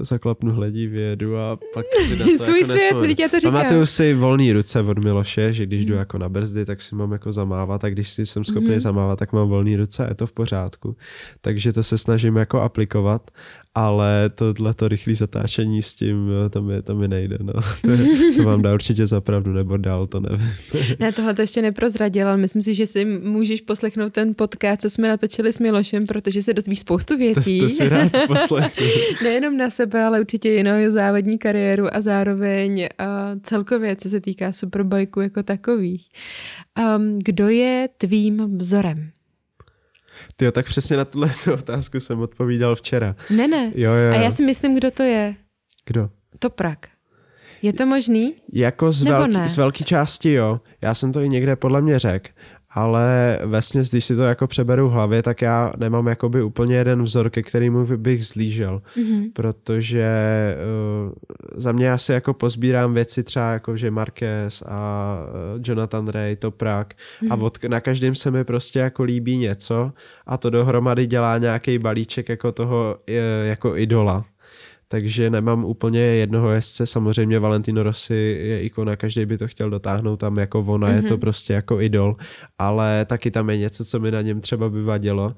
zaklapnu 0.00 0.52
hledí, 0.52 0.86
vyjedu 0.86 1.38
a 1.38 1.58
pak 1.74 1.86
si 2.06 2.16
na 2.16 2.24
to 2.38 2.44
Svůj 2.44 2.60
jako 2.60 2.72
svět, 2.72 3.18
já 3.18 3.28
to 3.28 3.40
říkám. 3.40 3.52
Pamatuju 3.52 3.86
si 3.86 4.14
volný 4.14 4.52
ruce 4.52 4.80
od 4.80 4.98
Miloše, 4.98 5.52
že 5.52 5.66
když 5.66 5.84
jdu 5.84 5.92
hmm. 5.92 5.98
jako 5.98 6.18
na 6.18 6.28
brzdy, 6.28 6.64
tak 6.64 6.80
si 6.80 6.94
mám 6.94 7.12
jako 7.12 7.32
zamávat 7.32 7.84
a 7.84 7.90
když 7.90 8.08
si 8.08 8.26
jsem 8.26 8.44
schopný 8.44 8.74
mm. 8.74 8.80
zamávat, 8.80 9.18
tak 9.18 9.32
mám 9.32 9.48
volný 9.48 9.76
ruce 9.76 10.06
a 10.06 10.08
je 10.08 10.14
to 10.14 10.26
v 10.26 10.32
pořádku. 10.32 10.96
Takže 11.40 11.72
to 11.72 11.82
se 11.82 11.98
snažím 11.98 12.36
jako 12.36 12.60
aplikovat 12.60 13.30
ale 13.74 14.30
tohle 14.34 14.74
to 14.74 14.88
rychlé 14.88 15.14
zatáčení 15.14 15.82
s 15.82 15.94
tím, 15.94 16.30
to 16.50 16.62
mi, 16.62 16.82
to 16.82 16.94
mi 16.94 17.08
nejde, 17.08 17.38
no. 17.42 17.52
To, 17.82 17.88
to 18.36 18.42
vám 18.44 18.62
dá 18.62 18.74
určitě 18.74 19.06
zapravdu, 19.06 19.52
nebo 19.52 19.76
dál, 19.76 20.06
to 20.06 20.20
nevím. 20.20 20.50
Ne, 21.00 21.12
tohle 21.12 21.34
to 21.34 21.40
ještě 21.40 21.62
neprozradil, 21.62 22.28
ale 22.28 22.36
myslím 22.36 22.62
si, 22.62 22.74
že 22.74 22.86
si 22.86 23.04
můžeš 23.04 23.60
poslechnout 23.60 24.12
ten 24.12 24.34
podcast, 24.34 24.80
co 24.80 24.90
jsme 24.90 25.08
natočili 25.08 25.52
s 25.52 25.58
Milošem, 25.58 26.06
protože 26.06 26.42
se 26.42 26.54
dozvíš 26.54 26.80
spoustu 26.80 27.16
věcí. 27.16 27.60
To, 27.60 27.64
to 27.64 27.70
si 27.70 27.88
rád 27.88 28.12
poslechnu. 28.26 28.86
Nejenom 29.24 29.56
na 29.56 29.70
sebe, 29.70 30.04
ale 30.04 30.20
určitě 30.20 30.48
jinou 30.48 30.74
jeho 30.74 30.90
závodní 30.90 31.38
kariéru 31.38 31.96
a 31.96 32.00
zároveň 32.00 32.80
uh, 32.80 33.40
celkově, 33.42 33.96
co 33.96 34.08
se 34.08 34.20
týká 34.20 34.52
superbajku 34.52 35.20
jako 35.20 35.42
takových. 35.42 36.06
Um, 36.96 37.18
kdo 37.18 37.48
je 37.48 37.88
tvým 37.98 38.56
vzorem? 38.56 39.11
Ty 40.36 40.52
tak 40.52 40.66
přesně 40.66 40.96
na 40.96 41.04
tuhle 41.04 41.30
otázku 41.54 42.00
jsem 42.00 42.20
odpovídal 42.20 42.74
včera. 42.76 43.16
Ne, 43.30 43.48
ne. 43.48 43.72
Jo, 43.74 43.92
jo, 43.92 43.98
jo. 43.98 44.12
A 44.12 44.14
já 44.16 44.30
si 44.30 44.44
myslím, 44.44 44.74
kdo 44.74 44.90
to 44.90 45.02
je. 45.02 45.34
Kdo? 45.86 46.10
Toprak. 46.38 46.86
Je 47.62 47.72
to 47.72 47.86
možný? 47.86 48.34
Jako 48.52 48.92
z, 48.92 49.02
velký, 49.02 49.48
z 49.48 49.56
velké 49.56 49.84
části 49.84 50.32
jo. 50.32 50.60
Já 50.80 50.94
jsem 50.94 51.12
to 51.12 51.20
i 51.20 51.28
někde 51.28 51.56
podle 51.56 51.80
mě 51.80 51.98
řekl. 51.98 52.30
Ale 52.74 53.38
vesměs, 53.44 53.90
když 53.90 54.04
si 54.04 54.16
to 54.16 54.22
jako 54.22 54.46
přeberu 54.46 54.88
v 54.88 54.92
hlavě, 54.92 55.22
tak 55.22 55.42
já 55.42 55.72
nemám 55.76 56.06
jakoby 56.06 56.42
úplně 56.42 56.76
jeden 56.76 57.02
vzor, 57.02 57.30
ke 57.30 57.42
kterému 57.42 57.86
bych 57.96 58.26
zlížel. 58.26 58.82
Mm-hmm. 58.96 59.32
Protože 59.32 60.06
uh, 61.06 61.12
za 61.56 61.72
mě 61.72 61.92
asi 61.92 62.12
jako 62.12 62.34
pozbírám 62.34 62.94
věci 62.94 63.22
třeba 63.22 63.52
jako, 63.52 63.76
že 63.76 63.90
Marquez 63.90 64.62
a 64.66 65.18
uh, 65.24 65.60
Jonathan 65.64 66.08
Ray, 66.08 66.36
Toprak 66.36 66.94
mm-hmm. 66.94 67.32
a 67.32 67.34
od, 67.36 67.64
na 67.64 67.80
každém 67.80 68.14
se 68.14 68.30
mi 68.30 68.44
prostě 68.44 68.78
jako 68.78 69.02
líbí 69.02 69.36
něco 69.36 69.92
a 70.26 70.36
to 70.36 70.50
dohromady 70.50 71.06
dělá 71.06 71.38
nějaký 71.38 71.78
balíček 71.78 72.28
jako 72.28 72.52
toho 72.52 72.96
uh, 73.08 73.46
jako 73.46 73.76
idola 73.76 74.24
takže 74.92 75.30
nemám 75.30 75.64
úplně 75.64 76.00
jednoho 76.00 76.50
jezdce, 76.50 76.86
samozřejmě 76.86 77.38
Valentino 77.38 77.82
Rossi 77.82 78.38
je 78.40 78.62
ikona, 78.62 78.96
každý 78.96 79.26
by 79.26 79.38
to 79.38 79.48
chtěl 79.48 79.70
dotáhnout 79.70 80.16
tam 80.16 80.36
jako 80.36 80.60
ona, 80.60 80.88
mm-hmm. 80.88 80.94
je 80.94 81.02
to 81.02 81.18
prostě 81.18 81.52
jako 81.52 81.80
idol, 81.80 82.16
ale 82.58 83.04
taky 83.04 83.30
tam 83.30 83.50
je 83.50 83.58
něco, 83.58 83.84
co 83.84 84.00
mi 84.00 84.10
na 84.10 84.22
něm 84.22 84.40
třeba 84.40 84.68
by 84.68 84.82
vadilo 84.82 85.34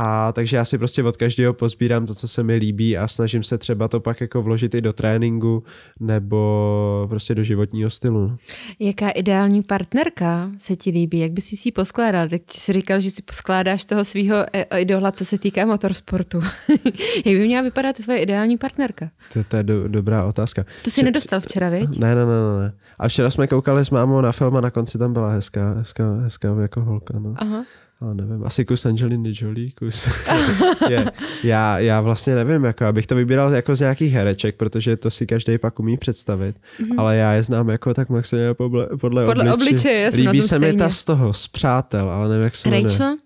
a 0.00 0.32
takže 0.32 0.56
já 0.56 0.64
si 0.64 0.78
prostě 0.78 1.02
od 1.02 1.16
každého 1.16 1.54
pozbírám 1.54 2.06
to, 2.06 2.14
co 2.14 2.28
se 2.28 2.42
mi 2.42 2.54
líbí 2.54 2.96
a 2.98 3.08
snažím 3.08 3.42
se 3.42 3.58
třeba 3.58 3.88
to 3.88 4.00
pak 4.00 4.20
jako 4.20 4.42
vložit 4.42 4.74
i 4.74 4.80
do 4.80 4.92
tréninku 4.92 5.64
nebo 6.00 7.06
prostě 7.08 7.34
do 7.34 7.44
životního 7.44 7.90
stylu. 7.90 8.36
Jaká 8.78 9.10
ideální 9.10 9.62
partnerka 9.62 10.50
se 10.58 10.76
ti 10.76 10.90
líbí? 10.90 11.18
Jak 11.18 11.32
bys 11.32 11.44
si 11.44 11.68
ji 11.68 11.72
poskládal? 11.72 12.28
Tak 12.28 12.42
jsi 12.50 12.72
říkal, 12.72 13.00
že 13.00 13.10
si 13.10 13.22
poskládáš 13.22 13.84
toho 13.84 14.04
svého 14.04 14.36
idola, 14.76 15.12
co 15.12 15.24
se 15.24 15.38
týká 15.38 15.66
motorsportu. 15.66 16.40
Jak 17.24 17.38
by 17.38 17.46
měla 17.46 17.62
vypadat 17.62 17.96
tvoje 17.96 18.18
ideální 18.18 18.58
partnerka? 18.58 19.10
To, 19.32 19.44
to 19.44 19.56
je 19.56 19.62
do, 19.62 19.88
dobrá 19.88 20.24
otázka. 20.24 20.64
Tu 20.84 20.90
jsi 20.90 21.02
nedostal 21.02 21.40
včera, 21.40 21.70
viď? 21.70 21.98
Ne, 21.98 22.14
ne, 22.14 22.26
ne, 22.26 22.62
ne. 22.62 22.72
A 22.98 23.08
včera 23.08 23.30
jsme 23.30 23.46
koukali 23.46 23.84
s 23.84 23.90
mámou 23.90 24.20
na 24.20 24.32
film 24.32 24.56
a 24.56 24.60
na 24.60 24.70
konci 24.70 24.98
tam 24.98 25.12
byla 25.12 25.30
hezká, 25.30 25.74
hezká, 25.74 26.14
hezká 26.14 26.48
jako 26.60 26.80
holka. 26.80 27.18
No. 27.18 27.34
Aha. 27.36 27.64
Ale 28.00 28.14
nevím, 28.14 28.44
asi 28.44 28.64
kus 28.64 28.86
Angeliny 28.86 29.32
Jolie, 29.34 29.70
kus. 29.78 30.10
je, 30.88 31.12
já, 31.42 31.78
já 31.78 32.00
vlastně 32.00 32.34
nevím, 32.34 32.64
jako 32.64 32.84
abych 32.84 33.06
to 33.06 33.14
vybíral 33.14 33.54
jako 33.54 33.76
z 33.76 33.80
nějakých 33.80 34.12
hereček, 34.12 34.56
protože 34.56 34.96
to 34.96 35.10
si 35.10 35.26
každý 35.26 35.58
pak 35.58 35.80
umí 35.80 35.96
představit, 35.96 36.56
mm-hmm. 36.56 36.94
ale 36.98 37.16
já 37.16 37.32
je 37.32 37.42
znám 37.42 37.68
jako 37.68 37.94
tak 37.94 38.10
maximálně 38.10 38.54
podle, 38.54 38.86
podle, 38.86 39.26
podle 39.26 39.52
obliče. 39.52 39.52
obličeje. 39.54 40.10
Líbí 40.14 40.42
se 40.42 40.58
mi 40.58 40.72
ta 40.72 40.90
z 40.90 41.04
toho, 41.04 41.32
z 41.32 41.48
přátel, 41.48 42.10
ale 42.10 42.28
nevím, 42.28 42.44
jak 42.44 42.54
se 42.54 42.68
jmenuje. 42.68 42.98
Rachel? 42.98 43.16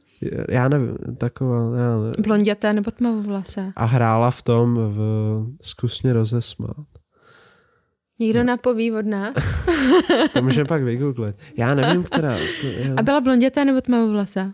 Já 0.48 0.68
nevím, 0.68 0.96
taková, 1.18 1.78
já 1.78 1.96
nevím. 1.96 2.14
Blondětá 2.18 2.72
nebo 2.72 2.90
tmavovlasá? 2.90 3.72
A 3.76 3.84
hrála 3.84 4.30
v 4.30 4.42
tom 4.42 4.74
v 4.74 5.46
Zkusně 5.62 6.12
rozesmát. 6.12 6.86
Někdo 8.18 8.44
napoví 8.44 8.92
od 8.92 9.06
nás? 9.06 9.34
to 10.32 10.42
můžeme 10.42 10.64
pak 10.64 10.82
vygooglit. 10.82 11.36
Já 11.56 11.74
nevím, 11.74 12.04
která. 12.04 12.36
To, 12.60 12.66
já... 12.66 12.94
A 12.96 13.02
byla 13.02 13.20
blondětá 13.20 13.64
nebo 13.64 13.80
tmavovlasá? 13.80 14.52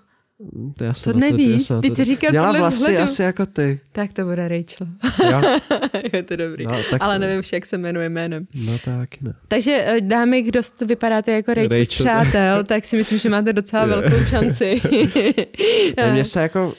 To, 0.76 0.84
já 0.84 0.92
to 1.04 1.12
nevíš, 1.12 1.68
to, 1.68 1.80
ty 1.80 1.94
jsi 1.94 2.04
říkal 2.04 2.30
Měla 2.30 2.46
podle 2.46 2.60
vlasy 2.60 2.76
vzhledu. 2.76 2.98
asi 2.98 3.22
jako 3.22 3.46
ty. 3.46 3.80
Tak 3.92 4.12
to 4.12 4.24
bude 4.24 4.48
Rachel. 4.48 4.86
Jo? 5.30 5.58
je 6.12 6.22
to 6.22 6.36
dobrý. 6.36 6.66
No, 6.66 6.82
tak... 6.90 7.02
Ale 7.02 7.18
nevím 7.18 7.40
už, 7.40 7.52
jak 7.52 7.66
se 7.66 7.78
jmenuje 7.78 8.08
jménem. 8.08 8.46
No 8.54 8.78
taky 8.78 9.18
ne. 9.22 9.34
Takže 9.48 9.84
eh, 9.86 10.00
dámy, 10.00 10.42
kdo 10.42 10.60
vypadáte 10.86 11.32
jako 11.32 11.54
Rachel, 11.54 11.68
Rachel. 11.68 11.84
z 11.84 11.88
přátel, 11.88 12.64
tak 12.64 12.84
si 12.84 12.96
myslím, 12.96 13.18
že 13.18 13.28
máte 13.28 13.52
docela 13.52 13.86
velkou 13.86 14.24
šanci. 14.24 14.80
Mně 16.12 16.24
se 16.24 16.42
jako... 16.42 16.74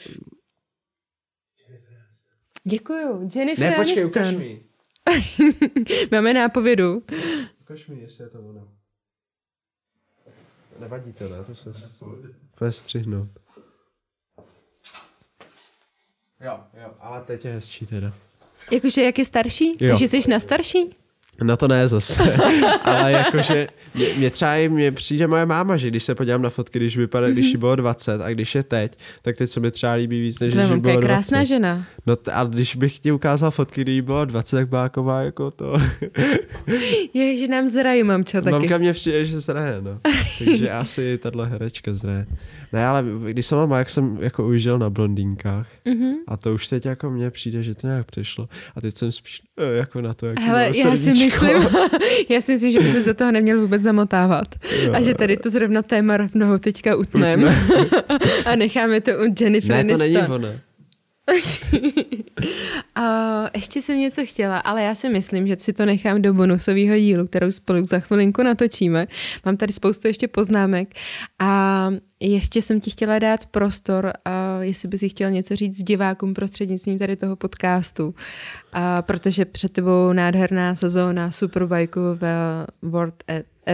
Děkuju. 2.64 3.30
Jennifer 3.34 3.70
ne, 3.70 3.76
počkej, 3.76 4.02
Aniston. 4.02 4.22
ukaž 4.22 4.34
mi. 4.34 4.60
Máme 6.12 6.34
nápovědu. 6.34 7.02
Ukaž 7.60 7.86
mi, 7.86 8.00
jestli 8.00 8.24
je 8.24 8.30
to 8.30 8.40
ono. 8.40 8.68
Nevadí 10.80 11.12
to, 11.12 11.28
ne? 11.28 11.44
To 11.44 11.54
se 11.54 11.72
bude 12.58 12.72
střihnout. 12.72 13.39
Jo, 16.40 16.60
jo, 16.82 16.90
ale 17.00 17.20
teď 17.20 17.44
je 17.44 17.52
hezčí 17.52 17.86
teda. 17.86 18.12
Jakože 18.72 19.02
jak 19.02 19.18
je 19.18 19.24
starší? 19.24 19.76
Jo. 19.80 19.88
Takže 19.88 20.08
jsi 20.08 20.30
na 20.30 20.40
starší? 20.40 20.94
No 21.42 21.56
to 21.56 21.68
ne 21.68 21.88
zase, 21.88 22.36
ale 22.84 23.12
jakože 23.12 23.68
mě, 23.94 24.06
mě 24.16 24.30
třeba 24.30 24.56
i 24.56 24.68
mě 24.68 24.92
přijde 24.92 25.26
moje 25.26 25.46
máma, 25.46 25.76
že 25.76 25.88
když 25.88 26.04
se 26.04 26.14
podívám 26.14 26.42
na 26.42 26.50
fotky, 26.50 26.78
když 26.78 26.96
vypadá, 26.96 27.26
mm-hmm. 27.26 27.32
když 27.32 27.46
jí 27.46 27.56
bylo 27.56 27.76
20 27.76 28.20
a 28.20 28.30
když 28.30 28.54
je 28.54 28.62
teď, 28.62 28.98
tak 29.22 29.36
teď 29.36 29.50
se 29.50 29.60
mi 29.60 29.70
třeba 29.70 29.92
líbí 29.92 30.20
víc, 30.20 30.40
než 30.40 30.52
Tvoje 30.52 30.66
když 30.66 30.76
jí 30.76 30.80
bylo 30.80 30.92
je 30.92 31.00
20. 31.00 31.06
krásná 31.06 31.44
žena. 31.44 31.86
No 32.06 32.16
t- 32.16 32.32
a 32.32 32.44
když 32.44 32.76
bych 32.76 32.98
ti 32.98 33.12
ukázal 33.12 33.50
fotky, 33.50 33.80
kdy 33.80 33.92
jí 33.92 34.02
bylo 34.02 34.24
20, 34.24 34.56
tak 34.56 34.68
byla 34.68 34.82
taková 34.82 35.22
jako 35.22 35.50
to. 35.50 35.74
je, 37.14 37.36
že 37.36 37.48
nám 37.48 37.68
zrají 37.68 38.02
mamča 38.02 38.40
taky. 38.40 38.52
Mamka 38.52 38.78
mě 38.78 38.92
přijde, 38.92 39.24
že 39.24 39.40
zraje, 39.40 39.76
no. 39.80 40.00
Takže 40.44 40.70
asi 40.70 41.18
tahle 41.18 41.46
herečka 41.46 41.92
zraje. 41.92 42.26
Ne, 42.72 42.86
ale 42.86 43.04
když 43.30 43.46
jsem 43.46 43.58
mám, 43.58 43.70
jak 43.70 43.88
jsem 43.88 44.18
jako 44.20 44.46
ujížděl 44.46 44.78
na 44.78 44.90
blondýnkách 44.90 45.66
mm-hmm. 45.86 46.14
a 46.28 46.36
to 46.36 46.54
už 46.54 46.68
teď 46.68 46.86
jako 46.86 47.10
mně 47.10 47.30
přijde, 47.30 47.62
že 47.62 47.74
to 47.74 47.86
nějak 47.86 48.06
přišlo 48.06 48.48
a 48.74 48.80
teď 48.80 48.96
jsem 48.96 49.12
spíš 49.12 49.42
jako 49.62 50.00
na 50.00 50.14
to, 50.14 50.26
jak 50.26 50.40
Hele, 50.40 50.64
já 50.66 50.72
si 50.72 51.10
myslím, 51.10 51.32
já 52.28 52.40
si 52.40 52.52
myslím, 52.52 52.72
že 52.72 52.80
by 52.80 52.92
se 52.92 53.02
do 53.04 53.14
toho 53.14 53.32
neměl 53.32 53.60
vůbec 53.60 53.82
zamotávat. 53.82 54.46
Jo, 54.84 54.92
a 54.92 55.00
že 55.02 55.14
tady 55.14 55.36
to 55.36 55.50
zrovna 55.50 55.82
téma 55.82 56.16
rovnou 56.16 56.58
teďka 56.58 56.96
utnem. 56.96 57.44
a 58.46 58.56
necháme 58.56 59.00
to 59.00 59.10
u 59.10 59.34
Jennifer 59.40 59.70
Ne, 59.70 59.84
to 59.84 59.94
Aniston. 59.94 59.98
není 59.98 60.16
ona. 60.32 60.48
A 62.94 63.50
ještě 63.54 63.82
jsem 63.82 63.98
něco 63.98 64.26
chtěla, 64.26 64.58
ale 64.58 64.82
já 64.82 64.94
si 64.94 65.08
myslím, 65.08 65.48
že 65.48 65.56
si 65.58 65.72
to 65.72 65.86
nechám 65.86 66.22
do 66.22 66.34
bonusového 66.34 66.98
dílu, 66.98 67.26
kterou 67.26 67.50
spolu 67.50 67.86
za 67.86 68.00
chvilinku 68.00 68.42
natočíme. 68.42 69.06
Mám 69.44 69.56
tady 69.56 69.72
spoustu 69.72 70.06
ještě 70.06 70.28
poznámek 70.28 70.94
a 71.38 71.90
ještě 72.20 72.62
jsem 72.62 72.80
ti 72.80 72.90
chtěla 72.90 73.18
dát 73.18 73.46
prostor, 73.46 74.12
a 74.24 74.58
jestli 74.60 74.88
bys 74.88 75.04
chtěl 75.08 75.30
něco 75.30 75.56
říct 75.56 75.76
s 75.76 75.84
divákům 75.84 76.34
prostřednictvím 76.34 76.98
tady 76.98 77.16
toho 77.16 77.36
podcastu, 77.36 78.14
a 78.72 79.02
protože 79.02 79.44
před 79.44 79.72
tebou 79.72 80.12
nádherná 80.12 80.76
sezóna 80.76 81.30
Superbajku 81.30 82.00
ve 82.14 82.66
World 82.82 83.24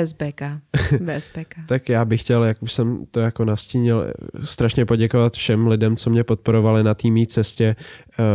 SBK. 0.04 0.42
VSBK. 1.00 1.54
tak 1.66 1.88
já 1.88 2.04
bych 2.04 2.20
chtěl, 2.20 2.44
jak 2.44 2.62
už 2.62 2.72
jsem 2.72 3.06
to 3.10 3.20
jako 3.20 3.44
nastínil, 3.44 4.12
strašně 4.42 4.84
poděkovat 4.84 5.34
všem 5.34 5.66
lidem, 5.66 5.96
co 5.96 6.10
mě 6.10 6.24
podporovali 6.24 6.82
na 6.82 6.94
té 6.94 7.08
mý 7.10 7.26
cestě. 7.26 7.76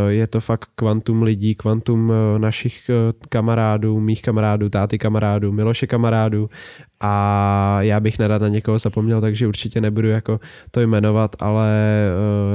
Je 0.08 0.28
to 0.28 0.40
fakt 0.40 0.70
kvantum 0.76 1.24
lidí, 1.24 1.56
kvantum 1.56 2.14
našich 2.38 2.90
kamarádů, 3.30 4.00
mých 4.00 4.22
kamarádů, 4.22 4.70
táty 4.70 4.98
kamarádů, 4.98 5.52
Miloše 5.52 5.88
kamarádů. 5.88 6.50
A 7.04 7.78
já 7.80 8.00
bych 8.00 8.20
nerad 8.20 8.42
na 8.42 8.48
někoho 8.48 8.80
zapomněl, 8.80 9.22
takže 9.22 9.48
určitě 9.48 9.82
nebudu 9.82 10.08
jako 10.08 10.40
to 10.72 10.82
jmenovat, 10.82 11.36
ale 11.40 11.72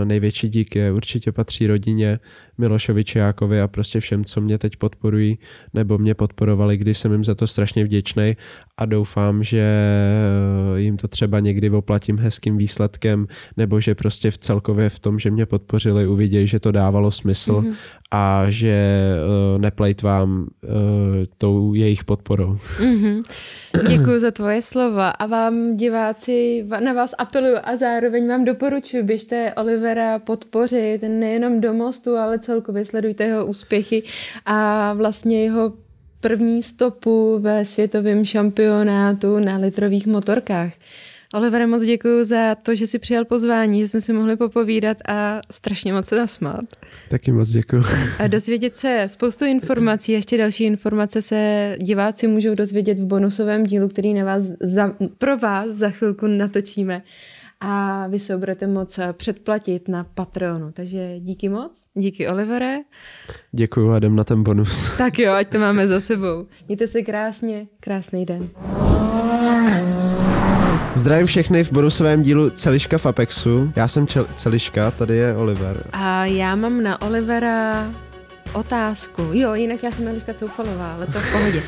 největší 0.05 0.49
dík 0.49 0.77
je 0.77 0.93
určitě 0.93 1.33
patří 1.33 1.67
rodině 1.67 2.19
Milošovi 2.59 3.05
Čiákovi 3.05 3.61
a 3.61 3.69
prostě 3.69 4.01
všem, 4.01 4.25
co 4.25 4.41
mě 4.41 4.59
teď 4.59 4.77
podporují 4.77 5.39
nebo 5.75 5.99
mě 5.99 6.15
podporovali, 6.15 6.77
když 6.77 6.99
jsem 6.99 7.13
jim 7.13 7.25
za 7.25 7.35
to 7.35 7.47
strašně 7.47 7.85
vděčný 7.85 8.37
a 8.77 8.87
doufám, 8.87 9.43
že 9.43 9.67
jim 10.77 10.97
to 10.97 11.09
třeba 11.09 11.41
někdy 11.41 11.71
oplatím 11.71 12.19
hezkým 12.19 12.57
výsledkem 12.57 13.27
nebo 13.57 13.81
že 13.81 13.95
prostě 13.95 14.31
v 14.31 14.39
celkově 14.39 14.89
v 14.89 14.99
tom, 14.99 15.19
že 15.19 15.31
mě 15.31 15.47
podpořili, 15.47 16.07
uvidějí, 16.07 16.47
že 16.47 16.61
to 16.61 16.73
dávalo 16.73 17.11
smysl 17.17 17.53
mm-hmm. 17.53 17.75
a 18.11 18.45
že 18.49 18.77
uh, 19.55 19.61
neplejtvám 19.61 20.41
uh, 20.41 20.71
tou 21.39 21.75
jejich 21.75 22.05
podporou. 22.05 22.59
Mm-hmm. 22.79 23.23
Děkuji 23.89 24.19
za 24.19 24.31
tvoje 24.31 24.63
slova 24.63 25.09
a 25.09 25.27
vám 25.27 25.77
diváci, 25.77 26.67
na 26.85 26.93
vás 26.93 27.15
apeluju 27.19 27.57
a 27.65 27.77
zároveň 27.77 28.29
vám 28.29 28.45
doporučuji, 28.45 29.03
běžte 29.03 29.55
Olivera 29.57 30.19
podpořit 30.19 30.99
nejenom 31.03 31.61
do 31.61 31.73
mostu, 31.73 32.17
ale 32.17 32.39
celkově 32.39 32.85
sledujte 32.85 33.25
jeho 33.25 33.47
úspěchy 33.47 34.03
a 34.47 34.93
vlastně 34.93 35.43
jeho 35.43 35.73
první 36.21 36.63
stopu 36.63 37.39
ve 37.39 37.65
světovém 37.65 38.25
šampionátu 38.25 39.39
na 39.39 39.57
litrových 39.57 40.07
motorkách. 40.07 40.73
Olivere, 41.35 41.67
moc 41.67 41.83
děkuji 41.83 42.25
za 42.25 42.55
to, 42.55 42.75
že 42.75 42.87
jsi 42.87 42.99
přijal 42.99 43.25
pozvání, 43.25 43.79
že 43.79 43.89
jsme 43.89 44.01
si 44.01 44.13
mohli 44.13 44.37
popovídat 44.37 44.97
a 45.09 45.41
strašně 45.51 45.93
moc 45.93 46.07
se 46.07 46.17
nasmát. 46.17 46.65
Taky 47.09 47.33
moc 47.33 47.49
děkuji. 47.49 47.83
A 48.19 48.27
dozvědět 48.27 48.77
se 48.77 49.05
spoustu 49.07 49.45
informací, 49.45 50.13
ještě 50.13 50.39
další 50.39 50.65
informace 50.65 51.23
se 51.23 51.77
diváci 51.83 52.27
můžou 52.27 52.55
dozvědět 52.55 52.99
v 52.99 53.07
bonusovém 53.07 53.65
dílu, 53.65 53.89
který 53.89 54.15
na 54.15 54.25
vás 54.25 54.45
za, 54.61 54.93
pro 55.19 55.37
vás 55.37 55.75
za 55.75 55.91
chvilku 55.91 56.27
natočíme 56.27 57.03
a 57.61 58.07
vy 58.07 58.21
se 58.21 58.37
budete 58.37 58.67
moc 58.67 58.99
předplatit 59.13 59.89
na 59.89 60.05
Patreonu. 60.05 60.73
Takže 60.73 61.21
díky 61.21 61.49
moc, 61.49 61.87
díky 61.95 62.29
Olivere. 62.29 62.77
Děkuji 63.53 63.93
a 63.93 63.97
jdem 63.97 64.17
na 64.17 64.25
ten 64.25 64.43
bonus. 64.43 64.97
Tak 64.99 65.19
jo, 65.19 65.33
ať 65.33 65.49
to 65.49 65.59
máme 65.59 65.89
za 65.89 66.01
sebou. 66.11 66.47
Mějte 66.69 66.89
se 66.89 67.03
krásně, 67.03 67.67
krásný 67.81 68.27
den. 68.27 68.49
Zdravím 70.97 71.27
všechny 71.27 71.65
v 71.65 71.73
bonusovém 71.73 72.23
dílu 72.23 72.51
Celiška 72.51 72.99
v 72.99 73.07
Apexu. 73.07 73.73
Já 73.77 73.89
jsem 73.89 74.07
čel- 74.07 74.27
Celiška, 74.35 74.91
tady 74.91 75.17
je 75.17 75.37
Oliver. 75.37 75.85
A 75.93 76.25
já 76.25 76.57
mám 76.57 76.83
na 76.83 77.03
Olivera 77.03 77.87
otázku. 78.53 79.29
Jo, 79.33 79.55
jinak 79.55 79.83
já 79.83 79.91
jsem 79.91 80.09
Eliška 80.09 80.35
Coufalová, 80.35 80.93
ale 80.95 81.07
to 81.07 81.19
v 81.19 81.33
pohodě. 81.33 81.63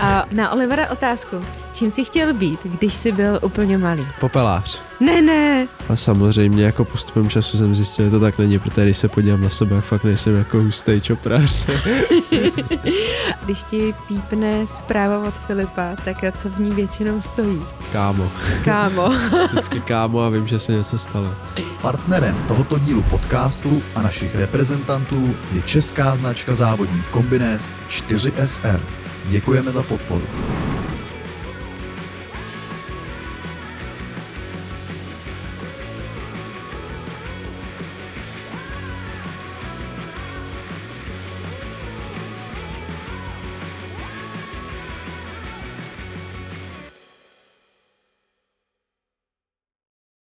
A 0.00 0.24
na 0.32 0.50
Olivera 0.52 0.90
otázku. 0.90 1.36
Čím 1.72 1.90
jsi 1.90 2.04
chtěl 2.04 2.34
být, 2.34 2.60
když 2.64 2.94
jsi 2.94 3.12
byl 3.12 3.40
úplně 3.42 3.78
malý? 3.78 4.06
Popelář. 4.20 4.82
Ne, 5.00 5.22
ne. 5.22 5.68
A 5.88 5.96
samozřejmě 5.96 6.64
jako 6.64 6.84
postupem 6.84 7.28
času 7.28 7.58
jsem 7.58 7.74
zjistil, 7.74 8.04
že 8.04 8.10
to 8.10 8.20
tak 8.20 8.38
není, 8.38 8.58
protože 8.58 8.84
když 8.84 8.96
se 8.96 9.08
podívám 9.08 9.42
na 9.42 9.50
sebe, 9.50 9.76
jak 9.76 9.84
fakt 9.84 10.04
nejsem 10.04 10.36
jako 10.36 10.62
hustý 10.62 11.00
čoprář. 11.00 11.66
když 13.44 13.62
ti 13.62 13.94
pípne 14.08 14.66
zpráva 14.66 15.28
od 15.28 15.38
Filipa, 15.38 15.96
tak 16.04 16.24
a 16.24 16.32
co 16.32 16.48
v 16.48 16.58
ní 16.58 16.70
většinou 16.70 17.20
stojí? 17.20 17.60
Kámo. 17.92 18.30
Kámo. 18.64 19.08
Vždycky 19.52 19.80
kámo 19.80 20.20
a 20.20 20.28
vím, 20.28 20.46
že 20.46 20.58
se 20.58 20.72
něco 20.72 20.98
stalo. 20.98 21.34
Partnerem 21.82 22.44
tohoto 22.48 22.78
dílu 22.78 23.02
podcastu 23.02 23.82
a 23.94 24.02
našich 24.02 24.34
reprezentantů 24.34 25.34
je 25.52 25.62
česká 25.62 26.14
značka 26.14 26.54
závodních 26.54 27.08
kombinéz 27.08 27.72
4SR. 27.88 28.80
Děkujeme 29.24 29.70
za 29.70 29.82
podporu. 29.82 30.24